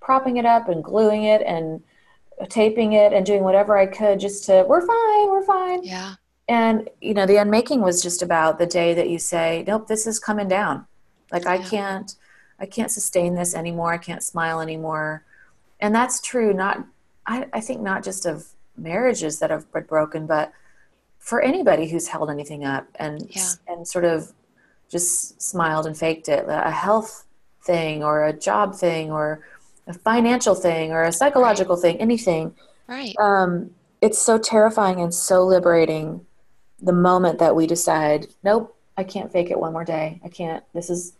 propping 0.00 0.36
it 0.36 0.44
up 0.46 0.68
and 0.68 0.84
gluing 0.84 1.24
it 1.24 1.42
and 1.42 1.82
taping 2.48 2.92
it 2.92 3.12
and 3.12 3.24
doing 3.24 3.42
whatever 3.42 3.76
I 3.76 3.86
could 3.86 4.20
just 4.20 4.44
to, 4.46 4.64
we're 4.68 4.86
fine, 4.86 5.30
we're 5.30 5.44
fine. 5.44 5.82
Yeah. 5.82 6.14
And, 6.48 6.90
you 7.00 7.14
know, 7.14 7.26
the 7.26 7.36
unmaking 7.36 7.80
was 7.80 8.02
just 8.02 8.22
about 8.22 8.58
the 8.58 8.66
day 8.66 8.92
that 8.94 9.08
you 9.08 9.18
say, 9.18 9.64
nope, 9.66 9.88
this 9.88 10.06
is 10.06 10.18
coming 10.18 10.48
down. 10.48 10.86
Like, 11.32 11.44
yeah. 11.44 11.52
I 11.52 11.58
can't, 11.58 12.14
I 12.60 12.66
can't 12.66 12.90
sustain 12.90 13.34
this 13.34 13.54
anymore. 13.54 13.92
I 13.92 13.98
can't 13.98 14.22
smile 14.22 14.60
anymore. 14.60 15.24
And 15.80 15.94
that's 15.94 16.20
true, 16.20 16.52
not, 16.52 16.84
I, 17.26 17.46
I 17.52 17.60
think 17.60 17.80
not 17.80 18.04
just 18.04 18.26
of 18.26 18.48
marriages 18.76 19.38
that 19.38 19.50
have 19.50 19.70
been 19.72 19.84
broken, 19.84 20.26
but 20.26 20.52
for 21.24 21.40
anybody 21.40 21.88
who's 21.88 22.06
held 22.08 22.30
anything 22.30 22.64
up 22.66 22.86
and 22.96 23.26
Yeah. 23.30 23.48
and 23.66 23.88
sort 23.88 24.04
of 24.04 24.32
just 24.90 25.40
smiled 25.40 25.86
and 25.86 25.96
faked 25.96 26.28
it, 26.28 26.44
a 26.46 26.70
health 26.70 27.24
thing 27.62 28.04
or 28.04 28.24
a 28.24 28.32
job 28.32 28.74
thing 28.74 29.10
or 29.10 29.40
a 29.86 29.94
financial 29.94 30.54
thing 30.54 30.92
or 30.92 31.02
a 31.02 31.10
psychological 31.12 31.76
thing, 31.76 31.96
anything. 31.96 32.54
Right. 32.86 33.14
Um, 33.18 33.70
it's 34.02 34.18
so 34.18 34.36
terrifying 34.36 35.00
and 35.00 35.14
so 35.14 35.42
liberating 35.46 36.26
the 36.82 36.92
moment 36.92 37.38
that 37.38 37.56
we 37.56 37.66
decide, 37.66 38.26
nope, 38.42 38.76
I 38.98 39.04
can't 39.04 39.32
fake 39.32 39.50
it 39.50 39.58
one 39.58 39.72
more 39.72 39.84
day. 39.84 40.20
I 40.22 40.28
can't. 40.28 40.62
This 40.74 40.90
is, 40.90 41.14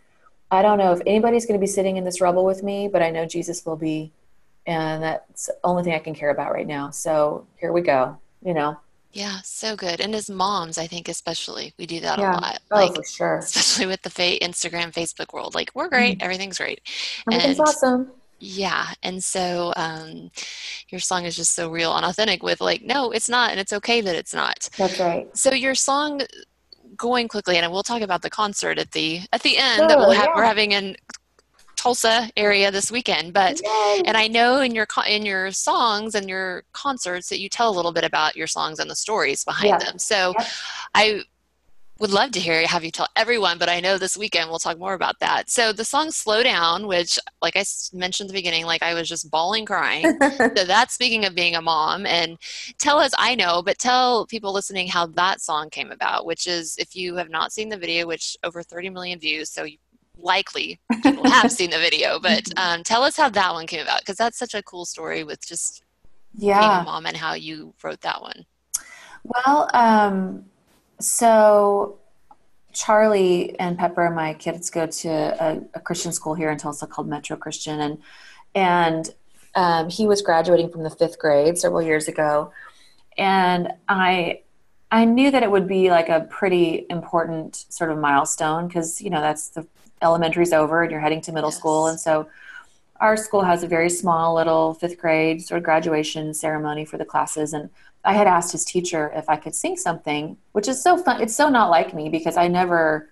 I 0.51 0.61
don't 0.61 0.77
know 0.77 0.91
if 0.93 1.01
anybody's 1.07 1.47
going 1.47 1.59
to 1.59 1.63
be 1.63 1.65
sitting 1.77 1.97
in 1.97 2.03
this 2.03 2.21
rubble 2.21 2.45
with 2.45 2.61
me, 2.61 2.87
but 2.87 3.01
I 3.01 3.09
know 3.09 3.25
Jesus 3.25 3.65
will 3.65 3.75
be. 3.75 4.11
And 4.67 5.01
that's 5.01 5.47
the 5.47 5.57
only 5.63 5.81
thing 5.83 5.93
I 5.93 5.99
can 5.99 6.13
care 6.13 6.29
about 6.29 6.51
right 6.53 6.67
now. 6.67 6.91
So 6.91 7.47
here 7.59 7.73
we 7.73 7.81
go, 7.81 8.17
you 8.43 8.53
know? 8.53 8.77
Yeah, 9.15 9.37
so 9.45 9.77
good. 9.77 10.01
And 10.01 10.13
as 10.13 10.29
moms, 10.29 10.77
I 10.77 10.87
think 10.87 11.07
especially 11.07 11.73
we 11.79 11.85
do 11.85 12.01
that 12.01 12.19
a 12.19 12.21
lot. 12.21 12.59
Oh, 12.69 12.75
Like 12.75 12.95
for 12.95 13.03
sure. 13.05 13.37
especially 13.37 13.85
with 13.85 14.01
the 14.01 14.09
fa- 14.09 14.37
Instagram, 14.41 14.91
Facebook 14.91 15.33
world. 15.33 15.55
Like 15.55 15.71
we're 15.73 15.87
great, 15.87 16.21
everything's 16.21 16.57
great. 16.57 16.81
Everything's 17.31 17.59
and- 17.59 17.67
awesome. 17.67 18.11
Yeah, 18.39 18.87
and 19.01 19.23
so 19.23 19.71
um, 19.77 20.29
your 20.89 20.99
song 20.99 21.23
is 21.23 21.37
just 21.37 21.53
so 21.55 21.69
real 21.71 21.95
and 21.95 22.05
authentic. 22.05 22.43
With 22.43 22.59
like, 22.59 22.83
no, 22.83 23.11
it's 23.11 23.29
not, 23.29 23.51
and 23.51 23.59
it's 23.61 23.71
okay 23.71 24.01
that 24.01 24.15
it's 24.15 24.33
not. 24.33 24.67
That's 24.77 24.99
right. 24.99 25.25
So 25.35 25.53
your 25.53 25.73
song, 25.75 26.21
going 26.97 27.29
quickly, 27.29 27.55
and 27.57 27.71
we'll 27.71 27.81
talk 27.81 28.01
about 28.01 28.21
the 28.21 28.29
concert 28.29 28.77
at 28.77 28.91
the 28.91 29.21
at 29.31 29.41
the 29.43 29.57
end 29.57 29.89
that 29.89 29.97
we'll 29.97 30.11
have. 30.11 30.25
yeah. 30.25 30.35
We're 30.35 30.43
having 30.43 30.73
in 30.73 30.97
Tulsa 31.85 32.29
area 32.35 32.71
this 32.71 32.91
weekend, 32.91 33.33
but. 33.33 33.61
Yay. 33.63 34.01
And 34.07 34.17
I 34.17 34.27
know 34.27 34.59
in 34.61 34.73
your 34.73 34.87
in 35.07 35.25
your 35.25 35.51
songs 35.51 36.15
and 36.15 36.27
your 36.27 36.63
concerts 36.73 37.29
that 37.29 37.39
you 37.39 37.49
tell 37.49 37.69
a 37.69 37.75
little 37.79 37.91
bit 37.93 38.03
about 38.03 38.35
your 38.35 38.47
songs 38.47 38.79
and 38.79 38.89
the 38.89 38.95
stories 38.95 39.43
behind 39.45 39.69
Yeah. 39.69 39.77
them. 39.85 39.99
So. 39.99 40.33
I 40.95 41.21
would 41.99 42.11
love 42.11 42.31
to 42.31 42.39
hear 42.41 42.67
have 42.67 42.83
you 42.83 42.91
tell 42.91 43.07
everyone, 43.15 43.57
but 43.57 43.69
I 43.69 43.79
know 43.79 43.97
this 43.97 44.17
weekend 44.17 44.49
we'll 44.49 44.59
talk 44.59 44.77
more 44.77 44.93
about 44.95 45.19
that. 45.21 45.49
So 45.49 45.71
the 45.71 45.85
song 45.85 46.11
"Slow 46.11 46.43
Down," 46.43 46.87
which, 46.87 47.17
like 47.41 47.55
i 47.55 47.63
mentioned 47.93 48.27
at 48.27 48.33
the 48.33 48.37
beginning, 48.37 48.65
like 48.65 48.83
I 48.83 48.93
was 48.93 49.07
just 49.07 49.31
bawling, 49.31 49.65
crying. 49.65 50.17
so 50.57 50.65
that's 50.65 50.93
speaking 50.93 51.23
of 51.25 51.35
being 51.35 51.55
a 51.55 51.61
mom. 51.61 52.05
And 52.05 52.37
tell 52.79 52.97
us, 52.99 53.11
I 53.17 53.35
know, 53.35 53.61
but 53.61 53.77
tell 53.79 54.25
people 54.25 54.51
listening 54.53 54.87
how 54.89 55.05
that 55.07 55.39
song 55.41 55.69
came 55.69 55.91
about. 55.91 56.25
Which 56.25 56.47
is, 56.47 56.75
if 56.77 56.95
you 56.95 57.15
have 57.15 57.29
not 57.29 57.53
seen 57.53 57.69
the 57.69 57.77
video, 57.77 58.07
which 58.07 58.35
over 58.43 58.61
30 58.61 58.89
million 58.89 59.19
views, 59.19 59.49
so 59.49 59.63
you 59.63 59.77
likely 60.17 60.79
people 61.03 61.29
have 61.29 61.51
seen 61.51 61.69
the 61.69 61.77
video. 61.77 62.19
But 62.25 62.49
um, 62.57 62.83
tell 62.83 63.03
us 63.03 63.15
how 63.15 63.29
that 63.29 63.53
one 63.53 63.67
came 63.67 63.81
about 63.81 63.99
because 63.99 64.17
that's 64.17 64.37
such 64.37 64.53
a 64.53 64.63
cool 64.63 64.85
story 64.85 65.23
with 65.23 65.45
just 65.45 65.83
being 66.39 66.53
a 66.53 66.83
mom 66.83 67.05
and 67.05 67.15
how 67.15 67.33
you 67.33 67.73
wrote 67.83 68.01
that 68.01 68.21
one. 68.21 68.45
Well, 69.23 69.69
um, 69.73 70.45
so 70.99 71.99
Charlie 72.73 73.57
and 73.59 73.77
Pepper, 73.77 74.09
my 74.09 74.33
kids, 74.33 74.69
go 74.69 74.85
to 74.85 75.09
a, 75.09 75.61
a 75.73 75.79
Christian 75.79 76.11
school 76.11 76.35
here 76.35 76.51
in 76.51 76.57
Tulsa 76.57 76.87
called 76.87 77.07
Metro 77.07 77.37
Christian, 77.37 77.79
and 77.79 78.01
and 78.53 79.09
um, 79.55 79.89
he 79.89 80.07
was 80.07 80.21
graduating 80.21 80.69
from 80.69 80.83
the 80.83 80.89
fifth 80.89 81.17
grade 81.17 81.57
several 81.57 81.81
years 81.81 82.07
ago, 82.07 82.51
and 83.17 83.73
I 83.87 84.41
I 84.91 85.05
knew 85.05 85.31
that 85.31 85.41
it 85.43 85.49
would 85.49 85.67
be 85.67 85.89
like 85.89 86.09
a 86.09 86.21
pretty 86.21 86.85
important 86.89 87.65
sort 87.69 87.91
of 87.91 87.97
milestone 87.97 88.67
because 88.67 89.01
you 89.01 89.09
know 89.09 89.21
that's 89.21 89.49
the 89.49 89.65
elementary's 90.01 90.53
over 90.53 90.83
and 90.83 90.91
you're 90.91 90.99
heading 90.99 91.21
to 91.21 91.31
middle 91.31 91.51
school, 91.51 91.87
and 91.87 91.99
so 91.99 92.27
our 92.99 93.17
school 93.17 93.41
has 93.41 93.63
a 93.63 93.67
very 93.67 93.89
small 93.89 94.35
little 94.35 94.73
fifth 94.73 94.97
grade 94.97 95.41
sort 95.41 95.57
of 95.57 95.63
graduation 95.63 96.33
ceremony 96.33 96.85
for 96.85 96.97
the 96.97 97.05
classes. 97.05 97.53
And 97.53 97.69
i 98.03 98.13
had 98.13 98.27
asked 98.27 98.51
his 98.51 98.63
teacher 98.63 99.11
if 99.15 99.27
i 99.29 99.35
could 99.35 99.55
sing 99.55 99.75
something 99.75 100.37
which 100.51 100.67
is 100.67 100.81
so 100.81 100.97
fun. 100.97 101.21
It's 101.21 101.35
so 101.35 101.49
not 101.49 101.69
like 101.69 101.93
me 101.93 102.09
because 102.09 102.37
i 102.37 102.47
never 102.47 103.09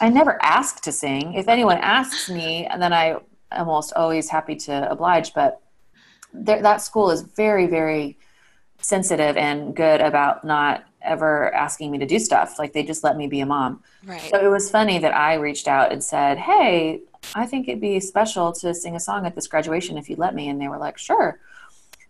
i 0.00 0.08
never 0.08 0.38
ask 0.42 0.82
to 0.82 0.92
sing. 0.92 1.34
If 1.34 1.48
anyone 1.48 1.78
asks 1.78 2.30
me 2.30 2.66
and 2.66 2.80
then 2.80 2.92
i 2.92 3.06
am 3.50 3.68
almost 3.68 3.92
always 3.94 4.28
happy 4.28 4.56
to 4.56 4.90
oblige. 4.90 5.34
But 5.34 5.60
there, 6.32 6.62
that 6.62 6.82
school 6.82 7.10
is 7.10 7.22
very 7.22 7.66
very 7.66 8.18
sensitive 8.80 9.36
and 9.36 9.74
good 9.74 10.00
about 10.00 10.44
not 10.44 10.84
ever 11.02 11.52
asking 11.54 11.90
me 11.90 11.98
to 11.98 12.06
do 12.06 12.18
stuff 12.18 12.58
like 12.58 12.72
they 12.72 12.82
just 12.82 13.04
let 13.04 13.16
me 13.16 13.26
be 13.26 13.40
a 13.40 13.46
mom 13.46 13.82
Right. 14.04 14.20
so 14.20 14.36
it 14.44 14.48
was 14.48 14.70
funny 14.70 14.98
that 14.98 15.14
I 15.14 15.34
reached 15.34 15.68
out 15.68 15.92
and 15.92 16.02
said, 16.02 16.38
Hey, 16.38 17.00
I 17.34 17.46
think 17.46 17.68
it'd 17.68 17.80
be 17.80 18.00
special 18.00 18.52
to 18.52 18.74
sing 18.74 18.96
a 18.96 19.00
song 19.00 19.26
at 19.26 19.34
this 19.34 19.46
graduation 19.46 19.96
if 19.98 20.08
you'd 20.08 20.18
let 20.18 20.34
me. 20.34 20.48
And 20.48 20.60
they 20.60 20.68
were 20.68 20.78
like, 20.78 20.98
Sure. 20.98 21.38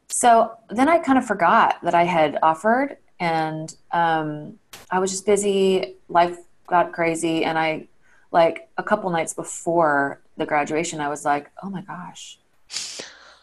So 0.08 0.52
then 0.70 0.88
I 0.88 0.98
kind 0.98 1.18
of 1.18 1.26
forgot 1.26 1.76
that 1.82 1.94
I 1.94 2.04
had 2.04 2.38
offered, 2.42 2.96
and 3.20 3.74
um, 3.92 4.58
I 4.90 4.98
was 5.00 5.10
just 5.10 5.26
busy. 5.26 5.96
Life 6.08 6.38
got 6.66 6.92
crazy. 6.92 7.44
And 7.44 7.58
I, 7.58 7.88
like, 8.32 8.68
a 8.78 8.82
couple 8.82 9.10
nights 9.10 9.34
before 9.34 10.20
the 10.36 10.46
graduation, 10.46 11.00
I 11.00 11.08
was 11.08 11.24
like, 11.24 11.50
Oh 11.62 11.68
my 11.70 11.82
gosh, 11.82 12.38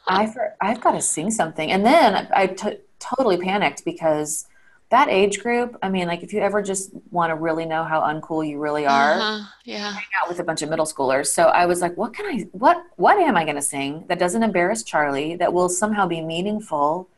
I 0.08 0.28
for, 0.28 0.56
I've 0.62 0.82
got 0.82 0.92
to 0.92 1.02
sing 1.02 1.32
something. 1.32 1.72
And 1.72 1.86
then 1.86 2.28
I 2.36 2.48
t- 2.48 2.78
totally 3.00 3.38
panicked 3.38 3.84
because 3.86 4.48
that 4.90 5.10
age 5.10 5.40
group, 5.40 5.76
I 5.82 5.90
mean, 5.90 6.08
like 6.08 6.22
if 6.22 6.32
you 6.32 6.40
ever 6.42 6.62
just 6.62 6.92
want 7.12 7.32
to 7.32 7.36
really 7.36 7.66
know 7.66 7.84
how 7.84 8.02
uncool 8.02 8.48
you 8.48 8.60
really 8.60 8.86
are, 8.86 9.14
Uh-huh. 9.20 9.46
Yeah. 9.66 9.92
hang 9.94 10.04
out 10.22 10.30
with 10.30 10.40
a 10.40 10.44
bunch 10.44 10.62
of 10.62 10.70
middle 10.70 10.86
schoolers. 10.86 11.28
So 11.28 11.46
I 11.46 11.66
was 11.66 11.82
like, 11.82 11.98
what 11.98 12.14
can 12.14 12.26
I 12.28 12.46
what 12.52 12.84
what 12.98 13.18
am 13.18 13.36
I 13.36 13.44
going 13.44 13.56
to 13.56 13.62
sing 13.64 14.06
that 14.08 14.20
doesn't 14.20 14.44
embarrass 14.44 14.84
Charlie 14.84 15.36
that 15.38 15.52
will 15.52 15.70
somehow 15.70 16.06
be 16.08 16.22
meaningful 16.22 17.10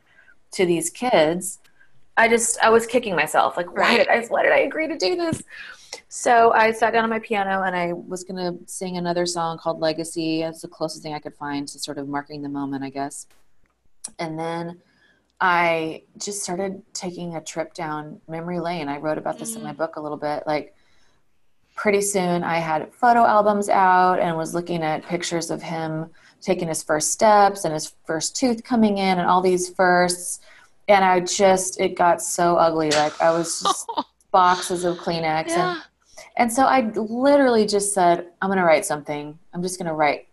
to 0.53 0.65
these 0.65 0.89
kids? 0.89 1.59
I 2.15 2.27
just 2.29 2.57
I 2.63 2.69
was 2.69 2.87
kicking 2.87 3.15
myself 3.15 3.57
like 3.57 3.67
why 3.75 3.81
Right. 3.81 3.97
did 3.97 4.07
I 4.07 4.25
why 4.27 4.43
did 4.43 4.53
I 4.53 4.59
agree 4.59 4.87
to 4.87 4.97
do 4.97 5.15
this? 5.17 5.43
So 6.09 6.53
I 6.53 6.71
sat 6.71 6.93
down 6.93 7.03
on 7.03 7.09
my 7.09 7.19
piano 7.19 7.63
and 7.63 7.75
I 7.75 7.91
was 7.93 8.23
going 8.23 8.37
to 8.37 8.57
sing 8.69 8.97
another 8.97 9.25
song 9.25 9.57
called 9.57 9.79
Legacy. 9.79 10.41
It's 10.41 10.61
the 10.61 10.67
closest 10.67 11.03
thing 11.03 11.13
I 11.13 11.19
could 11.19 11.35
find 11.35 11.67
to 11.67 11.79
sort 11.79 11.97
of 11.97 12.07
marking 12.07 12.41
the 12.41 12.49
moment, 12.49 12.83
I 12.83 12.89
guess. 12.89 13.27
And 14.17 14.39
then 14.39 14.79
I 15.41 16.03
just 16.17 16.41
started 16.41 16.81
taking 16.93 17.35
a 17.35 17.41
trip 17.41 17.73
down 17.73 18.21
memory 18.27 18.59
lane. 18.59 18.87
I 18.87 18.97
wrote 18.97 19.17
about 19.17 19.37
this 19.37 19.55
in 19.55 19.63
my 19.63 19.73
mm. 19.73 19.77
book 19.77 19.97
a 19.97 20.01
little 20.01 20.17
bit. 20.17 20.43
Like 20.47 20.73
pretty 21.75 22.01
soon 22.01 22.43
I 22.43 22.57
had 22.57 22.91
photo 22.93 23.25
albums 23.25 23.69
out 23.69 24.19
and 24.19 24.35
was 24.37 24.55
looking 24.55 24.83
at 24.83 25.05
pictures 25.05 25.51
of 25.51 25.61
him 25.61 26.09
taking 26.41 26.67
his 26.67 26.83
first 26.83 27.11
steps 27.11 27.65
and 27.65 27.73
his 27.73 27.93
first 28.05 28.35
tooth 28.35 28.63
coming 28.63 28.97
in 28.97 29.19
and 29.19 29.27
all 29.27 29.41
these 29.41 29.69
firsts. 29.69 30.39
And 30.87 31.03
I 31.03 31.19
just, 31.19 31.79
it 31.81 31.95
got 31.95 32.21
so 32.21 32.55
ugly. 32.55 32.91
Like 32.91 33.19
I 33.21 33.31
was 33.31 33.61
just 33.61 33.89
boxes 34.31 34.85
of 34.85 34.97
Kleenex. 34.97 35.49
Yeah. 35.49 35.73
And, 35.73 35.83
and 36.35 36.51
so 36.51 36.63
I 36.63 36.91
literally 36.95 37.65
just 37.65 37.93
said, 37.93 38.27
I'm 38.41 38.49
going 38.49 38.59
to 38.59 38.63
write 38.63 38.85
something. 38.85 39.37
I'm 39.53 39.61
just 39.61 39.79
going 39.79 39.87
to 39.87 39.93
write, 39.93 40.27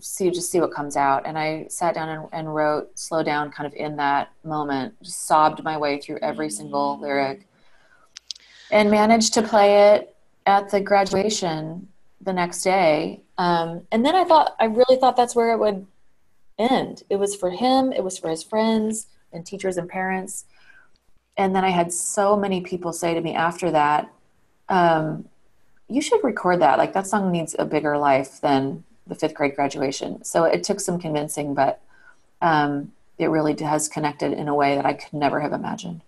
see, 0.00 0.30
just 0.30 0.50
see 0.50 0.60
what 0.60 0.72
comes 0.72 0.96
out. 0.96 1.26
And 1.26 1.38
I 1.38 1.66
sat 1.68 1.94
down 1.94 2.08
and, 2.08 2.28
and 2.32 2.54
wrote 2.54 2.98
Slow 2.98 3.22
Down 3.22 3.50
kind 3.50 3.66
of 3.66 3.74
in 3.74 3.96
that 3.96 4.30
moment, 4.44 4.94
just 5.02 5.26
sobbed 5.26 5.62
my 5.62 5.76
way 5.76 6.00
through 6.00 6.18
every 6.22 6.50
single 6.50 6.98
lyric 7.00 7.46
and 8.70 8.90
managed 8.90 9.34
to 9.34 9.42
play 9.42 9.94
it 9.94 10.14
at 10.46 10.70
the 10.70 10.80
graduation 10.80 11.88
the 12.20 12.32
next 12.32 12.62
day. 12.62 13.22
Um, 13.38 13.82
and 13.90 14.04
then 14.04 14.14
I 14.14 14.24
thought, 14.24 14.54
I 14.60 14.66
really 14.66 14.96
thought 14.96 15.16
that's 15.16 15.34
where 15.34 15.52
it 15.52 15.58
would 15.58 15.86
end. 16.58 17.02
It 17.08 17.16
was 17.16 17.34
for 17.34 17.50
him, 17.50 17.92
it 17.92 18.04
was 18.04 18.18
for 18.18 18.28
his 18.28 18.42
friends 18.42 19.06
and 19.32 19.44
teachers 19.44 19.76
and 19.76 19.88
parents. 19.88 20.44
And 21.36 21.56
then 21.56 21.64
I 21.64 21.70
had 21.70 21.92
so 21.92 22.36
many 22.36 22.60
people 22.60 22.92
say 22.92 23.14
to 23.14 23.20
me 23.20 23.34
after 23.34 23.70
that, 23.70 24.12
um, 24.70 25.28
you 25.88 26.00
should 26.00 26.24
record 26.24 26.60
that. 26.60 26.78
Like 26.78 26.92
that 26.94 27.06
song 27.06 27.32
needs 27.32 27.56
a 27.58 27.64
bigger 27.66 27.98
life 27.98 28.40
than 28.40 28.84
the 29.06 29.14
fifth 29.16 29.34
grade 29.34 29.56
graduation. 29.56 30.24
So 30.24 30.44
it 30.44 30.64
took 30.64 30.80
some 30.80 30.98
convincing, 31.00 31.54
but 31.54 31.82
um, 32.42 32.92
it 33.18 33.26
really 33.28 33.56
has 33.62 33.88
connected 33.88 34.32
in 34.32 34.48
a 34.48 34.54
way 34.54 34.76
that 34.76 34.86
I 34.86 34.94
could 34.94 35.12
never 35.14 35.40
have 35.40 35.52
imagined. 35.52 36.02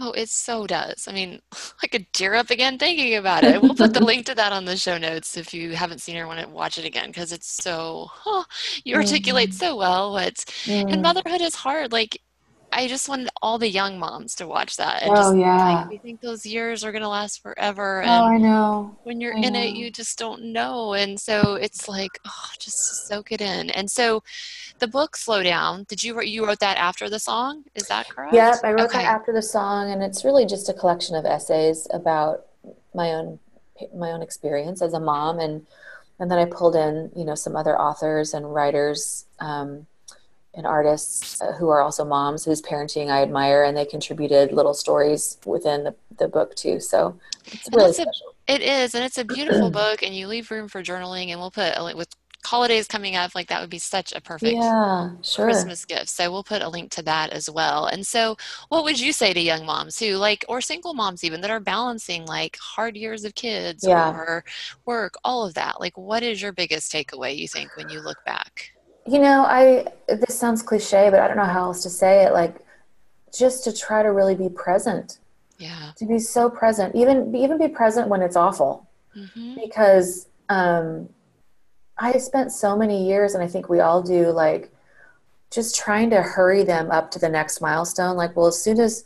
Oh, 0.00 0.12
it 0.12 0.28
so 0.28 0.66
does. 0.66 1.06
I 1.08 1.12
mean, 1.12 1.40
I 1.82 1.86
could 1.86 2.12
tear 2.12 2.34
up 2.34 2.50
again 2.50 2.78
thinking 2.78 3.14
about 3.14 3.44
it. 3.44 3.60
We'll 3.62 3.74
put 3.74 3.92
the 3.92 4.00
link 4.04 4.26
to 4.26 4.34
that 4.34 4.52
on 4.52 4.64
the 4.64 4.76
show 4.76 4.98
notes 4.98 5.36
if 5.36 5.54
you 5.54 5.72
haven't 5.74 6.00
seen 6.00 6.16
it 6.16 6.20
or 6.20 6.26
want 6.26 6.40
to 6.40 6.48
watch 6.48 6.78
it 6.78 6.84
again 6.84 7.08
because 7.08 7.32
it's 7.32 7.48
so, 7.50 8.10
oh, 8.26 8.44
you 8.84 8.96
articulate 8.96 9.54
so 9.54 9.76
well 9.76 10.12
what, 10.12 10.44
and 10.88 11.02
Mm. 11.02 11.02
motherhood 11.02 11.40
is 11.40 11.54
hard. 11.54 11.92
Like, 11.92 12.20
I 12.76 12.88
just 12.88 13.08
wanted 13.08 13.30
all 13.42 13.58
the 13.58 13.70
young 13.70 13.98
moms 13.98 14.34
to 14.36 14.46
watch 14.46 14.76
that 14.76 15.02
and 15.02 15.16
Oh, 15.16 15.16
just 15.16 15.38
yeah. 15.38 15.58
like, 15.64 15.88
we 15.90 15.98
think 15.98 16.20
those 16.20 16.46
years 16.46 16.84
are 16.84 16.92
going 16.92 17.02
to 17.02 17.08
last 17.08 17.42
forever. 17.42 18.02
Oh, 18.04 18.26
I 18.26 18.38
know. 18.38 18.96
when 19.04 19.20
you're 19.20 19.36
I 19.36 19.38
in 19.42 19.54
it, 19.56 19.74
you 19.74 19.90
just 19.90 20.18
don't 20.18 20.52
know. 20.52 20.94
And 20.94 21.18
so 21.20 21.54
it's 21.54 21.88
like, 21.88 22.20
oh, 22.26 22.48
just 22.60 23.06
soak 23.06 23.32
it 23.32 23.40
in. 23.40 23.70
And 23.70 23.90
so 23.90 24.22
the 24.80 24.88
book, 24.88 25.16
Slow 25.16 25.42
Down, 25.42 25.84
did 25.88 26.02
you, 26.04 26.20
you 26.22 26.46
wrote 26.46 26.60
that 26.60 26.78
after 26.78 27.08
the 27.10 27.18
song? 27.20 27.64
Is 27.74 27.88
that 27.88 28.08
correct? 28.08 28.32
Yep, 28.32 28.60
I 28.64 28.72
wrote 28.72 28.86
Okay. 28.86 28.98
that 28.98 29.06
after 29.06 29.32
the 29.32 29.42
song, 29.42 29.90
and 29.90 30.02
it's 30.02 30.24
really 30.24 30.46
just 30.46 30.68
a 30.68 30.74
collection 30.74 31.14
of 31.16 31.24
essays 31.24 31.86
about 31.92 32.46
my 32.94 33.12
own 33.12 33.38
my 33.94 34.10
own 34.10 34.22
experience 34.22 34.82
as 34.82 34.94
a 34.94 35.00
mom, 35.00 35.38
and 35.38 35.66
and 36.18 36.30
then 36.30 36.38
I 36.38 36.46
pulled 36.46 36.74
in 36.76 37.12
you 37.14 37.24
know 37.24 37.34
some 37.34 37.56
other 37.56 37.78
authors 37.78 38.34
and 38.34 38.52
writers, 38.52 39.26
um, 39.38 39.86
and 40.56 40.66
artists 40.66 41.40
uh, 41.40 41.52
who 41.52 41.68
are 41.68 41.80
also 41.80 42.04
moms 42.04 42.44
whose 42.44 42.62
parenting 42.62 43.08
I 43.10 43.22
admire, 43.22 43.64
and 43.64 43.76
they 43.76 43.84
contributed 43.84 44.52
little 44.52 44.74
stories 44.74 45.38
within 45.44 45.84
the, 45.84 45.94
the 46.18 46.28
book 46.28 46.56
too. 46.56 46.80
So 46.80 47.18
it's 47.46 47.68
really 47.72 47.92
special. 47.92 48.34
A, 48.48 48.54
it 48.54 48.62
is, 48.62 48.94
and 48.94 49.04
it's 49.04 49.18
a 49.18 49.24
beautiful 49.24 49.70
book, 49.70 50.02
and 50.02 50.14
you 50.14 50.26
leave 50.26 50.50
room 50.50 50.68
for 50.68 50.82
journaling. 50.82 51.28
And 51.28 51.40
we'll 51.40 51.50
put 51.50 51.76
a 51.76 51.84
link 51.84 51.96
with 51.96 52.08
holidays 52.46 52.86
coming 52.86 53.16
up, 53.16 53.34
like 53.34 53.48
that 53.48 53.60
would 53.60 53.70
be 53.70 53.78
such 53.78 54.12
a 54.14 54.20
perfect 54.20 54.54
yeah, 54.54 55.10
sure. 55.22 55.46
Christmas 55.46 55.84
gift. 55.84 56.08
So 56.08 56.30
we'll 56.30 56.44
put 56.44 56.62
a 56.62 56.68
link 56.68 56.90
to 56.92 57.02
that 57.02 57.30
as 57.30 57.50
well. 57.50 57.86
And 57.86 58.06
so, 58.06 58.36
what 58.68 58.84
would 58.84 58.98
you 58.98 59.12
say 59.12 59.34
to 59.34 59.40
young 59.40 59.66
moms 59.66 59.98
who, 59.98 60.16
like, 60.16 60.44
or 60.48 60.60
single 60.60 60.94
moms 60.94 61.24
even 61.24 61.40
that 61.42 61.50
are 61.50 61.60
balancing 61.60 62.24
like 62.24 62.56
hard 62.60 62.96
years 62.96 63.24
of 63.24 63.34
kids 63.34 63.84
yeah. 63.86 64.10
or 64.10 64.44
work, 64.86 65.14
all 65.24 65.44
of 65.44 65.54
that? 65.54 65.80
Like, 65.80 65.98
what 65.98 66.22
is 66.22 66.40
your 66.40 66.52
biggest 66.52 66.90
takeaway 66.90 67.36
you 67.36 67.48
think 67.48 67.76
when 67.76 67.90
you 67.90 68.00
look 68.00 68.24
back? 68.24 68.75
You 69.06 69.20
know, 69.20 69.44
I 69.44 69.86
this 70.08 70.38
sounds 70.38 70.62
cliche, 70.62 71.10
but 71.10 71.20
I 71.20 71.28
don't 71.28 71.36
know 71.36 71.44
how 71.44 71.64
else 71.64 71.82
to 71.84 71.90
say 71.90 72.24
it. 72.24 72.32
Like, 72.32 72.56
just 73.36 73.64
to 73.64 73.72
try 73.72 74.02
to 74.02 74.12
really 74.12 74.34
be 74.34 74.48
present. 74.48 75.18
Yeah. 75.58 75.92
To 75.96 76.06
be 76.06 76.18
so 76.18 76.50
present, 76.50 76.94
even 76.94 77.34
even 77.34 77.58
be 77.58 77.68
present 77.68 78.08
when 78.08 78.20
it's 78.20 78.36
awful, 78.36 78.86
mm-hmm. 79.16 79.54
because 79.62 80.28
um, 80.48 81.08
I 81.98 82.18
spent 82.18 82.52
so 82.52 82.76
many 82.76 83.06
years, 83.06 83.34
and 83.34 83.42
I 83.42 83.46
think 83.46 83.68
we 83.68 83.80
all 83.80 84.02
do, 84.02 84.30
like 84.30 84.70
just 85.50 85.76
trying 85.76 86.10
to 86.10 86.20
hurry 86.20 86.64
them 86.64 86.90
up 86.90 87.10
to 87.12 87.18
the 87.18 87.28
next 87.28 87.60
milestone. 87.60 88.16
Like, 88.16 88.36
well, 88.36 88.46
as 88.46 88.62
soon 88.62 88.78
as 88.78 89.04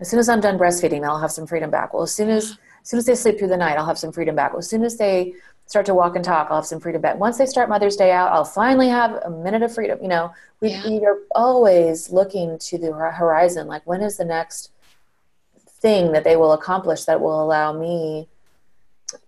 as 0.00 0.08
soon 0.08 0.20
as 0.20 0.28
I'm 0.28 0.40
done 0.40 0.58
breastfeeding, 0.58 1.04
I'll 1.04 1.18
have 1.18 1.32
some 1.32 1.46
freedom 1.46 1.70
back. 1.70 1.92
Well, 1.92 2.04
as 2.04 2.14
soon 2.14 2.30
as 2.30 2.56
as 2.82 2.88
soon 2.88 2.98
as 2.98 3.06
they 3.06 3.14
sleep 3.14 3.38
through 3.38 3.48
the 3.48 3.56
night, 3.56 3.76
I'll 3.76 3.86
have 3.86 3.98
some 3.98 4.12
freedom 4.12 4.36
back. 4.36 4.52
Well, 4.52 4.60
as 4.60 4.70
soon 4.70 4.84
as 4.84 4.96
they 4.96 5.34
start 5.68 5.86
to 5.86 5.94
walk 5.94 6.16
and 6.16 6.24
talk, 6.24 6.48
I'll 6.50 6.56
have 6.56 6.66
some 6.66 6.80
freedom 6.80 7.00
back. 7.00 7.18
Once 7.18 7.38
they 7.38 7.46
start 7.46 7.68
Mother's 7.68 7.94
Day 7.94 8.10
out, 8.10 8.32
I'll 8.32 8.44
finally 8.44 8.88
have 8.88 9.12
a 9.24 9.30
minute 9.30 9.62
of 9.62 9.72
freedom. 9.72 9.98
You 10.02 10.08
know, 10.08 10.32
we, 10.60 10.70
yeah. 10.70 10.88
we 10.88 11.04
are 11.04 11.18
always 11.32 12.10
looking 12.10 12.58
to 12.58 12.78
the 12.78 12.92
horizon. 12.92 13.66
Like, 13.66 13.86
when 13.86 14.00
is 14.00 14.16
the 14.16 14.24
next 14.24 14.72
thing 15.80 16.12
that 16.12 16.24
they 16.24 16.36
will 16.36 16.54
accomplish 16.54 17.04
that 17.04 17.20
will 17.20 17.44
allow 17.44 17.78
me 17.78 18.28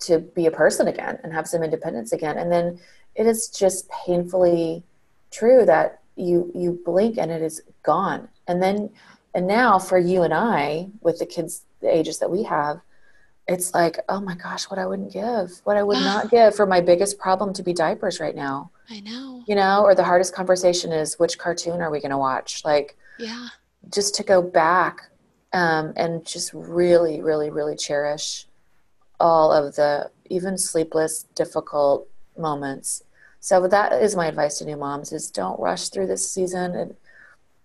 to 0.01 0.19
be 0.19 0.47
a 0.47 0.51
person 0.51 0.89
again 0.89 1.19
and 1.23 1.33
have 1.33 1.47
some 1.47 1.63
independence 1.63 2.13
again? 2.13 2.39
And 2.39 2.51
then 2.51 2.81
it 3.15 3.27
is 3.27 3.49
just 3.49 3.89
painfully 3.91 4.83
true 5.31 5.65
that 5.67 6.01
you 6.17 6.51
you 6.55 6.81
blink 6.85 7.19
and 7.19 7.31
it 7.31 7.43
is 7.43 7.63
gone 7.83 8.29
and 8.47 8.63
then 8.63 8.91
and 9.35 9.47
now 9.47 9.79
for 9.79 9.99
you 9.99 10.23
and 10.23 10.35
i 10.35 10.87
with 11.01 11.19
the 11.19 11.27
kids 11.27 11.63
the 11.81 11.89
ages 11.89 12.19
that 12.19 12.31
we 12.31 12.43
have 12.43 12.81
it's 13.51 13.75
like 13.75 13.99
oh 14.09 14.21
my 14.21 14.35
gosh 14.35 14.65
what 14.65 14.79
i 14.79 14.87
wouldn't 14.87 15.13
give 15.13 15.61
what 15.65 15.77
i 15.77 15.83
would 15.83 15.99
not 15.99 16.31
give 16.31 16.55
for 16.55 16.67
my 16.67 16.81
biggest 16.81 17.19
problem 17.19 17.53
to 17.53 17.63
be 17.63 17.73
diapers 17.73 18.21
right 18.21 18.37
now 18.37 18.71
i 18.89 19.01
know 19.01 19.43
you 19.47 19.55
know 19.55 19.83
or 19.83 19.95
the 19.95 20.05
hardest 20.05 20.35
conversation 20.35 20.93
is 20.93 21.19
which 21.19 21.39
cartoon 21.39 21.81
are 21.83 21.91
we 21.91 22.01
going 22.01 22.11
to 22.11 22.19
watch 22.19 22.65
like 22.65 22.97
yeah 23.19 23.49
just 23.93 24.15
to 24.15 24.23
go 24.23 24.41
back 24.41 25.11
um, 25.53 25.93
and 25.97 26.25
just 26.25 26.53
really 26.55 27.21
really 27.21 27.51
really 27.51 27.77
cherish 27.77 28.47
all 29.21 29.53
of 29.53 29.77
the 29.77 30.11
even 30.31 30.57
sleepless 30.57 31.25
difficult 31.35 32.09
moments. 32.37 33.05
So 33.41 33.69
that 33.69 33.93
is 33.93 34.17
my 34.17 34.27
advice 34.27 34.59
to 34.59 34.65
new 34.65 34.77
moms 34.77 35.13
is 35.13 35.31
don't 35.31 35.61
rush 35.61 35.89
through 35.89 36.07
this 36.07 36.29
season. 36.31 36.75
It, 36.75 36.97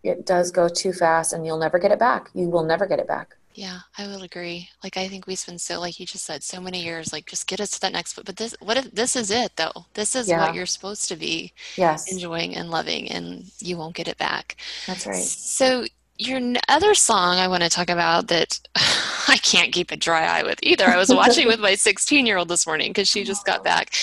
it 0.04 0.26
does 0.26 0.52
go 0.52 0.68
too 0.68 0.94
fast 0.94 1.34
and 1.34 1.46
you'll 1.46 1.58
never 1.58 1.80
get 1.80 1.92
it 1.92 2.00
back. 2.00 2.30
You 2.34 2.50
will 2.50 2.64
never 2.64 2.86
get 2.86 3.00
it 3.00 3.08
back. 3.08 3.36
Yeah, 3.56 3.80
I 3.98 4.06
will 4.08 4.24
agree. 4.24 4.70
Like 4.84 4.98
I 4.98 5.08
think 5.08 5.28
we 5.28 5.36
spend 5.36 5.62
so 5.62 5.80
like 5.80 5.98
you 5.98 6.06
just 6.06 6.26
said 6.26 6.44
so 6.44 6.60
many 6.60 6.84
years 6.84 7.14
like 7.14 7.26
just 7.26 7.48
get 7.48 7.62
us 7.62 7.72
to 7.72 7.82
that 7.82 7.94
next 7.94 8.14
but 8.14 8.36
this 8.36 8.54
what 8.60 8.76
if 8.76 8.92
this 8.92 9.16
is 9.16 9.32
it 9.32 9.56
though. 9.56 9.86
This 9.94 10.14
is 10.14 10.28
yeah. 10.28 10.46
what 10.46 10.54
you're 10.54 10.66
supposed 10.66 11.08
to 11.08 11.16
be 11.16 11.54
yes. 11.78 12.12
enjoying 12.12 12.56
and 12.56 12.70
loving 12.70 13.10
and 13.10 13.46
you 13.60 13.78
won't 13.78 13.96
get 13.96 14.10
it 14.10 14.18
back. 14.18 14.58
That's 14.88 15.08
right. 15.08 15.24
So 15.24 15.86
your 16.18 16.42
other 16.68 16.94
song 16.94 17.38
I 17.38 17.48
want 17.48 17.64
to 17.64 17.70
talk 17.70 17.90
about 17.90 18.28
that 18.28 18.60
I 18.76 19.38
can't 19.42 19.72
keep 19.72 19.90
a 19.90 19.98
dry 19.98 20.40
eye 20.40 20.44
with 20.44 20.60
either. 20.62 20.86
I 20.86 20.98
was 20.98 21.10
watching 21.10 21.48
with 21.48 21.60
my 21.62 21.76
16 21.76 22.26
year 22.26 22.38
old 22.38 22.50
this 22.50 22.68
morning 22.68 22.90
because 22.90 23.08
she 23.08 23.24
just 23.24 23.46
got 23.46 23.62
oh. 23.62 23.64
back 23.64 23.96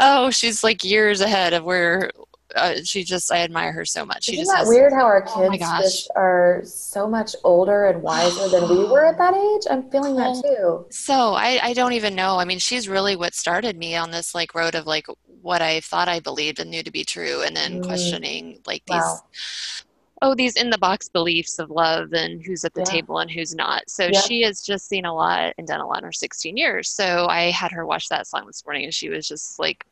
oh, 0.00 0.30
she's 0.30 0.62
like 0.62 0.84
years 0.84 1.20
ahead 1.20 1.52
of 1.52 1.64
where 1.64 2.10
uh, 2.54 2.76
she 2.84 3.02
just 3.02 3.32
I 3.32 3.38
admire 3.38 3.72
her 3.72 3.84
so 3.84 4.04
much. 4.04 4.24
She 4.24 4.40
Isn't 4.40 4.44
just 4.44 4.64
that 4.64 4.68
weird 4.68 4.92
how 4.92 5.04
our 5.04 5.24
oh 5.26 5.50
kids 5.50 5.64
oh 5.64 5.82
just 5.82 6.10
are 6.14 6.62
so 6.64 7.08
much 7.08 7.34
older 7.44 7.86
and 7.86 8.02
wiser 8.02 8.48
than 8.48 8.68
we 8.68 8.84
were 8.84 9.04
at 9.04 9.18
that 9.18 9.34
age? 9.34 9.62
I'm 9.70 9.90
feeling 9.90 10.16
that 10.16 10.42
too. 10.42 10.86
So 10.90 11.34
I, 11.34 11.58
I 11.62 11.72
don't 11.72 11.92
even 11.92 12.14
know. 12.14 12.38
I 12.38 12.44
mean, 12.44 12.58
she's 12.58 12.88
really 12.88 13.16
what 13.16 13.34
started 13.34 13.76
me 13.76 13.96
on 13.96 14.10
this 14.10 14.34
like 14.34 14.54
road 14.54 14.74
of 14.74 14.86
like 14.86 15.06
what 15.42 15.62
I 15.62 15.80
thought 15.80 16.08
I 16.08 16.20
believed 16.20 16.60
and 16.60 16.70
knew 16.70 16.82
to 16.82 16.90
be 16.90 17.04
true, 17.04 17.42
and 17.42 17.56
then 17.56 17.80
mm. 17.80 17.86
questioning 17.86 18.60
like 18.66 18.82
these 18.86 18.96
wow 18.96 19.20
oh 20.22 20.34
these 20.34 20.56
in 20.56 20.70
the 20.70 20.78
box 20.78 21.08
beliefs 21.08 21.58
of 21.58 21.70
love 21.70 22.12
and 22.12 22.44
who's 22.44 22.64
at 22.64 22.74
the 22.74 22.80
yeah. 22.80 22.84
table 22.84 23.18
and 23.18 23.30
who's 23.30 23.54
not 23.54 23.82
so 23.88 24.08
yeah. 24.10 24.20
she 24.20 24.42
has 24.42 24.62
just 24.62 24.88
seen 24.88 25.04
a 25.04 25.14
lot 25.14 25.52
and 25.58 25.66
done 25.66 25.80
a 25.80 25.86
lot 25.86 25.98
in 25.98 26.04
her 26.04 26.12
16 26.12 26.56
years 26.56 26.88
so 26.88 27.26
i 27.28 27.50
had 27.50 27.70
her 27.70 27.86
watch 27.86 28.08
that 28.08 28.26
song 28.26 28.46
this 28.46 28.64
morning 28.64 28.84
and 28.84 28.94
she 28.94 29.08
was 29.08 29.28
just 29.28 29.58
like 29.58 29.84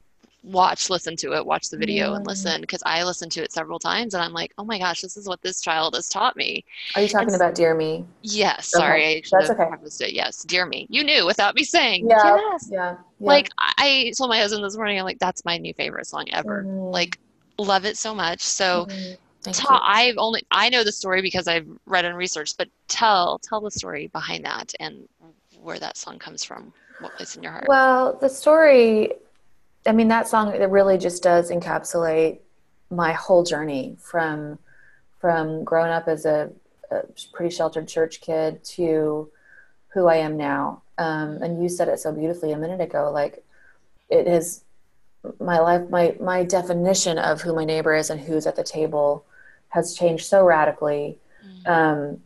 watch 0.44 0.90
listen 0.90 1.16
to 1.16 1.32
it 1.32 1.44
watch 1.44 1.70
the 1.70 1.76
video 1.76 2.12
mm. 2.12 2.16
and 2.16 2.26
listen 2.26 2.60
because 2.60 2.82
i 2.84 3.02
listened 3.02 3.32
to 3.32 3.42
it 3.42 3.50
several 3.50 3.78
times 3.78 4.12
and 4.12 4.22
i'm 4.22 4.32
like 4.32 4.52
oh 4.58 4.64
my 4.64 4.78
gosh 4.78 5.00
this 5.00 5.16
is 5.16 5.26
what 5.26 5.40
this 5.40 5.60
child 5.60 5.94
has 5.94 6.08
taught 6.08 6.36
me 6.36 6.62
are 6.94 7.02
you 7.02 7.08
talking 7.08 7.28
and, 7.28 7.36
about 7.36 7.54
dear 7.54 7.74
me 7.74 8.04
yes 8.22 8.68
sorry 8.68 9.18
okay. 9.18 9.22
that's 9.30 9.50
okay 9.50 10.06
it. 10.06 10.12
yes 10.12 10.42
dear 10.44 10.66
me 10.66 10.86
you 10.90 11.02
knew 11.02 11.24
without 11.24 11.54
me 11.54 11.64
saying 11.64 12.06
yeah. 12.08 12.36
yes 12.36 12.68
yeah, 12.70 12.92
yeah. 12.92 12.96
like 13.18 13.48
i 13.58 14.12
told 14.18 14.28
my 14.28 14.38
husband 14.38 14.62
this 14.62 14.76
morning 14.76 14.98
i'm 14.98 15.04
like 15.04 15.18
that's 15.18 15.44
my 15.46 15.56
new 15.56 15.72
favorite 15.72 16.06
song 16.06 16.26
ever 16.30 16.64
mm. 16.64 16.92
like 16.92 17.18
love 17.58 17.86
it 17.86 17.96
so 17.96 18.14
much 18.14 18.42
so 18.42 18.84
mm 18.86 19.16
tell, 19.52 19.80
I've 19.82 20.16
only 20.16 20.44
I 20.50 20.68
know 20.68 20.84
the 20.84 20.92
story 20.92 21.22
because 21.22 21.46
I've 21.48 21.66
read 21.86 22.04
and 22.04 22.16
researched, 22.16 22.56
but 22.56 22.68
tell 22.88 23.38
tell 23.38 23.60
the 23.60 23.70
story 23.70 24.06
behind 24.08 24.44
that 24.44 24.72
and 24.80 25.08
where 25.62 25.78
that 25.78 25.96
song 25.96 26.18
comes 26.18 26.44
from. 26.44 26.72
What 27.00 27.16
place 27.16 27.36
in 27.36 27.42
your 27.42 27.52
heart? 27.52 27.66
Well, 27.68 28.16
the 28.20 28.28
story, 28.28 29.12
I 29.86 29.92
mean, 29.92 30.08
that 30.08 30.28
song 30.28 30.54
it 30.54 30.70
really 30.70 30.98
just 30.98 31.22
does 31.22 31.50
encapsulate 31.50 32.38
my 32.90 33.12
whole 33.12 33.42
journey 33.42 33.96
from 34.00 34.58
from 35.20 35.64
growing 35.64 35.90
up 35.90 36.06
as 36.06 36.26
a, 36.26 36.50
a 36.90 37.00
pretty 37.32 37.54
sheltered 37.54 37.88
church 37.88 38.20
kid 38.20 38.62
to 38.62 39.30
who 39.88 40.06
I 40.06 40.16
am 40.16 40.36
now. 40.36 40.82
Um, 40.98 41.42
and 41.42 41.62
you 41.62 41.68
said 41.68 41.88
it 41.88 41.98
so 41.98 42.12
beautifully 42.12 42.52
a 42.52 42.58
minute 42.58 42.80
ago. 42.80 43.10
Like 43.12 43.44
it 44.10 44.26
is 44.26 44.64
my 45.40 45.58
life, 45.58 45.88
my 45.88 46.16
my 46.20 46.44
definition 46.44 47.18
of 47.18 47.40
who 47.40 47.54
my 47.54 47.64
neighbor 47.64 47.94
is 47.94 48.10
and 48.10 48.20
who's 48.20 48.46
at 48.46 48.56
the 48.56 48.62
table 48.62 49.24
has 49.68 49.94
changed 49.94 50.26
so 50.26 50.44
radically. 50.44 51.18
Mm-hmm. 51.44 51.72
Um, 51.72 52.20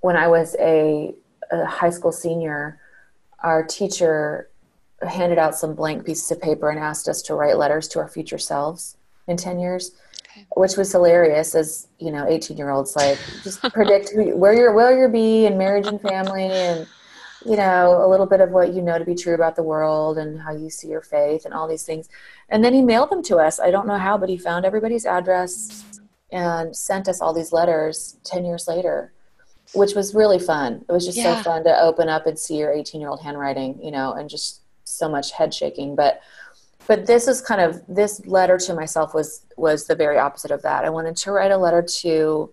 when 0.00 0.16
I 0.16 0.28
was 0.28 0.56
a, 0.58 1.14
a, 1.50 1.64
high 1.64 1.90
school 1.90 2.12
senior, 2.12 2.78
our 3.40 3.62
teacher 3.62 4.48
handed 5.02 5.38
out 5.38 5.54
some 5.54 5.74
blank 5.74 6.04
pieces 6.04 6.30
of 6.30 6.40
paper 6.40 6.70
and 6.70 6.78
asked 6.78 7.08
us 7.08 7.22
to 7.22 7.34
write 7.34 7.58
letters 7.58 7.88
to 7.88 7.98
our 7.98 8.08
future 8.08 8.38
selves 8.38 8.96
in 9.26 9.36
10 9.36 9.58
years. 9.58 9.92
Okay. 10.30 10.46
Which 10.56 10.76
was 10.76 10.92
hilarious 10.92 11.54
as 11.54 11.88
you 11.98 12.10
know, 12.10 12.26
eighteen 12.28 12.58
year 12.58 12.68
olds 12.68 12.94
like 12.94 13.18
just 13.42 13.62
predict 13.72 14.10
who, 14.10 14.36
where 14.36 14.52
you 14.52 14.70
where 14.74 14.98
you'll 14.98 15.10
be 15.10 15.46
in 15.46 15.56
marriage 15.56 15.86
and 15.86 15.98
family, 15.98 16.44
and 16.44 16.86
you 17.46 17.56
know 17.56 18.04
a 18.04 18.08
little 18.08 18.26
bit 18.26 18.42
of 18.42 18.50
what 18.50 18.74
you 18.74 18.82
know 18.82 18.98
to 18.98 19.04
be 19.06 19.14
true 19.14 19.34
about 19.34 19.56
the 19.56 19.62
world 19.62 20.18
and 20.18 20.38
how 20.38 20.54
you 20.54 20.68
see 20.68 20.88
your 20.88 21.00
faith 21.00 21.46
and 21.46 21.54
all 21.54 21.66
these 21.66 21.84
things. 21.84 22.10
And 22.50 22.62
then 22.62 22.74
he 22.74 22.82
mailed 22.82 23.08
them 23.08 23.22
to 23.24 23.38
us. 23.38 23.58
I 23.58 23.70
don't 23.70 23.86
know 23.86 23.96
how, 23.96 24.18
but 24.18 24.28
he 24.28 24.36
found 24.36 24.66
everybody's 24.66 25.06
address 25.06 25.84
and 26.32 26.74
sent 26.76 27.08
us 27.08 27.20
all 27.20 27.32
these 27.32 27.52
letters 27.52 28.18
10 28.24 28.44
years 28.44 28.66
later 28.66 29.12
which 29.74 29.94
was 29.94 30.14
really 30.14 30.38
fun 30.38 30.84
it 30.88 30.92
was 30.92 31.04
just 31.04 31.16
yeah. 31.16 31.36
so 31.36 31.42
fun 31.42 31.64
to 31.64 31.80
open 31.80 32.08
up 32.08 32.26
and 32.26 32.38
see 32.38 32.56
your 32.56 32.72
18 32.72 33.00
year 33.00 33.10
old 33.10 33.20
handwriting 33.20 33.78
you 33.82 33.90
know 33.90 34.12
and 34.12 34.28
just 34.28 34.62
so 34.96 35.08
much 35.08 35.32
head 35.32 35.52
shaking 35.52 35.94
but 35.94 36.20
but 36.86 37.06
this 37.06 37.26
is 37.26 37.40
kind 37.40 37.60
of 37.60 37.82
this 37.88 38.24
letter 38.26 38.58
to 38.58 38.74
myself 38.74 39.14
was 39.14 39.44
was 39.56 39.86
the 39.86 39.94
very 39.94 40.18
opposite 40.18 40.50
of 40.50 40.62
that 40.62 40.84
i 40.84 40.90
wanted 40.90 41.16
to 41.16 41.30
write 41.30 41.50
a 41.50 41.56
letter 41.56 41.82
to 41.82 42.52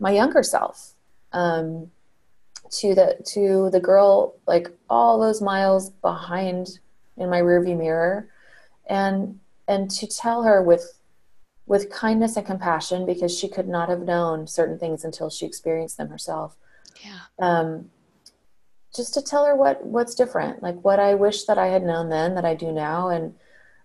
my 0.00 0.10
younger 0.10 0.42
self 0.42 0.94
um, 1.32 1.90
to 2.70 2.94
the 2.94 3.16
to 3.24 3.70
the 3.70 3.80
girl 3.80 4.36
like 4.46 4.68
all 4.88 5.20
those 5.20 5.40
miles 5.40 5.90
behind 5.90 6.78
in 7.16 7.30
my 7.30 7.40
rearview 7.40 7.76
mirror 7.76 8.28
and 8.88 9.38
and 9.68 9.90
to 9.90 10.06
tell 10.06 10.42
her 10.42 10.62
with 10.62 10.98
with 11.66 11.90
kindness 11.90 12.36
and 12.36 12.46
compassion 12.46 13.06
because 13.06 13.36
she 13.36 13.48
could 13.48 13.68
not 13.68 13.88
have 13.88 14.00
known 14.00 14.46
certain 14.46 14.78
things 14.78 15.04
until 15.04 15.30
she 15.30 15.46
experienced 15.46 15.96
them 15.96 16.08
herself. 16.08 16.56
Yeah. 17.02 17.18
Um, 17.38 17.90
just 18.94 19.14
to 19.14 19.22
tell 19.22 19.44
her 19.46 19.54
what 19.54 19.84
what's 19.84 20.14
different, 20.14 20.62
like 20.62 20.76
what 20.84 21.00
I 21.00 21.14
wish 21.14 21.44
that 21.44 21.58
I 21.58 21.68
had 21.68 21.82
known 21.84 22.08
then 22.08 22.34
that 22.34 22.44
I 22.44 22.54
do 22.54 22.72
now, 22.72 23.08
and 23.08 23.34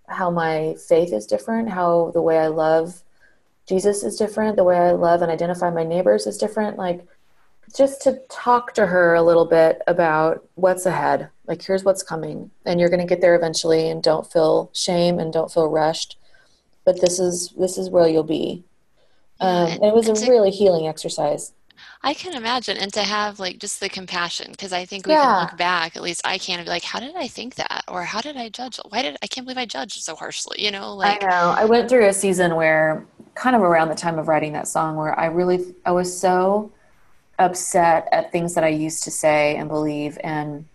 how 0.07 0.31
my 0.31 0.75
faith 0.87 1.13
is 1.13 1.25
different, 1.25 1.69
how 1.69 2.11
the 2.13 2.21
way 2.21 2.39
I 2.39 2.47
love 2.47 3.03
Jesus 3.67 4.03
is 4.03 4.17
different, 4.17 4.55
the 4.55 4.63
way 4.63 4.77
I 4.77 4.91
love 4.91 5.21
and 5.21 5.31
identify 5.31 5.69
my 5.69 5.83
neighbors 5.83 6.27
is 6.27 6.37
different. 6.37 6.77
Like 6.77 7.05
just 7.75 8.01
to 8.03 8.19
talk 8.29 8.73
to 8.73 8.87
her 8.87 9.13
a 9.13 9.21
little 9.21 9.45
bit 9.45 9.81
about 9.87 10.43
what's 10.55 10.85
ahead. 10.85 11.29
Like 11.45 11.61
here's 11.61 11.83
what's 11.83 12.03
coming, 12.03 12.51
and 12.65 12.79
you're 12.79 12.89
going 12.89 12.99
to 12.99 13.05
get 13.05 13.21
there 13.21 13.35
eventually, 13.35 13.89
and 13.89 14.01
don't 14.01 14.31
feel 14.31 14.71
shame 14.73 15.19
and 15.19 15.31
don't 15.33 15.51
feel 15.51 15.69
rushed 15.69 16.17
but 16.85 17.01
this 17.01 17.19
is 17.19 17.49
this 17.49 17.77
is 17.77 17.89
where 17.89 18.07
you'll 18.07 18.23
be 18.23 18.63
Um, 19.41 19.69
it 19.81 19.93
was 19.93 20.07
a 20.09 20.29
really 20.29 20.51
healing 20.51 20.87
exercise. 20.87 21.53
I 22.01 22.13
can 22.13 22.35
imagine, 22.35 22.77
and 22.77 22.93
to 22.93 23.01
have 23.01 23.39
like 23.39 23.59
just 23.59 23.79
the 23.79 23.89
compassion, 23.89 24.51
because 24.51 24.71
I 24.71 24.85
think 24.85 25.05
we 25.05 25.13
yeah. 25.13 25.23
can 25.23 25.41
look 25.41 25.57
back. 25.57 25.95
At 25.95 26.01
least 26.01 26.21
I 26.25 26.37
can 26.37 26.63
be 26.63 26.69
like, 26.69 26.83
how 26.83 26.99
did 26.99 27.15
I 27.15 27.27
think 27.27 27.55
that, 27.55 27.83
or 27.87 28.03
how 28.03 28.21
did 28.21 28.37
I 28.37 28.49
judge? 28.49 28.79
Why 28.89 29.01
did 29.01 29.17
I 29.21 29.27
can't 29.27 29.45
believe 29.45 29.57
I 29.57 29.65
judged 29.65 30.01
so 30.01 30.15
harshly? 30.15 30.63
You 30.63 30.71
know, 30.71 30.95
like 30.95 31.23
I 31.23 31.27
know. 31.27 31.55
I 31.57 31.65
went 31.65 31.89
through 31.89 32.07
a 32.07 32.13
season 32.13 32.55
where, 32.55 33.05
kind 33.35 33.55
of 33.55 33.61
around 33.61 33.89
the 33.89 33.95
time 33.95 34.17
of 34.19 34.27
writing 34.27 34.53
that 34.53 34.67
song, 34.67 34.95
where 34.95 35.17
I 35.19 35.25
really 35.25 35.75
I 35.85 35.91
was 35.91 36.15
so 36.15 36.71
upset 37.37 38.07
at 38.11 38.31
things 38.31 38.53
that 38.55 38.63
I 38.63 38.69
used 38.69 39.03
to 39.03 39.11
say 39.11 39.55
and 39.55 39.67
believe, 39.67 40.17
and 40.23 40.65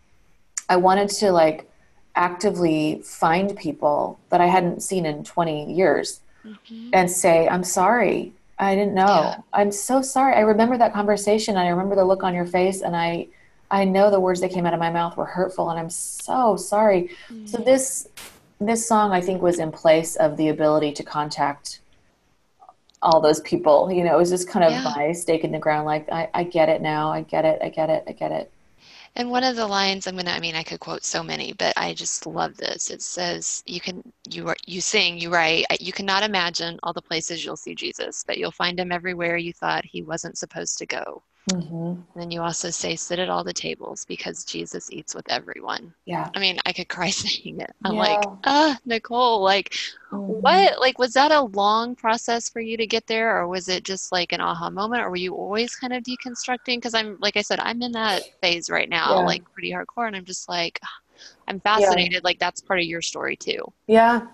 I 0.68 0.76
wanted 0.76 1.08
to 1.10 1.32
like 1.32 1.70
actively 2.16 3.02
find 3.04 3.56
people 3.56 4.18
that 4.30 4.40
I 4.40 4.46
hadn't 4.46 4.82
seen 4.82 5.06
in 5.06 5.24
20 5.24 5.74
years 5.74 6.20
mm-hmm. 6.44 6.90
and 6.92 7.10
say, 7.10 7.48
I'm 7.48 7.64
sorry. 7.64 8.32
I 8.58 8.74
didn't 8.74 8.94
know. 8.94 9.04
Yeah. 9.04 9.36
I'm 9.52 9.72
so 9.72 10.02
sorry. 10.02 10.34
I 10.34 10.40
remember 10.40 10.78
that 10.78 10.92
conversation. 10.92 11.56
I 11.56 11.68
remember 11.68 11.96
the 11.96 12.04
look 12.04 12.22
on 12.22 12.34
your 12.34 12.46
face 12.46 12.82
and 12.82 12.94
I 12.94 13.28
I 13.70 13.84
know 13.84 14.10
the 14.10 14.20
words 14.20 14.40
that 14.40 14.52
came 14.52 14.66
out 14.66 14.74
of 14.74 14.78
my 14.78 14.90
mouth 14.90 15.16
were 15.16 15.24
hurtful 15.24 15.70
and 15.70 15.78
I'm 15.78 15.90
so 15.90 16.56
sorry. 16.56 17.10
Mm-hmm. 17.28 17.46
So 17.46 17.58
this 17.58 18.08
this 18.60 18.86
song 18.86 19.12
I 19.12 19.20
think 19.20 19.42
was 19.42 19.58
in 19.58 19.72
place 19.72 20.16
of 20.16 20.36
the 20.36 20.48
ability 20.48 20.92
to 20.92 21.02
contact 21.02 21.80
all 23.02 23.20
those 23.20 23.40
people. 23.40 23.90
You 23.92 24.04
know, 24.04 24.14
it 24.14 24.18
was 24.18 24.30
just 24.30 24.48
kind 24.48 24.64
of 24.64 24.72
yeah. 24.72 24.92
my 24.96 25.12
stake 25.12 25.44
in 25.44 25.52
the 25.52 25.58
ground 25.58 25.86
like 25.86 26.10
I, 26.10 26.28
I 26.32 26.44
get 26.44 26.68
it 26.68 26.80
now. 26.80 27.10
I 27.10 27.22
get 27.22 27.44
it. 27.44 27.58
I 27.62 27.68
get 27.68 27.90
it. 27.90 28.04
I 28.06 28.12
get 28.12 28.32
it. 28.32 28.50
And 29.16 29.30
one 29.30 29.44
of 29.44 29.56
the 29.56 29.66
lines 29.66 30.06
I'm 30.06 30.16
gonna 30.16 30.30
I 30.30 30.40
mean 30.40 30.54
I 30.56 30.62
could 30.64 30.80
quote 30.80 31.04
so 31.04 31.22
many, 31.22 31.52
but 31.52 31.72
I 31.76 31.94
just 31.94 32.26
love 32.26 32.56
this. 32.56 32.90
It 32.90 33.02
says 33.02 33.62
you 33.66 33.80
can 33.80 34.02
you 34.28 34.48
are 34.48 34.56
you 34.66 34.80
sing, 34.80 35.18
you 35.18 35.30
write, 35.32 35.66
you 35.80 35.92
cannot 35.92 36.22
imagine 36.24 36.78
all 36.82 36.92
the 36.92 37.02
places 37.02 37.44
you'll 37.44 37.56
see 37.56 37.74
Jesus, 37.74 38.24
but 38.26 38.38
you'll 38.38 38.50
find 38.50 38.78
him 38.78 38.92
everywhere 38.92 39.36
you 39.36 39.52
thought 39.52 39.84
he 39.84 40.02
wasn't 40.02 40.38
supposed 40.38 40.78
to 40.78 40.86
go. 40.86 41.22
Mm-hmm. 41.52 41.74
And 41.74 42.04
then 42.16 42.30
you 42.30 42.40
also 42.40 42.70
say, 42.70 42.96
sit 42.96 43.18
at 43.18 43.28
all 43.28 43.44
the 43.44 43.52
tables 43.52 44.06
because 44.06 44.44
Jesus 44.44 44.90
eats 44.90 45.14
with 45.14 45.30
everyone. 45.30 45.92
Yeah. 46.06 46.30
I 46.34 46.38
mean, 46.38 46.58
I 46.64 46.72
could 46.72 46.88
cry 46.88 47.10
saying 47.10 47.60
it. 47.60 47.74
I'm 47.84 47.94
yeah. 47.94 48.00
like, 48.00 48.24
ah, 48.44 48.78
Nicole, 48.86 49.42
like, 49.42 49.70
mm-hmm. 50.10 50.16
what? 50.16 50.80
Like, 50.80 50.98
was 50.98 51.12
that 51.12 51.32
a 51.32 51.42
long 51.42 51.96
process 51.96 52.48
for 52.48 52.60
you 52.60 52.76
to 52.78 52.86
get 52.86 53.06
there, 53.06 53.38
or 53.38 53.46
was 53.46 53.68
it 53.68 53.84
just 53.84 54.10
like 54.10 54.32
an 54.32 54.40
aha 54.40 54.70
moment, 54.70 55.02
or 55.02 55.10
were 55.10 55.16
you 55.16 55.34
always 55.34 55.76
kind 55.76 55.92
of 55.92 56.02
deconstructing? 56.02 56.76
Because 56.76 56.94
I'm, 56.94 57.18
like 57.20 57.36
I 57.36 57.42
said, 57.42 57.60
I'm 57.60 57.82
in 57.82 57.92
that 57.92 58.22
phase 58.40 58.70
right 58.70 58.88
now, 58.88 59.18
yeah. 59.18 59.26
like 59.26 59.52
pretty 59.52 59.70
hardcore, 59.70 60.06
and 60.06 60.16
I'm 60.16 60.24
just 60.24 60.48
like, 60.48 60.80
I'm 61.48 61.60
fascinated. 61.60 62.12
Yeah. 62.14 62.20
Like, 62.24 62.38
that's 62.38 62.62
part 62.62 62.80
of 62.80 62.86
your 62.86 63.02
story 63.02 63.36
too. 63.36 63.70
Yeah. 63.86 64.26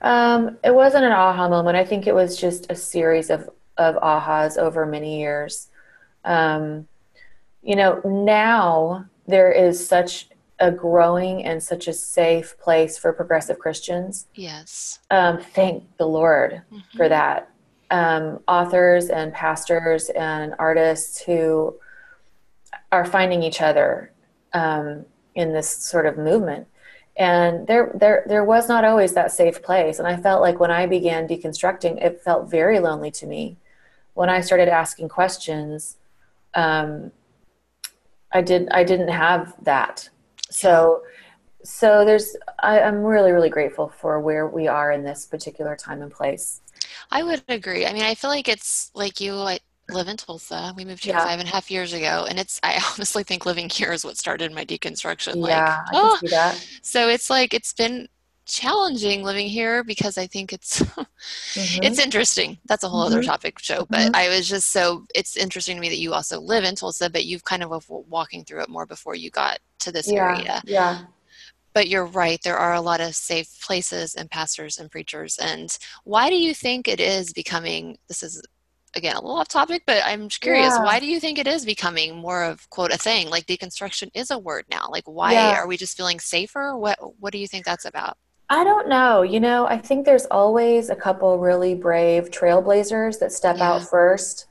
Um, 0.00 0.58
it 0.64 0.74
wasn't 0.74 1.04
an 1.04 1.12
aha 1.12 1.48
moment. 1.48 1.76
I 1.76 1.84
think 1.84 2.08
it 2.08 2.14
was 2.14 2.36
just 2.36 2.68
a 2.68 2.74
series 2.74 3.30
of, 3.30 3.48
of 3.76 3.94
ahas 3.96 4.58
over 4.58 4.84
many 4.84 5.20
years 5.20 5.68
um, 6.24 6.88
you 7.62 7.76
know, 7.76 8.00
now 8.04 9.06
there 9.26 9.52
is 9.52 9.86
such 9.86 10.28
a 10.58 10.70
growing 10.70 11.44
and 11.44 11.62
such 11.62 11.88
a 11.88 11.92
safe 11.92 12.56
place 12.58 12.96
for 12.96 13.12
progressive 13.12 13.58
Christians. 13.58 14.26
Yes. 14.34 15.00
Um, 15.10 15.38
thank 15.38 15.84
the 15.96 16.06
Lord 16.06 16.62
mm-hmm. 16.72 16.96
for 16.96 17.08
that. 17.08 17.48
Um, 17.90 18.40
authors 18.48 19.08
and 19.08 19.32
pastors 19.32 20.08
and 20.10 20.54
artists 20.58 21.20
who 21.20 21.76
are 22.90 23.04
finding 23.04 23.42
each 23.42 23.60
other 23.60 24.12
um, 24.52 25.04
in 25.34 25.52
this 25.52 25.68
sort 25.68 26.06
of 26.06 26.16
movement. 26.16 26.68
And 27.16 27.66
there, 27.66 27.92
there, 27.94 28.24
there 28.26 28.44
was 28.44 28.68
not 28.68 28.84
always 28.84 29.12
that 29.14 29.32
safe 29.32 29.62
place. 29.62 29.98
And 29.98 30.08
I 30.08 30.16
felt 30.16 30.40
like 30.40 30.60
when 30.60 30.70
I 30.70 30.86
began 30.86 31.28
deconstructing, 31.28 32.02
it 32.02 32.22
felt 32.22 32.50
very 32.50 32.78
lonely 32.78 33.10
to 33.12 33.26
me. 33.26 33.56
When 34.14 34.30
I 34.30 34.40
started 34.40 34.68
asking 34.68 35.08
questions, 35.08 35.96
um, 36.54 37.10
I 38.32 38.42
did 38.42 38.68
I 38.70 38.84
didn't 38.84 39.08
have 39.08 39.54
that. 39.62 40.08
So 40.50 41.02
so 41.64 42.04
there's 42.04 42.36
I, 42.62 42.80
I'm 42.80 43.02
really 43.02 43.32
really 43.32 43.50
grateful 43.50 43.88
for 43.88 44.20
where 44.20 44.46
we 44.46 44.68
are 44.68 44.92
in 44.92 45.04
this 45.04 45.26
particular 45.26 45.76
time 45.76 46.02
and 46.02 46.10
place. 46.10 46.60
I 47.10 47.22
would 47.22 47.42
agree. 47.48 47.86
I 47.86 47.92
mean, 47.92 48.02
I 48.02 48.14
feel 48.14 48.30
like 48.30 48.48
it's 48.48 48.90
like 48.94 49.20
you 49.20 49.34
I 49.34 49.58
live 49.90 50.08
in 50.08 50.16
Tulsa. 50.16 50.72
We 50.76 50.84
moved 50.84 51.04
here 51.04 51.14
yeah. 51.14 51.24
five 51.24 51.38
and 51.38 51.48
a 51.48 51.52
half 51.52 51.70
years 51.70 51.92
ago, 51.92 52.26
and 52.28 52.38
it's. 52.38 52.60
I 52.62 52.82
honestly 52.94 53.22
think 53.22 53.46
living 53.46 53.68
here 53.68 53.92
is 53.92 54.04
what 54.04 54.16
started 54.16 54.52
my 54.52 54.64
deconstruction. 54.64 55.36
Like, 55.36 55.50
yeah, 55.50 55.80
I 55.86 55.90
oh, 55.94 56.16
can 56.20 56.28
see 56.28 56.34
that. 56.34 56.66
So 56.82 57.08
it's 57.08 57.30
like 57.30 57.54
it's 57.54 57.72
been 57.72 58.08
challenging 58.46 59.22
living 59.22 59.48
here 59.48 59.84
because 59.84 60.18
I 60.18 60.26
think 60.26 60.52
it's 60.52 60.80
mm-hmm. 60.82 61.82
it's 61.82 61.98
interesting. 61.98 62.58
That's 62.66 62.84
a 62.84 62.88
whole 62.88 63.04
mm-hmm. 63.04 63.14
other 63.14 63.22
topic 63.22 63.58
show. 63.58 63.86
But 63.88 64.00
mm-hmm. 64.00 64.16
I 64.16 64.28
was 64.28 64.48
just 64.48 64.70
so 64.70 65.06
it's 65.14 65.36
interesting 65.36 65.76
to 65.76 65.80
me 65.80 65.88
that 65.88 65.98
you 65.98 66.12
also 66.12 66.40
live 66.40 66.64
in 66.64 66.74
Tulsa, 66.74 67.10
but 67.10 67.24
you've 67.24 67.44
kind 67.44 67.62
of 67.62 67.88
walking 67.88 68.44
through 68.44 68.62
it 68.62 68.68
more 68.68 68.86
before 68.86 69.14
you 69.14 69.30
got 69.30 69.58
to 69.80 69.92
this 69.92 70.10
yeah, 70.10 70.36
area. 70.36 70.62
Yeah. 70.64 71.02
But 71.74 71.88
you're 71.88 72.04
right. 72.04 72.38
There 72.42 72.58
are 72.58 72.74
a 72.74 72.82
lot 72.82 73.00
of 73.00 73.14
safe 73.14 73.60
places 73.62 74.14
and 74.14 74.30
pastors 74.30 74.78
and 74.78 74.90
preachers. 74.90 75.38
And 75.38 75.76
why 76.04 76.28
do 76.28 76.36
you 76.36 76.52
think 76.52 76.86
it 76.86 77.00
is 77.00 77.32
becoming? 77.32 77.96
This 78.08 78.22
is 78.22 78.42
again 78.94 79.16
a 79.16 79.20
little 79.20 79.36
off 79.36 79.48
topic 79.48 79.82
but 79.86 80.02
i'm 80.04 80.28
curious 80.28 80.74
yeah. 80.76 80.84
why 80.84 81.00
do 81.00 81.06
you 81.06 81.18
think 81.18 81.38
it 81.38 81.46
is 81.46 81.64
becoming 81.64 82.14
more 82.14 82.42
of 82.44 82.68
quote 82.70 82.92
a 82.92 82.98
thing 82.98 83.30
like 83.30 83.46
deconstruction 83.46 84.10
is 84.14 84.30
a 84.30 84.38
word 84.38 84.64
now 84.70 84.86
like 84.90 85.04
why 85.04 85.32
yeah. 85.32 85.54
are 85.54 85.66
we 85.66 85.76
just 85.76 85.96
feeling 85.96 86.20
safer 86.20 86.76
what 86.76 86.98
what 87.18 87.32
do 87.32 87.38
you 87.38 87.46
think 87.46 87.64
that's 87.64 87.84
about 87.84 88.18
I 88.52 88.64
don't 88.64 88.86
know. 88.86 89.22
You 89.22 89.40
know, 89.40 89.66
I 89.66 89.78
think 89.78 90.04
there's 90.04 90.26
always 90.26 90.90
a 90.90 90.94
couple 90.94 91.38
really 91.38 91.74
brave 91.74 92.30
trailblazers 92.30 93.18
that 93.20 93.32
step 93.32 93.56
yeah. 93.56 93.70
out 93.70 93.82
first. 93.88 94.44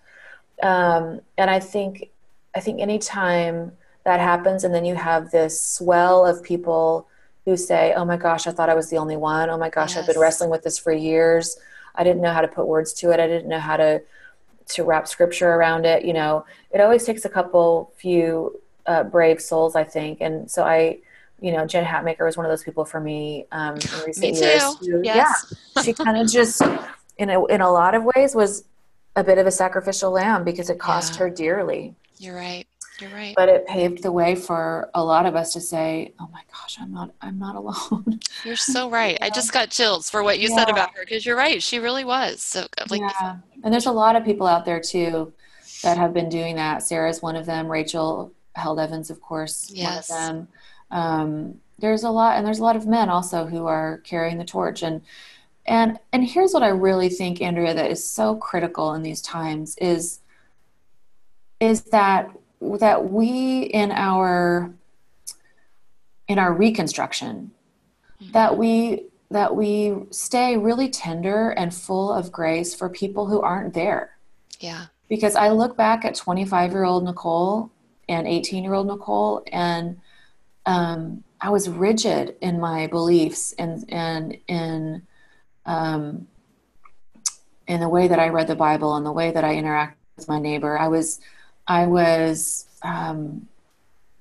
Um, 0.63 1.21
and 1.37 1.51
I 1.51 1.59
think, 1.59 2.09
I 2.55 2.61
think 2.61 2.81
anytime 2.81 3.73
that 4.03 4.19
happens, 4.19 4.63
and 4.63 4.73
then 4.73 4.85
you 4.85 4.95
have 4.95 5.29
this 5.29 5.61
swell 5.61 6.25
of 6.25 6.41
people 6.41 7.07
who 7.45 7.55
say, 7.55 7.93
"Oh 7.93 8.03
my 8.03 8.17
gosh, 8.17 8.47
I 8.47 8.51
thought 8.51 8.69
I 8.69 8.73
was 8.73 8.89
the 8.89 8.97
only 8.97 9.17
one. 9.17 9.51
Oh 9.51 9.57
my 9.59 9.69
gosh, 9.69 9.91
yes. 9.91 9.99
I've 9.99 10.07
been 10.11 10.19
wrestling 10.19 10.49
with 10.49 10.63
this 10.63 10.79
for 10.79 10.91
years. 10.91 11.57
I 11.93 12.03
didn't 12.03 12.23
know 12.23 12.33
how 12.33 12.41
to 12.41 12.47
put 12.47 12.65
words 12.65 12.93
to 12.93 13.11
it. 13.11 13.19
I 13.19 13.27
didn't 13.27 13.49
know 13.49 13.59
how 13.59 13.77
to 13.77 14.01
to 14.69 14.83
wrap 14.83 15.07
scripture 15.07 15.51
around 15.51 15.85
it." 15.85 16.03
You 16.05 16.13
know, 16.13 16.45
it 16.71 16.81
always 16.81 17.05
takes 17.05 17.23
a 17.23 17.29
couple 17.29 17.93
few 17.97 18.59
uh, 18.87 19.03
brave 19.03 19.39
souls, 19.39 19.75
I 19.75 19.83
think, 19.83 20.21
and 20.21 20.49
so 20.49 20.63
I 20.63 21.01
you 21.41 21.51
know, 21.51 21.65
Jen 21.65 21.83
Hatmaker 21.83 22.23
was 22.23 22.37
one 22.37 22.45
of 22.45 22.51
those 22.51 22.63
people 22.63 22.85
for 22.85 22.99
me 22.99 23.47
um, 23.51 23.75
in 23.75 24.05
recent 24.05 24.33
me 24.33 24.39
years. 24.39 24.77
Who, 24.79 25.01
yes. 25.03 25.53
Yeah, 25.75 25.81
she 25.81 25.93
kind 25.93 26.17
of 26.17 26.27
just, 26.31 26.61
in 27.17 27.29
a, 27.29 27.45
in 27.47 27.61
a 27.61 27.71
lot 27.71 27.95
of 27.95 28.03
ways, 28.15 28.35
was 28.35 28.63
a 29.15 29.23
bit 29.23 29.39
of 29.39 29.47
a 29.47 29.51
sacrificial 29.51 30.11
lamb 30.11 30.43
because 30.43 30.69
it 30.69 30.79
cost 30.79 31.13
yeah. 31.13 31.19
her 31.19 31.29
dearly. 31.29 31.95
You're 32.19 32.35
right. 32.35 32.67
You're 32.99 33.09
right. 33.09 33.33
But 33.35 33.49
it 33.49 33.65
paved 33.65 34.03
the 34.03 34.11
way 34.11 34.35
for 34.35 34.91
a 34.93 35.03
lot 35.03 35.25
of 35.25 35.35
us 35.35 35.53
to 35.53 35.61
say, 35.61 36.13
"Oh 36.19 36.29
my 36.31 36.41
gosh, 36.53 36.77
I'm 36.79 36.93
not. 36.93 37.11
I'm 37.19 37.39
not 37.39 37.55
alone." 37.55 38.19
You're 38.45 38.55
so 38.55 38.91
right. 38.91 39.17
yeah. 39.19 39.25
I 39.25 39.29
just 39.31 39.51
got 39.51 39.71
chills 39.71 40.07
for 40.07 40.21
what 40.21 40.37
you 40.37 40.49
yeah. 40.49 40.57
said 40.57 40.69
about 40.69 40.95
her 40.95 41.03
because 41.03 41.25
you're 41.25 41.35
right. 41.35 41.63
She 41.63 41.79
really 41.79 42.05
was. 42.05 42.43
So 42.43 42.67
like, 42.91 43.01
yeah. 43.01 43.37
And 43.63 43.73
there's 43.73 43.87
a 43.87 43.91
lot 43.91 44.15
of 44.15 44.23
people 44.23 44.45
out 44.45 44.65
there 44.65 44.79
too 44.79 45.33
that 45.81 45.97
have 45.97 46.13
been 46.13 46.29
doing 46.29 46.55
that. 46.57 46.83
Sarah's 46.83 47.23
one 47.23 47.35
of 47.35 47.47
them. 47.47 47.67
Rachel 47.67 48.31
Held 48.55 48.79
Evans, 48.79 49.09
of 49.09 49.19
course, 49.19 49.71
yes. 49.73 50.09
one 50.11 50.19
of 50.19 50.27
them 50.27 50.47
um, 50.91 51.59
there's 51.79 52.03
a 52.03 52.09
lot 52.09 52.37
and 52.37 52.45
there's 52.45 52.59
a 52.59 52.63
lot 52.63 52.75
of 52.75 52.85
men 52.85 53.09
also 53.09 53.45
who 53.45 53.65
are 53.65 53.99
carrying 54.03 54.37
the 54.37 54.45
torch. 54.45 54.83
And 54.83 55.01
and 55.65 55.99
and 56.11 56.25
here's 56.25 56.53
what 56.53 56.63
i 56.63 56.69
really 56.69 57.07
think 57.07 57.39
andrea 57.39 57.71
that 57.71 57.91
is 57.91 58.03
so 58.03 58.35
critical 58.35 58.95
in 58.95 59.03
these 59.03 59.21
times 59.21 59.77
is 59.77 60.19
is 61.59 61.83
that 61.83 62.31
that 62.79 63.11
we 63.11 63.61
in 63.61 63.91
our 63.91 64.73
in 66.27 66.39
our 66.39 66.53
reconstruction 66.53 67.51
mm-hmm. 68.21 68.31
that 68.31 68.57
we 68.57 69.05
that 69.29 69.55
we 69.55 69.95
stay 70.09 70.57
really 70.57 70.89
tender 70.89 71.51
and 71.51 71.73
full 71.73 72.11
of 72.11 72.31
grace 72.31 72.75
for 72.75 72.89
people 72.89 73.27
who 73.27 73.39
aren't 73.39 73.73
there. 73.73 74.17
Yeah. 74.59 74.87
Because 75.07 75.35
i 75.35 75.49
look 75.49 75.77
back 75.77 76.05
at 76.05 76.15
25 76.15 76.71
year 76.71 76.83
old 76.83 77.03
nicole 77.03 77.71
and 78.09 78.27
18 78.27 78.63
year 78.63 78.73
old 78.73 78.87
nicole 78.87 79.43
and 79.51 79.99
um, 80.65 81.23
I 81.39 81.49
was 81.49 81.67
rigid 81.67 82.35
in 82.41 82.59
my 82.59 82.87
beliefs 82.87 83.53
and 83.57 83.83
and 83.91 84.37
in 84.47 85.01
um, 85.65 86.27
in 87.67 87.79
the 87.79 87.89
way 87.89 88.07
that 88.07 88.19
I 88.19 88.29
read 88.29 88.47
the 88.47 88.55
Bible 88.55 88.95
and 88.95 89.05
the 89.05 89.11
way 89.11 89.31
that 89.31 89.43
I 89.43 89.55
interact 89.55 89.97
with 90.17 90.27
my 90.27 90.39
neighbor. 90.39 90.77
I 90.77 90.87
was 90.87 91.19
I 91.67 91.87
was 91.87 92.65
um, 92.83 93.47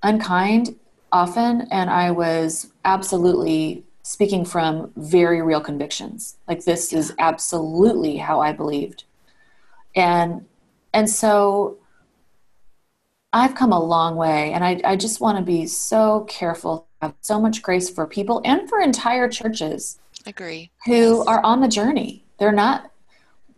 unkind 0.02 0.76
often, 1.12 1.66
and 1.70 1.90
I 1.90 2.10
was 2.10 2.72
absolutely 2.84 3.84
speaking 4.02 4.44
from 4.44 4.92
very 4.96 5.42
real 5.42 5.60
convictions. 5.60 6.36
Like 6.48 6.64
this 6.64 6.92
is 6.92 7.12
absolutely 7.18 8.16
how 8.16 8.40
I 8.40 8.52
believed, 8.52 9.04
and 9.94 10.46
and 10.94 11.10
so 11.10 11.79
I've 13.32 13.54
come 13.54 13.72
a 13.72 13.82
long 13.82 14.16
way, 14.16 14.52
and 14.52 14.64
I, 14.64 14.80
I 14.84 14.96
just 14.96 15.20
want 15.20 15.38
to 15.38 15.44
be 15.44 15.66
so 15.66 16.26
careful, 16.28 16.88
have 17.00 17.14
so 17.20 17.40
much 17.40 17.62
grace 17.62 17.88
for 17.88 18.06
people 18.06 18.42
and 18.44 18.68
for 18.68 18.80
entire 18.80 19.28
churches. 19.28 19.98
Agree. 20.26 20.70
Who 20.86 21.18
yes. 21.18 21.26
are 21.26 21.42
on 21.42 21.60
the 21.60 21.68
journey. 21.68 22.24
They're 22.38 22.52
not 22.52 22.90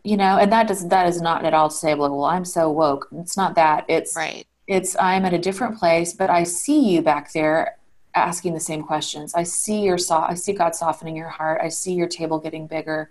you 0.05 0.17
know, 0.17 0.37
and 0.39 0.51
that 0.53 0.67
does 0.67 0.89
that 0.89 1.09
is 1.09 1.21
not 1.21 1.45
at 1.45 1.55
all 1.55 1.69
to 1.69 1.75
say, 1.75 1.95
well, 1.95 2.25
I'm 2.25 2.45
so 2.45 2.71
woke. 2.71 3.09
It's 3.13 3.37
not 3.37 3.55
that. 3.55 3.85
It's 3.89 4.17
right. 4.17 4.47
It's 4.67 4.97
I'm 4.99 5.25
at 5.25 5.35
a 5.35 5.39
different 5.39 5.79
place, 5.79 6.13
but 6.13 6.31
I 6.31 6.45
see 6.45 6.91
you 6.91 7.03
back 7.03 7.33
there 7.33 7.77
asking 8.15 8.55
the 8.55 8.61
same 8.61 8.83
questions. 8.83 9.35
I 9.35 9.43
see 9.43 9.83
your 9.83 9.99
so- 9.99 10.17
I 10.29 10.35
see 10.35 10.53
God 10.53 10.75
softening 10.75 11.17
your 11.17 11.29
heart. 11.29 11.61
I 11.63 11.69
see 11.69 11.95
your 11.95 12.09
table 12.09 12.39
getting 12.39 12.67
bigger. 12.67 13.11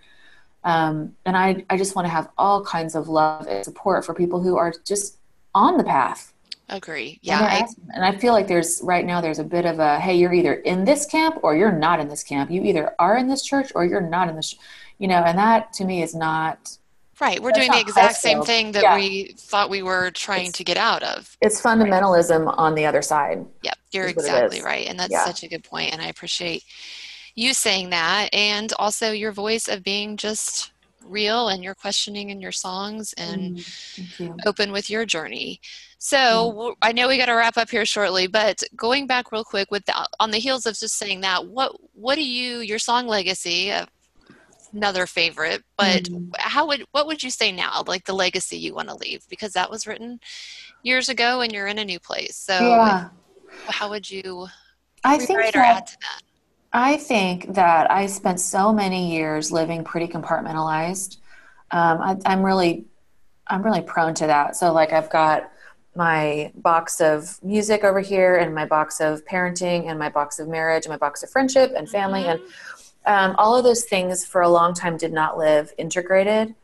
Um, 0.63 1.15
and 1.25 1.35
I, 1.35 1.65
I 1.69 1.77
just 1.77 1.95
want 1.95 2.05
to 2.05 2.09
have 2.09 2.29
all 2.37 2.63
kinds 2.63 2.93
of 2.93 3.07
love 3.07 3.47
and 3.47 3.65
support 3.65 4.05
for 4.05 4.13
people 4.13 4.41
who 4.41 4.57
are 4.57 4.73
just 4.85 5.17
on 5.55 5.77
the 5.77 5.83
path. 5.83 6.33
Agree. 6.71 7.19
Yeah. 7.21 7.39
And, 7.39 7.45
I, 7.45 7.67
and 7.95 8.05
I 8.05 8.17
feel 8.17 8.33
like 8.33 8.47
there's 8.47 8.79
right 8.83 9.05
now 9.05 9.21
there's 9.21 9.39
a 9.39 9.43
bit 9.43 9.65
of 9.65 9.79
a 9.79 9.99
hey, 9.99 10.15
you're 10.15 10.33
either 10.33 10.53
in 10.53 10.85
this 10.85 11.05
camp 11.05 11.39
or 11.43 11.55
you're 11.55 11.71
not 11.71 11.99
in 11.99 12.07
this 12.07 12.23
camp. 12.23 12.49
You 12.49 12.63
either 12.63 12.95
are 12.97 13.17
in 13.17 13.27
this 13.27 13.43
church 13.43 13.71
or 13.75 13.85
you're 13.85 14.01
not 14.01 14.29
in 14.29 14.35
this, 14.35 14.55
you 14.97 15.07
know, 15.07 15.21
and 15.23 15.37
that 15.37 15.73
to 15.73 15.85
me 15.85 16.01
is 16.01 16.15
not 16.15 16.77
Right. 17.21 17.39
We're 17.39 17.51
doing 17.51 17.71
the 17.71 17.79
exact 17.79 18.15
same 18.15 18.41
thing 18.41 18.71
that 18.71 18.81
yeah. 18.81 18.95
we 18.95 19.35
thought 19.37 19.69
we 19.69 19.83
were 19.83 20.09
trying 20.09 20.47
it's, 20.47 20.57
to 20.57 20.63
get 20.63 20.75
out 20.75 21.03
of. 21.03 21.37
It's 21.39 21.61
fundamentalism 21.61 22.47
right. 22.47 22.55
on 22.57 22.73
the 22.73 22.87
other 22.87 23.03
side. 23.03 23.45
Yep. 23.61 23.77
You're 23.91 24.07
exactly 24.07 24.63
right. 24.63 24.87
And 24.87 24.99
that's 24.99 25.11
yeah. 25.11 25.23
such 25.23 25.43
a 25.43 25.47
good 25.47 25.63
point. 25.63 25.93
And 25.93 26.01
I 26.01 26.07
appreciate 26.07 26.63
you 27.35 27.53
saying 27.53 27.91
that. 27.91 28.29
And 28.33 28.73
also 28.79 29.11
your 29.11 29.31
voice 29.31 29.67
of 29.67 29.83
being 29.83 30.17
just 30.17 30.71
real 31.05 31.49
and 31.49 31.63
your 31.63 31.75
questioning 31.75 32.29
in 32.29 32.41
your 32.41 32.51
songs 32.51 33.13
and 33.13 33.57
mm, 33.57 34.39
open 34.45 34.71
with 34.71 34.89
your 34.89 35.05
journey. 35.05 35.59
So 35.97 36.17
mm. 36.17 36.75
I 36.81 36.91
know 36.91 37.07
we 37.07 37.17
got 37.17 37.27
to 37.27 37.33
wrap 37.35 37.57
up 37.57 37.69
here 37.69 37.85
shortly, 37.85 38.27
but 38.27 38.63
going 38.75 39.07
back 39.07 39.31
real 39.31 39.43
quick 39.43 39.69
with 39.71 39.85
the, 39.85 40.07
on 40.19 40.31
the 40.31 40.37
heels 40.37 40.65
of 40.65 40.77
just 40.77 40.97
saying 40.97 41.21
that, 41.21 41.45
what 41.45 41.75
what 41.93 42.15
do 42.15 42.23
you 42.23 42.59
your 42.59 42.79
song 42.79 43.07
legacy? 43.07 43.71
Uh, 43.71 43.85
another 44.73 45.05
favorite, 45.05 45.63
but 45.77 46.03
mm. 46.03 46.31
how 46.37 46.67
would 46.67 46.85
what 46.91 47.07
would 47.07 47.21
you 47.21 47.29
say 47.29 47.51
now? 47.51 47.83
Like 47.85 48.05
the 48.05 48.13
legacy 48.13 48.57
you 48.57 48.73
want 48.73 48.89
to 48.89 48.95
leave 48.95 49.27
because 49.29 49.53
that 49.53 49.69
was 49.69 49.85
written 49.85 50.19
years 50.83 51.09
ago 51.09 51.41
and 51.41 51.51
you're 51.51 51.67
in 51.67 51.79
a 51.79 51.85
new 51.85 51.99
place. 51.99 52.35
So 52.35 52.57
yeah. 52.57 53.09
how 53.67 53.89
would 53.89 54.09
you? 54.09 54.47
I 55.03 55.17
think 55.17 55.39
that, 55.39 55.53
that. 55.53 55.95
I 56.73 56.97
think 56.97 57.53
that 57.53 57.91
I 57.91 58.05
spent 58.05 58.39
so 58.39 58.71
many 58.71 59.11
years 59.11 59.51
living 59.51 59.83
pretty 59.83 60.07
compartmentalized. 60.07 61.17
Um, 61.71 62.01
I, 62.01 62.17
I'm 62.25 62.43
really, 62.43 62.85
I'm 63.47 63.61
really 63.61 63.81
prone 63.81 64.13
to 64.15 64.27
that. 64.27 64.55
So 64.55 64.71
like 64.71 64.93
I've 64.93 65.09
got 65.09 65.51
my 65.95 66.51
box 66.55 67.01
of 67.01 67.37
music 67.43 67.83
over 67.83 67.99
here 67.99 68.37
and 68.37 68.55
my 68.55 68.65
box 68.65 69.01
of 69.01 69.25
parenting 69.25 69.89
and 69.89 69.99
my 69.99 70.09
box 70.09 70.39
of 70.39 70.47
marriage 70.47 70.85
and 70.85 70.91
my 70.91 70.97
box 70.97 71.21
of 71.23 71.29
friendship 71.29 71.73
and 71.75 71.89
family 71.89 72.23
mm-hmm. 72.23 72.41
and 72.41 73.31
um, 73.31 73.35
all 73.37 73.57
of 73.57 73.63
those 73.63 73.83
things 73.85 74.25
for 74.25 74.41
a 74.41 74.49
long 74.49 74.73
time 74.73 74.95
did 74.95 75.11
not 75.11 75.37
live 75.37 75.73
integrated 75.77 76.55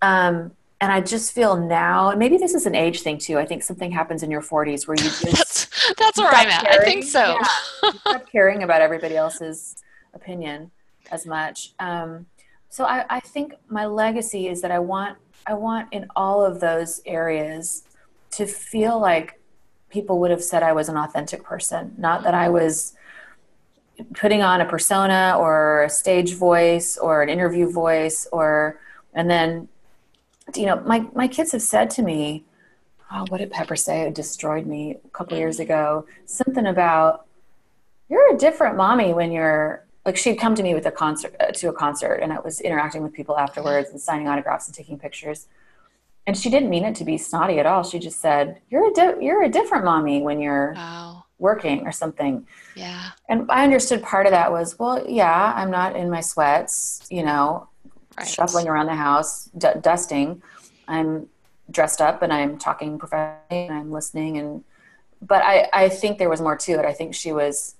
um, 0.00 0.52
and 0.80 0.92
i 0.92 1.00
just 1.00 1.32
feel 1.32 1.56
now 1.56 2.10
and 2.10 2.18
maybe 2.18 2.36
this 2.36 2.54
is 2.54 2.66
an 2.66 2.74
age 2.74 3.00
thing 3.02 3.18
too 3.18 3.38
i 3.38 3.44
think 3.44 3.62
something 3.62 3.90
happens 3.90 4.22
in 4.22 4.30
your 4.30 4.42
40s 4.42 4.86
where 4.86 4.96
you 4.96 5.04
just 5.04 5.22
that's, 5.22 5.94
that's 5.96 6.18
where 6.18 6.28
i'm 6.28 6.48
at 6.48 6.64
caring, 6.64 6.80
i 6.80 6.84
think 6.84 7.04
so. 7.04 7.38
Yeah, 7.82 7.90
stop 8.00 8.30
caring 8.30 8.62
about 8.62 8.80
everybody 8.80 9.16
else's 9.16 9.76
opinion 10.14 10.70
as 11.10 11.26
much. 11.26 11.74
Um, 11.80 12.26
so 12.68 12.84
I, 12.84 13.04
I 13.08 13.20
think 13.20 13.54
my 13.68 13.86
legacy 13.86 14.48
is 14.48 14.60
that 14.62 14.72
i 14.72 14.80
want 14.80 15.16
i 15.46 15.54
want 15.54 15.92
in 15.92 16.06
all 16.16 16.44
of 16.44 16.58
those 16.58 17.00
areas 17.06 17.84
to 18.32 18.46
feel 18.46 18.98
like 18.98 19.40
people 19.90 20.18
would 20.18 20.32
have 20.32 20.42
said 20.42 20.64
i 20.64 20.72
was 20.72 20.88
an 20.88 20.96
authentic 20.96 21.44
person 21.44 21.94
not 21.98 22.24
that 22.24 22.34
i 22.34 22.48
was 22.48 22.96
putting 24.14 24.42
on 24.42 24.60
a 24.60 24.64
persona 24.64 25.36
or 25.38 25.84
a 25.84 25.88
stage 25.88 26.34
voice 26.34 26.98
or 26.98 27.22
an 27.22 27.28
interview 27.28 27.70
voice 27.70 28.26
or 28.32 28.80
and 29.14 29.30
then 29.30 29.68
you 30.54 30.66
know 30.66 30.80
my 30.80 31.06
my 31.14 31.28
kids 31.28 31.52
have 31.52 31.62
said 31.62 31.90
to 31.90 32.02
me 32.02 32.44
oh 33.14 33.24
what 33.28 33.38
did 33.38 33.50
pepper 33.50 33.76
say? 33.76 34.02
It 34.02 34.14
destroyed 34.14 34.66
me 34.66 34.98
a 35.04 35.08
couple 35.10 35.38
years 35.38 35.60
ago. 35.60 36.06
Something 36.26 36.66
about 36.66 37.26
you're 38.08 38.34
a 38.34 38.38
different 38.38 38.76
mommy 38.76 39.14
when 39.14 39.32
you're 39.32 39.84
like 40.04 40.16
she'd 40.16 40.36
come 40.36 40.54
to 40.54 40.62
me 40.62 40.74
with 40.74 40.86
a 40.86 40.90
concert 40.90 41.34
uh, 41.40 41.46
to 41.46 41.68
a 41.70 41.72
concert 41.72 42.16
and 42.16 42.30
i 42.30 42.38
was 42.38 42.60
interacting 42.60 43.02
with 43.02 43.14
people 43.14 43.38
afterwards 43.38 43.88
and 43.90 43.98
signing 44.00 44.28
autographs 44.28 44.66
and 44.66 44.74
taking 44.74 44.98
pictures. 44.98 45.46
And 46.26 46.36
she 46.36 46.48
didn't 46.48 46.70
mean 46.70 46.84
it 46.84 46.94
to 46.96 47.04
be 47.04 47.18
snotty 47.18 47.58
at 47.58 47.66
all. 47.66 47.82
She 47.82 47.98
just 47.98 48.20
said 48.20 48.60
you're 48.70 48.90
a 48.90 48.92
di- 48.92 49.20
you're 49.20 49.42
a 49.42 49.48
different 49.48 49.84
mommy 49.84 50.22
when 50.22 50.40
you're 50.40 50.72
wow. 50.74 51.24
working 51.38 51.86
or 51.86 51.92
something. 51.92 52.46
Yeah. 52.74 53.10
And 53.28 53.50
I 53.50 53.62
understood 53.62 54.02
part 54.02 54.26
of 54.26 54.32
that 54.32 54.50
was, 54.50 54.78
well, 54.78 55.04
yeah, 55.06 55.52
I'm 55.54 55.70
not 55.70 55.96
in 55.96 56.10
my 56.10 56.22
sweats, 56.22 57.06
you 57.10 57.22
know, 57.22 57.68
right. 58.18 58.28
shuffling 58.28 58.68
around 58.68 58.86
the 58.86 58.94
house, 58.94 59.50
d- 59.56 59.68
dusting. 59.80 60.42
I'm 60.88 61.28
dressed 61.70 62.00
up 62.00 62.22
and 62.22 62.32
I'm 62.32 62.58
talking 62.58 62.98
professionally 62.98 63.40
and 63.50 63.72
I'm 63.72 63.90
listening 63.90 64.38
and 64.38 64.64
but 65.22 65.42
I, 65.42 65.68
I 65.72 65.88
think 65.88 66.18
there 66.18 66.28
was 66.28 66.42
more 66.42 66.56
to 66.56 66.72
it. 66.72 66.84
I 66.84 66.92
think 66.92 67.14
she 67.14 67.32
was 67.32 67.76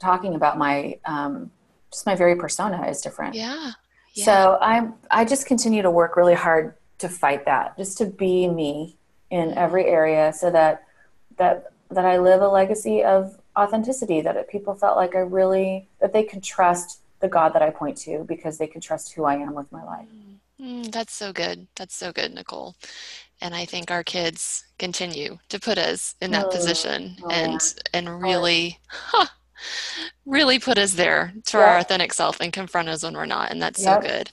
talking 0.00 0.34
about 0.34 0.58
my 0.58 0.98
um, 1.04 1.52
just 1.92 2.04
my 2.04 2.16
very 2.16 2.34
persona 2.34 2.88
is 2.88 3.00
different. 3.00 3.36
Yeah. 3.36 3.72
yeah. 4.14 4.24
So 4.24 4.58
I 4.60 4.88
I 5.10 5.24
just 5.24 5.46
continue 5.46 5.82
to 5.82 5.90
work 5.90 6.16
really 6.16 6.34
hard 6.34 6.74
to 6.98 7.08
fight 7.08 7.44
that, 7.46 7.76
just 7.76 7.96
to 7.98 8.06
be 8.06 8.48
me 8.48 8.96
in 9.30 9.56
every 9.56 9.86
area 9.86 10.32
so 10.32 10.50
that 10.50 10.84
that 11.36 11.72
that 11.90 12.04
I 12.04 12.18
live 12.18 12.42
a 12.42 12.48
legacy 12.48 13.02
of 13.02 13.38
authenticity, 13.56 14.20
that 14.20 14.48
people 14.48 14.74
felt 14.74 14.96
like 14.96 15.14
I 15.14 15.20
really, 15.20 15.88
that 16.00 16.12
they 16.12 16.22
could 16.22 16.42
trust 16.42 17.00
the 17.20 17.28
God 17.28 17.52
that 17.54 17.62
I 17.62 17.70
point 17.70 17.96
to 17.98 18.24
because 18.24 18.58
they 18.58 18.66
can 18.66 18.80
trust 18.80 19.12
who 19.12 19.24
I 19.24 19.34
am 19.36 19.54
with 19.54 19.70
my 19.70 19.84
life. 19.84 20.08
Mm, 20.60 20.90
that's 20.90 21.14
so 21.14 21.32
good. 21.32 21.66
That's 21.76 21.94
so 21.94 22.12
good, 22.12 22.34
Nicole. 22.34 22.74
And 23.40 23.54
I 23.54 23.64
think 23.64 23.90
our 23.90 24.04
kids 24.04 24.64
continue 24.78 25.38
to 25.48 25.58
put 25.58 25.78
us 25.78 26.14
in 26.20 26.30
that 26.32 26.46
oh, 26.46 26.50
position 26.50 27.16
oh, 27.22 27.30
and 27.30 27.52
yeah. 27.52 27.82
and 27.94 28.22
really, 28.22 28.78
huh, 28.88 29.26
really 30.26 30.58
put 30.58 30.78
us 30.78 30.92
there 30.92 31.32
to 31.46 31.58
yeah. 31.58 31.64
our 31.64 31.78
authentic 31.78 32.12
self 32.12 32.40
and 32.40 32.52
confront 32.52 32.88
us 32.88 33.02
when 33.02 33.14
we're 33.14 33.26
not. 33.26 33.50
And 33.50 33.60
that's 33.60 33.82
yep. 33.82 34.02
so 34.02 34.08
good. 34.08 34.30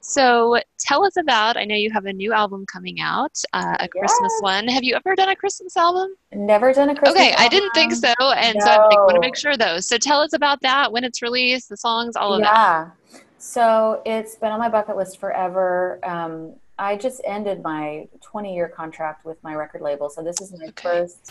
So 0.00 0.60
tell 0.78 1.04
us 1.04 1.16
about, 1.16 1.56
I 1.56 1.64
know 1.64 1.74
you 1.74 1.90
have 1.90 2.06
a 2.06 2.12
new 2.12 2.32
album 2.32 2.64
coming 2.66 3.00
out, 3.00 3.32
uh, 3.52 3.76
a 3.80 3.88
Christmas 3.88 4.32
one. 4.38 4.68
Have 4.68 4.84
you 4.84 4.94
ever 4.94 5.16
done 5.16 5.30
a 5.30 5.36
Christmas 5.36 5.76
album? 5.76 6.14
Never 6.32 6.72
done 6.72 6.90
a 6.90 6.94
Christmas 6.94 7.20
Okay, 7.20 7.32
album. 7.32 7.44
I 7.44 7.48
didn't 7.48 7.72
think 7.74 7.92
so. 7.92 8.14
And 8.20 8.56
no. 8.56 8.64
so 8.64 8.70
I 8.70 8.94
want 9.00 9.16
to 9.16 9.20
make 9.20 9.36
sure 9.36 9.56
those. 9.56 9.88
So 9.88 9.98
tell 9.98 10.20
us 10.20 10.32
about 10.32 10.62
that, 10.62 10.92
when 10.92 11.02
it's 11.02 11.22
released, 11.22 11.68
the 11.68 11.76
songs, 11.76 12.14
all 12.14 12.34
of 12.34 12.40
yeah. 12.40 12.52
that. 12.52 12.94
Yeah. 13.12 13.20
So 13.38 14.02
it's 14.06 14.36
been 14.36 14.52
on 14.52 14.60
my 14.60 14.68
bucket 14.68 14.96
list 14.96 15.18
forever. 15.18 15.98
Um, 16.04 16.54
I 16.78 16.96
just 16.96 17.20
ended 17.24 17.62
my 17.62 18.06
20 18.22 18.54
year 18.54 18.68
contract 18.68 19.24
with 19.24 19.42
my 19.42 19.54
record 19.54 19.80
label. 19.80 20.08
So 20.08 20.22
this 20.22 20.40
is 20.40 20.52
my 20.52 20.66
okay. 20.66 20.82
first, 20.82 21.26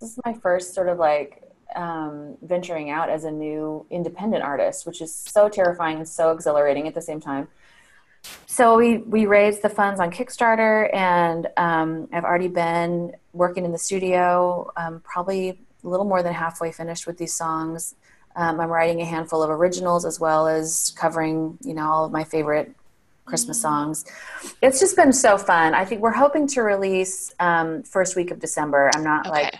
this 0.00 0.12
is 0.12 0.18
my 0.24 0.32
first 0.32 0.74
sort 0.74 0.88
of 0.88 0.98
like 0.98 1.42
um, 1.76 2.36
venturing 2.42 2.90
out 2.90 3.10
as 3.10 3.24
a 3.24 3.30
new 3.30 3.86
independent 3.90 4.42
artist, 4.42 4.86
which 4.86 5.00
is 5.00 5.14
so 5.14 5.48
terrifying 5.48 5.98
and 5.98 6.08
so 6.08 6.30
exhilarating 6.32 6.88
at 6.88 6.94
the 6.94 7.02
same 7.02 7.20
time 7.20 7.48
so 8.46 8.76
we 8.76 8.98
we 8.98 9.26
raised 9.26 9.62
the 9.62 9.68
funds 9.68 10.00
on 10.00 10.10
Kickstarter, 10.10 10.92
and 10.94 11.48
um, 11.56 12.08
I've 12.12 12.24
already 12.24 12.48
been 12.48 13.12
working 13.32 13.64
in 13.64 13.72
the 13.72 13.78
studio, 13.78 14.70
um, 14.76 15.00
probably 15.00 15.60
a 15.84 15.88
little 15.88 16.06
more 16.06 16.22
than 16.22 16.32
halfway 16.32 16.72
finished 16.72 17.06
with 17.06 17.18
these 17.18 17.32
songs. 17.32 17.94
Um, 18.36 18.60
I'm 18.60 18.68
writing 18.68 19.00
a 19.00 19.04
handful 19.04 19.42
of 19.42 19.50
originals 19.50 20.04
as 20.04 20.20
well 20.20 20.46
as 20.46 20.92
covering, 20.96 21.58
you 21.62 21.74
know, 21.74 21.88
all 21.90 22.04
of 22.04 22.12
my 22.12 22.24
favorite 22.24 22.74
Christmas 23.24 23.58
mm. 23.58 23.62
songs. 23.62 24.04
It's 24.62 24.80
just 24.80 24.96
been 24.96 25.12
so 25.12 25.38
fun. 25.38 25.74
I 25.74 25.84
think 25.84 26.02
we're 26.02 26.12
hoping 26.12 26.46
to 26.48 26.62
release 26.62 27.32
um, 27.40 27.82
first 27.82 28.16
week 28.16 28.30
of 28.30 28.38
December. 28.38 28.90
I'm 28.94 29.04
not 29.04 29.26
okay. 29.26 29.30
like 29.30 29.54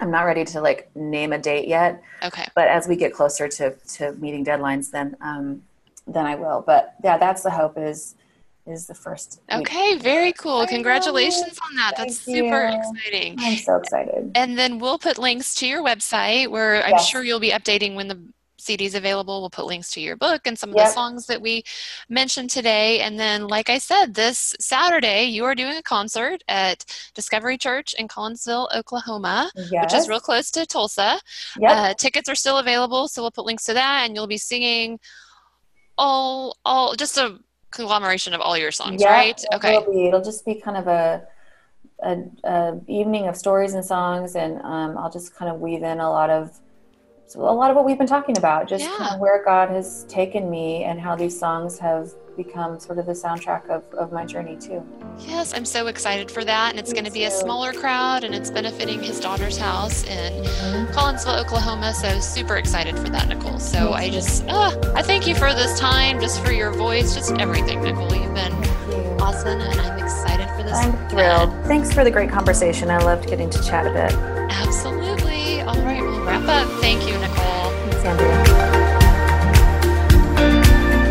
I'm 0.00 0.10
not 0.10 0.22
ready 0.22 0.44
to 0.44 0.60
like 0.60 0.94
name 0.94 1.32
a 1.32 1.38
date 1.38 1.68
yet. 1.68 2.02
Okay. 2.22 2.46
But 2.54 2.68
as 2.68 2.86
we 2.88 2.96
get 2.96 3.12
closer 3.12 3.48
to 3.48 3.74
to 3.94 4.12
meeting 4.12 4.44
deadlines, 4.44 4.90
then 4.90 5.16
um, 5.20 5.62
then 6.06 6.26
I 6.26 6.34
will. 6.34 6.62
But 6.66 6.94
yeah, 7.02 7.18
that's 7.18 7.42
the 7.42 7.50
hope 7.50 7.76
is 7.78 8.14
is 8.66 8.86
the 8.86 8.94
first. 8.94 9.40
Okay, 9.50 9.96
very 9.96 10.32
cool. 10.32 10.66
Congratulations 10.66 11.58
on 11.68 11.76
that. 11.76 11.94
Thank 11.96 12.10
that's 12.10 12.20
super 12.20 12.68
you. 12.68 12.78
exciting. 12.78 13.36
I'm 13.38 13.56
so 13.56 13.76
excited. 13.76 14.32
And 14.34 14.58
then 14.58 14.78
we'll 14.78 14.98
put 14.98 15.18
links 15.18 15.54
to 15.56 15.66
your 15.66 15.82
website 15.82 16.48
where 16.48 16.76
yes. 16.76 16.92
I'm 16.92 16.98
sure 17.04 17.24
you'll 17.24 17.40
be 17.40 17.50
updating 17.50 17.94
when 17.94 18.08
the 18.08 18.20
CD's 18.58 18.94
available. 18.94 19.40
We'll 19.40 19.50
put 19.50 19.66
links 19.66 19.90
to 19.92 20.00
your 20.00 20.16
book 20.16 20.42
and 20.46 20.58
some 20.58 20.70
of 20.70 20.76
yep. 20.76 20.86
the 20.86 20.92
songs 20.92 21.26
that 21.26 21.40
we 21.40 21.64
mentioned 22.08 22.50
today. 22.50 23.00
And 23.00 23.18
then, 23.18 23.46
like 23.46 23.70
I 23.70 23.78
said, 23.78 24.14
this 24.14 24.54
Saturday 24.60 25.24
you 25.24 25.44
are 25.44 25.54
doing 25.54 25.76
a 25.76 25.82
concert 25.82 26.42
at 26.48 26.84
Discovery 27.14 27.56
Church 27.56 27.94
in 27.94 28.08
Collinsville, 28.08 28.74
Oklahoma, 28.74 29.50
yes. 29.70 29.84
which 29.84 29.94
is 29.94 30.08
real 30.08 30.20
close 30.20 30.50
to 30.52 30.66
Tulsa. 30.66 31.20
Yep. 31.58 31.70
Uh, 31.70 31.94
tickets 31.94 32.28
are 32.28 32.34
still 32.34 32.58
available, 32.58 33.08
so 33.08 33.22
we'll 33.22 33.30
put 33.30 33.46
links 33.46 33.64
to 33.64 33.74
that, 33.74 34.04
and 34.04 34.14
you'll 34.14 34.26
be 34.26 34.38
singing 34.38 34.98
all 35.96 36.56
all 36.64 36.94
just 36.94 37.18
a 37.18 37.38
conglomeration 37.70 38.34
of 38.34 38.40
all 38.40 38.56
your 38.56 38.70
songs, 38.70 39.02
yeah, 39.02 39.12
right? 39.12 39.44
Okay. 39.54 39.76
It'll, 39.76 39.92
be, 39.92 40.06
it'll 40.06 40.22
just 40.22 40.44
be 40.44 40.54
kind 40.54 40.76
of 40.76 40.86
a, 40.86 41.26
a, 42.02 42.16
a 42.44 42.80
evening 42.86 43.28
of 43.28 43.36
stories 43.36 43.74
and 43.74 43.84
songs, 43.84 44.36
and 44.36 44.60
um, 44.62 44.96
I'll 44.96 45.10
just 45.10 45.34
kind 45.34 45.50
of 45.50 45.60
weave 45.60 45.82
in 45.82 46.00
a 46.00 46.10
lot 46.10 46.30
of 46.30 46.58
so 47.28 47.40
a 47.40 47.52
lot 47.52 47.70
of 47.70 47.76
what 47.76 47.84
we've 47.84 47.98
been 47.98 48.06
talking 48.06 48.38
about, 48.38 48.66
just 48.66 48.84
Yeah. 48.84 48.96
kind 48.96 49.14
of 49.14 49.20
where 49.20 49.44
God 49.44 49.68
has 49.68 50.04
taken 50.08 50.48
me 50.48 50.84
and 50.84 50.98
how 50.98 51.14
these 51.14 51.38
songs 51.38 51.78
have 51.78 52.10
become 52.38 52.80
sort 52.80 52.98
of 52.98 53.04
the 53.04 53.12
soundtrack 53.12 53.68
of, 53.68 53.82
of 53.94 54.12
my 54.12 54.24
journey 54.24 54.56
too. 54.56 54.82
Yes, 55.18 55.52
I'm 55.54 55.66
so 55.66 55.88
excited 55.88 56.30
for 56.30 56.42
that. 56.44 56.70
And 56.70 56.78
it's 56.78 56.92
going 56.92 57.04
to 57.04 57.10
be 57.10 57.24
a 57.24 57.30
smaller 57.30 57.72
crowd 57.74 58.24
and 58.24 58.34
it's 58.34 58.50
benefiting 58.50 59.02
his 59.02 59.20
daughter's 59.20 59.58
house 59.58 60.04
in 60.04 60.44
Collinsville, 60.94 61.38
Oklahoma. 61.44 61.92
So 61.92 62.18
super 62.20 62.56
excited 62.56 62.96
for 62.98 63.10
that, 63.10 63.28
Nicole. 63.28 63.58
So 63.58 63.92
I 63.92 64.08
just, 64.08 64.44
uh, 64.48 64.74
I 64.94 65.02
thank 65.02 65.26
you 65.26 65.34
for 65.34 65.52
this 65.52 65.78
time, 65.78 66.20
just 66.20 66.42
for 66.42 66.52
your 66.52 66.70
voice, 66.70 67.14
just 67.14 67.32
everything, 67.34 67.82
Nicole. 67.82 68.14
You've 68.14 68.32
been 68.32 68.52
you. 68.90 69.16
awesome 69.20 69.60
and 69.60 69.80
I'm 69.80 69.98
excited 70.02 70.48
for 70.56 70.62
this. 70.62 70.78
I'm 70.78 71.08
thrilled. 71.10 71.50
Thanks 71.66 71.92
for 71.92 72.04
the 72.04 72.10
great 72.10 72.30
conversation. 72.30 72.88
I 72.88 72.98
loved 72.98 73.28
getting 73.28 73.50
to 73.50 73.62
chat 73.64 73.86
a 73.86 73.90
bit. 73.92 74.12
Absolutely. 74.50 75.60
All 75.62 75.82
right, 75.82 76.00
we'll 76.00 76.24
wrap 76.24 76.48
up. 76.48 76.77
Thank. 78.16 78.48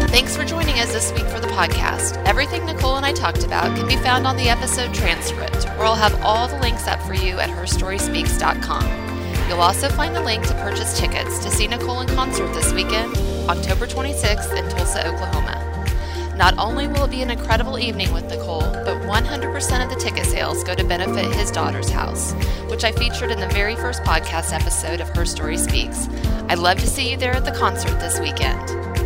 Thanks, 0.09 0.35
Thanks 0.35 0.35
for 0.35 0.43
joining 0.45 0.79
us 0.79 0.91
this 0.91 1.11
week 1.13 1.25
for 1.25 1.39
the 1.39 1.47
podcast. 1.47 2.17
Everything 2.25 2.65
Nicole 2.65 2.95
and 2.95 3.05
I 3.05 3.13
talked 3.13 3.43
about 3.43 3.77
can 3.77 3.87
be 3.87 3.95
found 3.97 4.25
on 4.25 4.35
the 4.35 4.49
episode 4.49 4.93
transcript, 4.93 5.65
where 5.77 5.85
I'll 5.85 5.95
have 5.95 6.19
all 6.23 6.47
the 6.47 6.57
links 6.59 6.87
up 6.87 7.01
for 7.03 7.13
you 7.13 7.39
at 7.39 7.49
herstoryspeaks.com. 7.49 9.47
You'll 9.47 9.61
also 9.61 9.89
find 9.89 10.15
the 10.15 10.23
link 10.23 10.45
to 10.47 10.53
purchase 10.55 10.99
tickets 10.99 11.37
to 11.39 11.51
see 11.51 11.67
Nicole 11.67 12.01
in 12.01 12.07
concert 12.07 12.51
this 12.53 12.73
weekend, 12.73 13.15
October 13.47 13.85
26th 13.85 14.57
in 14.57 14.67
Tulsa, 14.69 15.07
Oklahoma. 15.07 15.56
Not 16.37 16.55
only 16.59 16.87
will 16.87 17.05
it 17.05 17.11
be 17.11 17.23
an 17.23 17.31
incredible 17.31 17.79
evening 17.79 18.13
with 18.13 18.29
Nicole, 18.29 18.61
but 18.61 19.01
100% 19.01 19.83
of 19.83 19.89
the 19.89 19.95
ticket 19.95 20.23
sales 20.27 20.63
go 20.63 20.75
to 20.75 20.83
benefit 20.83 21.33
his 21.33 21.49
daughter's 21.49 21.89
house, 21.89 22.33
which 22.69 22.83
I 22.83 22.91
featured 22.91 23.31
in 23.31 23.39
the 23.39 23.47
very 23.47 23.75
first 23.75 24.03
podcast 24.03 24.53
episode 24.53 25.01
of 25.01 25.09
Her 25.09 25.25
Story 25.25 25.57
Speaks. 25.57 26.07
I'd 26.47 26.59
love 26.59 26.77
to 26.77 26.87
see 26.87 27.09
you 27.09 27.17
there 27.17 27.33
at 27.33 27.43
the 27.43 27.51
concert 27.51 27.99
this 27.99 28.19
weekend. 28.19 28.96